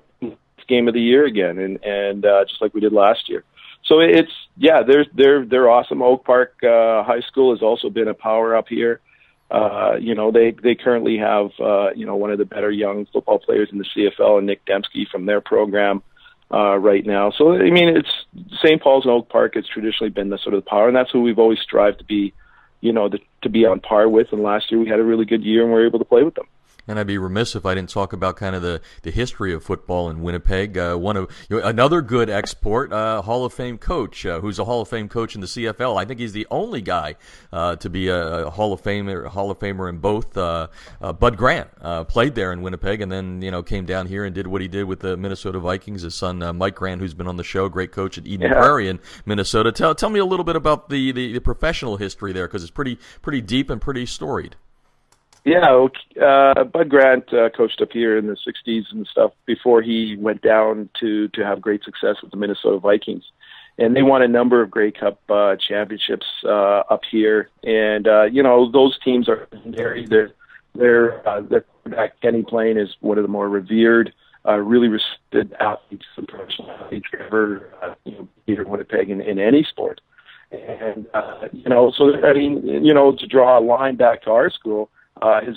[0.67, 3.45] game of the year again, and and uh, just like we did last year.
[3.85, 6.03] So it's yeah, they're they're they're awesome.
[6.03, 8.95] Oak Park uh, High School has also been a power up here.
[8.95, 9.14] Uh,
[10.01, 13.39] you know, they they currently have uh, you know one of the better young football
[13.39, 16.03] players in the CFL, and Nic Demski from their program
[16.53, 17.31] uh, right now.
[17.31, 18.11] So I mean, it's
[18.59, 18.81] St.
[18.83, 19.57] Paul's and Oak Park.
[19.57, 22.05] It's traditionally been the sort of the power, and that's who we've always strived to
[22.05, 22.33] be,
[22.81, 24.33] you know, the, to be on par with.
[24.33, 26.23] And last year we had a really good year, and we were able to play
[26.23, 26.47] with them.
[26.87, 29.65] And I'd be remiss if I didn't talk about kind of the, the history of
[29.65, 30.77] football in Winnipeg.
[30.77, 34.59] Uh, one of you know, another good export, uh, Hall of Fame coach, uh, who's
[34.59, 35.99] a Hall of Fame coach in the CFL.
[35.99, 37.17] I think he's the only guy
[37.53, 40.37] uh, to be a, Hall of Famer, Hall of Famer in both.
[40.37, 40.69] Uh,
[41.01, 41.71] uh, Bud Grant
[42.09, 44.69] played there in Winnipeg, and then you know came down here and did what he
[44.69, 46.03] did with the Minnesota Vikings.
[46.03, 48.61] His son Mike Grant, who's been on the show, great coach at Eden yeah.
[48.61, 49.73] Prairie in Minnesota.
[49.73, 52.71] Tell tell me a little bit about the, the, the professional history there because it's
[52.71, 54.57] pretty pretty deep and pretty storied.
[55.45, 55.89] Yeah,
[56.23, 60.41] uh, Bud Grant uh, coached up here in the '60s and stuff before he went
[60.41, 63.25] down to to have great success with the Minnesota Vikings,
[63.77, 67.51] and they won a number of Grey Cup uh, championships uh, up here.
[67.63, 70.07] And uh, you know those teams are legendary.
[70.07, 70.33] Their
[70.75, 74.15] their uh, their quarterback Kenny Ploen is one of the more revered,
[74.49, 79.63] uh, really respected athletes, professional athletes ever uh, you know in Winnipeg in, in any
[79.63, 80.01] sport.
[80.53, 84.31] And uh, you know, so I mean, you know, to draw a line back to
[84.31, 84.89] our school
[85.25, 85.57] uh, his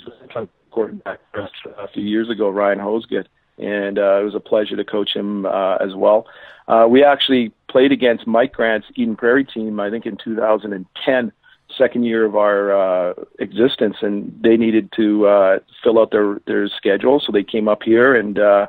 [0.70, 3.26] quarterback for a few years ago, Ryan Hosgood,
[3.58, 6.26] and uh, it was a pleasure to coach him uh, as well.
[6.66, 11.32] Uh, we actually played against Mike Grant's Eden Prairie team, I think, in 2010,
[11.76, 12.72] second year of our
[13.10, 17.68] uh, existence, and they needed to uh, fill out their their schedule, so they came
[17.68, 18.66] up here, and uh,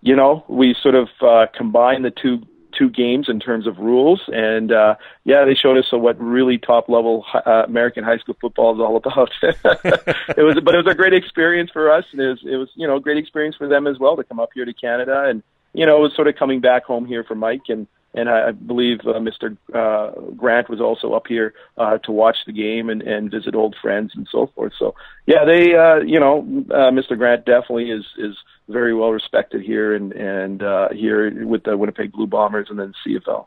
[0.00, 2.42] you know, we sort of uh, combined the two
[2.76, 4.22] two games in terms of rules.
[4.28, 8.74] And uh, yeah, they showed us what really top level uh, American high school football
[8.74, 9.30] is all about.
[9.42, 12.86] it was, but it was a great experience for us, it was, it was you
[12.86, 15.42] know a great experience for them as well to come up here to Canada, and
[15.72, 17.86] you know it was sort of coming back home here for Mike and.
[18.14, 19.56] And I believe uh, Mr.
[19.74, 23.74] Uh, Grant was also up here uh, to watch the game and, and visit old
[23.82, 24.72] friends and so forth.
[24.78, 24.94] So,
[25.26, 26.38] yeah, they, uh, you know,
[26.70, 27.18] uh, Mr.
[27.18, 28.36] Grant definitely is is
[28.68, 32.94] very well respected here and and uh, here with the Winnipeg Blue Bombers and then
[33.06, 33.46] CFL.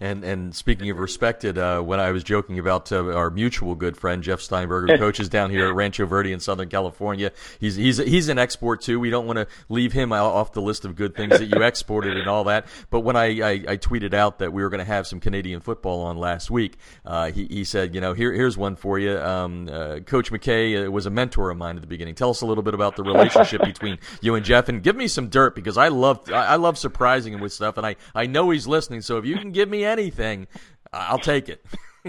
[0.00, 3.96] And and speaking of respected, uh, when I was joking about uh, our mutual good
[3.96, 7.98] friend Jeff Steinberger, who coaches down here at Rancho Verde in Southern California, he's he's
[7.98, 9.00] he's an export too.
[9.00, 12.16] We don't want to leave him off the list of good things that you exported
[12.16, 12.66] and all that.
[12.90, 15.60] But when I, I, I tweeted out that we were going to have some Canadian
[15.60, 19.18] football on last week, uh, he he said, you know, here here's one for you.
[19.18, 22.14] Um, uh, Coach McKay uh, was a mentor of mine at the beginning.
[22.14, 25.08] Tell us a little bit about the relationship between you and Jeff, and give me
[25.08, 28.26] some dirt because I love I, I love surprising him with stuff, and I I
[28.26, 29.00] know he's listening.
[29.02, 30.46] So if you can give me anything,
[30.92, 31.64] I'll take it.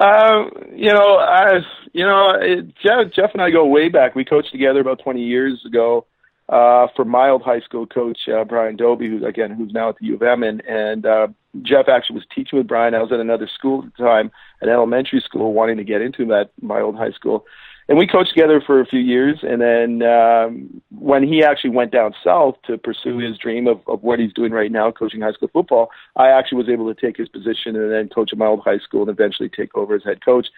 [0.00, 1.58] uh, you know, I,
[1.92, 4.14] you know, Jeff, Jeff and I go way back.
[4.14, 6.06] We coached together about 20 years ago
[6.48, 9.96] uh, for my old high school coach uh, Brian Dobie, who's again who's now at
[9.98, 11.26] the U of M, and, and uh,
[11.60, 12.94] Jeff actually was teaching with Brian.
[12.94, 14.30] I was at another school at the time,
[14.62, 17.44] an elementary school, wanting to get into that my old high school
[17.88, 19.40] and we coached together for a few years.
[19.42, 24.02] And then um, when he actually went down south to pursue his dream of, of
[24.02, 27.16] what he's doing right now, coaching high school football, I actually was able to take
[27.16, 30.04] his position and then coach at my old high school and eventually take over as
[30.04, 30.48] head coach.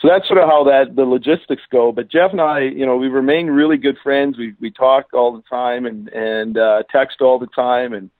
[0.00, 1.92] So that's sort of how that the logistics go.
[1.92, 4.36] But Jeff and I, you know, we remain really good friends.
[4.36, 8.10] We we talk all the time and and uh, text all the time and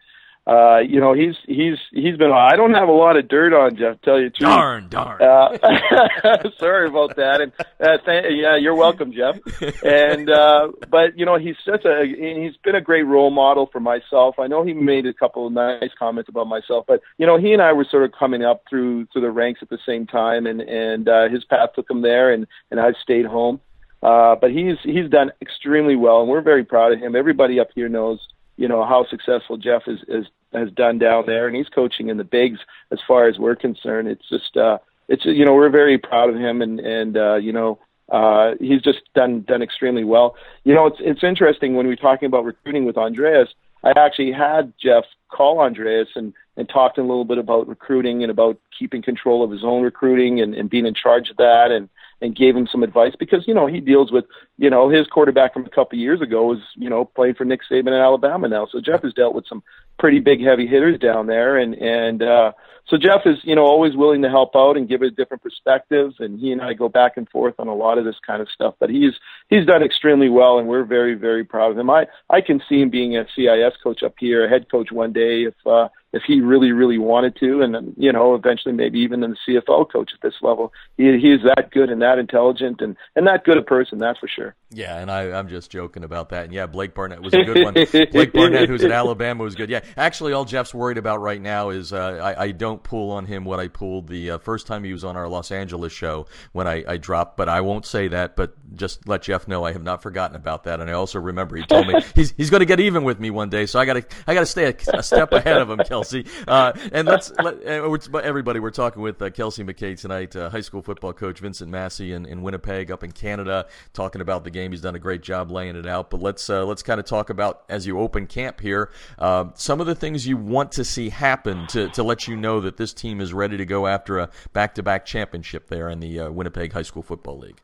[0.47, 2.31] uh, you know, he's he's he's been.
[2.31, 3.99] I don't have a lot of dirt on Jeff.
[4.03, 4.51] Tell you the truth.
[4.51, 5.23] Darn, darn.
[5.23, 7.41] Uh, sorry about that.
[7.41, 9.37] And uh, th- yeah, you're welcome, Jeff.
[9.83, 13.81] And uh, but you know, he's such a he's been a great role model for
[13.81, 14.35] myself.
[14.39, 17.55] I know he made a couple of nice comments about myself, but you know, he
[17.55, 20.47] and I were sort of coming up through through the ranks at the same time,
[20.47, 23.61] and and uh, his path took him there, and and I stayed home.
[24.03, 27.17] Uh, but he's he's done extremely well, and we're very proud of him.
[27.17, 28.21] Everybody up here knows
[28.57, 32.17] you know how successful Jeff is, is has done down there, and he's coaching in
[32.17, 32.61] the bigs
[32.93, 34.09] as far as we're concerned.
[34.09, 34.79] It's just uh,
[35.09, 37.79] it's you know we're very proud of him, and and uh, you know
[38.11, 40.37] uh, he's just done done extremely well.
[40.65, 43.49] You know it's it's interesting when we're talking about recruiting with Andreas.
[43.83, 47.67] I actually had Jeff call Andreas and and talk to him a little bit about
[47.67, 51.37] recruiting and about keeping control of his own recruiting and, and being in charge of
[51.37, 51.89] that and
[52.21, 54.25] and gave him some advice because you know he deals with
[54.57, 57.61] you know his quarterback from a couple years ago was you know playing for Nick
[57.71, 59.63] Saban in Alabama now, so Jeff has dealt with some
[59.99, 62.53] pretty big heavy hitters down there, and and uh,
[62.87, 66.17] so Jeff is you know always willing to help out and give a different perspectives,
[66.19, 68.49] and he and I go back and forth on a lot of this kind of
[68.49, 68.75] stuff.
[68.79, 69.13] But he's
[69.49, 71.91] he's done extremely well, and we're very very proud of him.
[71.91, 75.13] I I can see him being a CIS coach up here, a head coach one
[75.13, 75.55] day if.
[75.67, 79.91] uh if he really, really wanted to, and you know, eventually maybe even the CFL
[79.91, 80.73] coach at this level.
[80.97, 84.21] He, he is that good and that intelligent and, and that good a person, that's
[84.21, 84.44] for sure.
[84.71, 86.45] Yeah, and I, I'm just joking about that.
[86.45, 87.75] And yeah, Blake Barnett was a good one.
[88.11, 89.71] Blake Barnett, who's at Alabama, was good.
[89.71, 93.27] Yeah, actually, all Jeff's worried about right now is uh, I, I don't pull on
[93.27, 96.27] him what I pulled the uh, first time he was on our Los Angeles show
[96.53, 99.73] when I, I dropped, but I won't say that, but just let Jeff know I
[99.73, 100.81] have not forgotten about that.
[100.81, 103.31] And I also remember he told me he's, he's going to get even with me
[103.31, 105.71] one day, so I got to I got to stay a, a, step ahead of
[105.71, 106.27] him, Kelsey.
[106.49, 108.59] Uh, and let's let, everybody.
[108.59, 112.27] We're talking with uh, Kelsey McKay tonight, uh, high school football coach Vincent Massey in,
[112.27, 114.73] in Winnipeg, up in Canada, talking about the game.
[114.73, 116.11] He's done a great job laying it out.
[116.11, 119.81] But let's uh, let's kind of talk about as you open camp here, uh, some
[119.81, 122.93] of the things you want to see happen to to let you know that this
[122.93, 126.31] team is ready to go after a back to back championship there in the uh,
[126.31, 127.61] Winnipeg High School Football League.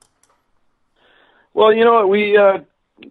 [1.54, 2.38] Well, you know, we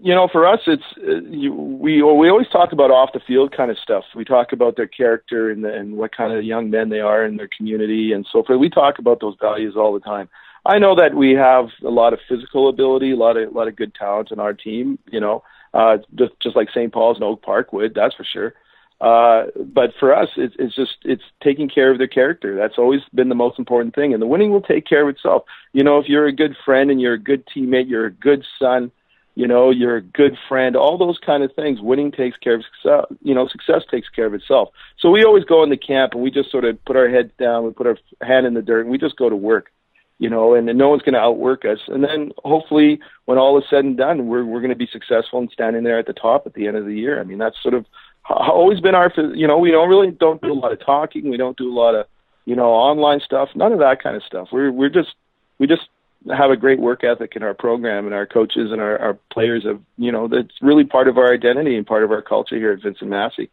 [0.02, 3.56] you know, for us, it's uh, you, we we always talk about off the field
[3.56, 4.04] kind of stuff.
[4.16, 7.26] We talk about their character and, the, and what kind of young men they are
[7.26, 8.60] in their community and so forth.
[8.60, 10.30] We talk about those values all the time.
[10.70, 13.68] I know that we have a lot of physical ability, a lot of a lot
[13.68, 15.00] of good talent in our team.
[15.12, 15.44] You know,
[15.74, 16.94] uh, just just like St.
[16.94, 18.54] Paul's and Oak Park would, that's for sure.
[19.02, 22.56] Uh, but for us, it's, it's just it's taking care of their character.
[22.56, 25.44] That's always been the most important thing, and the winning will take care of itself.
[25.74, 28.46] You know, if you're a good friend and you're a good teammate, you're a good
[28.60, 28.92] son
[29.40, 31.80] you know, you're a good friend, all those kind of things.
[31.80, 34.68] Winning takes care of success, you know, success takes care of itself.
[34.98, 37.32] So we always go in the camp and we just sort of put our heads
[37.40, 39.72] down, we put our hand in the dirt, and we just go to work,
[40.20, 41.80] you know, and, and no one's going to outwork us.
[41.88, 45.40] And then hopefully, when all is said and done, we're we're going to be successful
[45.40, 47.20] and standing there at the top at the end of the year.
[47.20, 47.86] I mean, that's sort of
[48.30, 51.38] always been our, you know, we don't really don't do a lot of talking, we
[51.38, 52.06] don't do a lot of,
[52.46, 54.50] you know, online stuff, none of that kind of stuff.
[54.52, 55.16] We're we're just
[55.58, 55.88] we just
[56.28, 59.64] have a great work ethic in our program and our coaches and our, our players
[59.64, 62.74] have you know that's really part of our identity and part of our culture here
[62.74, 63.50] at Vincent Massey.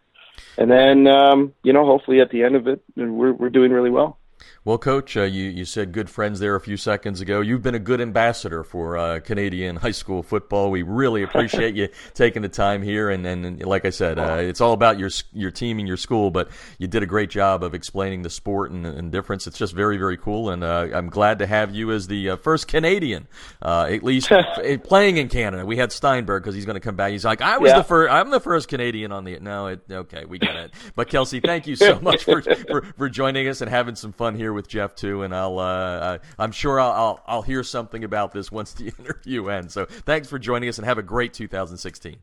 [0.59, 3.91] And then um, you know hopefully at the end of it we're we're doing really
[3.91, 4.19] well.
[4.65, 7.41] Well, Coach, uh, you, you said good friends there a few seconds ago.
[7.41, 10.71] You've been a good ambassador for uh, Canadian high school football.
[10.71, 13.11] We really appreciate you taking the time here.
[13.11, 16.31] And, and like I said, uh, it's all about your your team and your school,
[16.31, 16.49] but
[16.79, 19.47] you did a great job of explaining the sport and, and difference.
[19.47, 20.51] It's just very, very cool.
[20.51, 23.29] And uh, I'm glad to have you as the uh, first Canadian,
[23.63, 24.33] uh, at least
[24.85, 25.65] playing in Canada.
[25.65, 27.13] We had Steinberg because he's going to come back.
[27.13, 27.79] He's like, I was yeah.
[27.79, 29.39] the first, I'm the first Canadian on the.
[29.39, 30.75] No, it, okay, we get it.
[30.95, 34.36] But Kelsey, thank you so much for, for, for joining us and having some fun
[34.37, 38.33] here with Jeff too, and I'll uh, I'm sure I'll, I'll, I'll hear something about
[38.33, 39.75] this once the interview ends.
[39.75, 42.17] So thanks for joining us, and have a great 2016.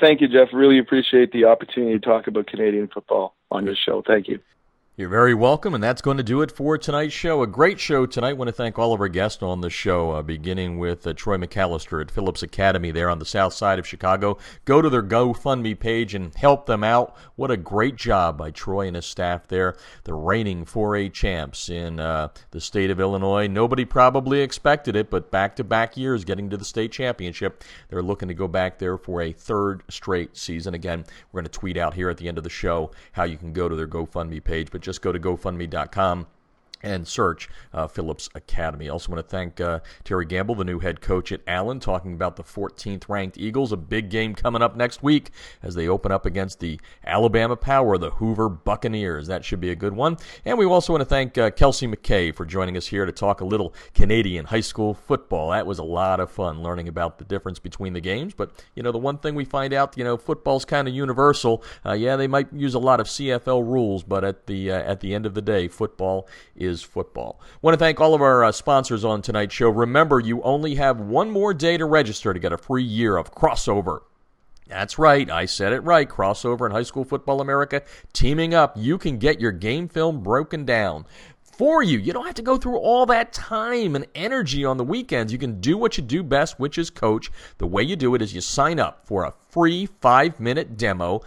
[0.00, 0.48] Thank you, Jeff.
[0.52, 4.02] Really appreciate the opportunity to talk about Canadian football on your show.
[4.06, 4.40] Thank you.
[4.96, 7.42] You're very welcome, and that's going to do it for tonight's show.
[7.42, 8.28] A great show tonight.
[8.28, 11.14] I want to thank all of our guests on the show, uh, beginning with uh,
[11.14, 14.38] Troy McAllister at Phillips Academy there on the south side of Chicago.
[14.64, 17.16] Go to their GoFundMe page and help them out.
[17.34, 19.76] What a great job by Troy and his staff there.
[20.04, 23.48] The reigning 4A champs in uh, the state of Illinois.
[23.48, 27.64] Nobody probably expected it, but back to back years getting to the state championship.
[27.88, 30.72] They're looking to go back there for a third straight season.
[30.72, 33.36] Again, we're going to tweet out here at the end of the show how you
[33.36, 34.70] can go to their GoFundMe page.
[34.70, 36.26] But just go to GoFundMe.com
[36.82, 38.88] and search uh, Phillips Academy.
[38.88, 42.36] Also, want to thank uh, Terry Gambill, the new head coach at Allen, talking about
[42.36, 43.72] the 14th ranked Eagles.
[43.72, 45.30] A big game coming up next week
[45.62, 49.26] as they open up against the Alabama Power, the Hoover Buccaneers.
[49.26, 50.16] That should be a good one.
[50.44, 53.40] And we also want to thank uh, Kelsey McKay for joining us here to talk
[53.40, 55.50] a little Canadian high school football.
[55.50, 58.34] That was a lot of fun learning about the difference between the games.
[58.34, 61.62] But, you know, the one thing we find out, you know, football's kind of universal.
[61.84, 65.00] Uh, yeah, they might use a lot of CFL rules, but at the, uh, at
[65.00, 67.40] the end of the day, football is is football.
[67.62, 69.70] Want to thank all of our uh, sponsors on tonight's show.
[69.70, 73.34] Remember, you only have one more day to register to get a free year of
[73.34, 74.00] Krossover.
[74.66, 76.08] That's right, I said it right.
[76.08, 77.82] Krossover and High School Football America
[78.12, 78.74] teaming up.
[78.76, 81.06] You can get your game film broken down
[81.56, 81.98] for you.
[81.98, 85.32] You don't have to go through all that time and energy on the weekends.
[85.32, 87.30] You can do what you do best, which is coach.
[87.58, 91.22] The way you do it is you sign up for a free five minute demo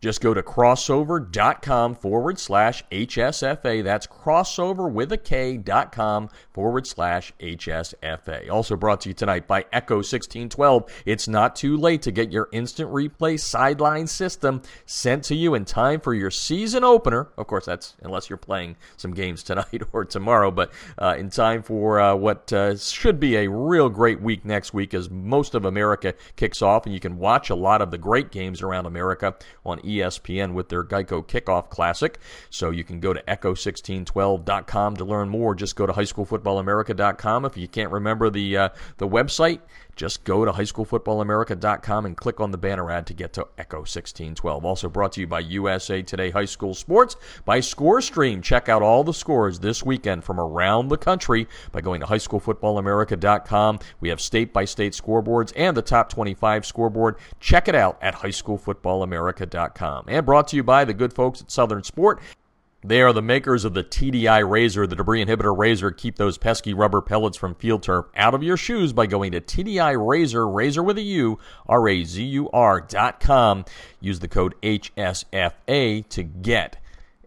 [0.00, 3.82] just go to krossover.com forward slash HSFA.
[3.82, 8.50] That's krossover with a K.com forward slash HSFA.
[8.50, 10.90] Also brought to you tonight by Echo 1612.
[11.04, 15.64] It's not too late to get your instant replay sideline system sent to you in
[15.64, 17.28] time for your season opener.
[17.36, 21.62] Of course, that's unless you're playing some games tonight or tomorrow, but uh, in time
[21.62, 25.64] for uh, what uh, should be a real great week next week as most of
[25.64, 29.34] America kicks off, and you can watch a lot of the great games around America
[29.64, 32.18] on ESPN with their Geico Kickoff Classic.
[32.50, 35.54] So you can go to echo1612.com to learn more.
[35.54, 37.44] Just go to highschoolfootballamerica.com.
[37.44, 39.60] If you can't remember the uh, the website,
[39.98, 44.64] just go to highschoolfootballamerica.com and click on the banner ad to get to Echo 1612.
[44.64, 48.42] Also brought to you by USA Today High School Sports by ScoreStream.
[48.42, 53.80] Check out all the scores this weekend from around the country by going to highschoolfootballamerica.com.
[54.00, 57.16] We have state by state scoreboards and the top 25 scoreboard.
[57.40, 60.04] Check it out at highschoolfootballamerica.com.
[60.06, 62.20] And brought to you by the good folks at Southern Sport.
[62.84, 65.90] They are the makers of the TDI Razur, the debris inhibitor razor.
[65.90, 69.40] Keep those pesky rubber pellets from field turf out of your shoes by going to
[69.40, 73.64] TDI Razur, razor with a U, R A Z U R dot com.
[74.00, 76.76] Use the code HSFA to get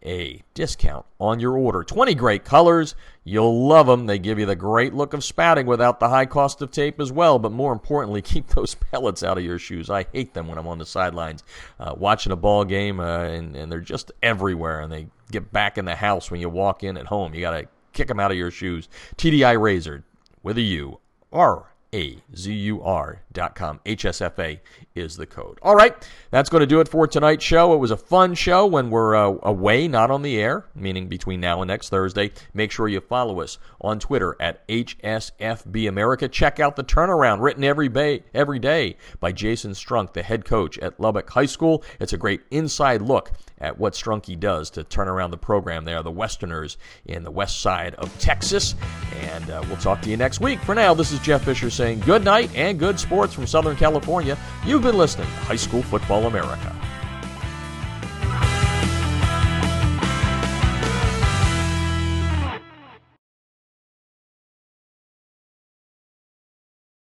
[0.03, 1.83] a discount on your order.
[1.83, 2.95] 20 great colors.
[3.23, 4.07] You'll love them.
[4.07, 7.11] They give you the great look of spatting without the high cost of tape as
[7.11, 7.37] well.
[7.39, 9.89] But more importantly, keep those pellets out of your shoes.
[9.89, 11.43] I hate them when I'm on the sidelines
[11.79, 15.77] uh, watching a ball game, uh, and, and they're just everywhere, and they get back
[15.77, 17.33] in the house when you walk in at home.
[17.33, 18.87] You got to kick them out of your shoes.
[19.17, 20.03] TDI Razur
[20.43, 20.99] with a U.
[21.33, 23.79] R A-Z-U-R dot com.
[23.85, 24.59] HSFA
[24.95, 25.57] is the code.
[25.61, 25.95] All right,
[26.31, 27.73] that's going to do it for tonight's show.
[27.73, 31.39] It was a fun show when we're uh, away, not on the air, meaning between
[31.39, 32.31] now and next Thursday.
[32.53, 36.27] Make sure you follow us on Twitter at HSFB America.
[36.27, 40.77] Check out the turnaround written every, bay, every day by Jason Strunk, the head coach
[40.79, 41.83] at Lubbock High School.
[41.99, 43.31] It's a great inside look
[43.61, 45.85] at what Strunky does to turn around the program.
[45.85, 48.75] They are the Westerners in the west side of Texas.
[49.21, 50.59] And uh, we'll talk to you next week.
[50.61, 54.37] For now, this is Jeff Fisher saying good night and good sports from Southern California.
[54.81, 56.80] You've been listening to High School Football America.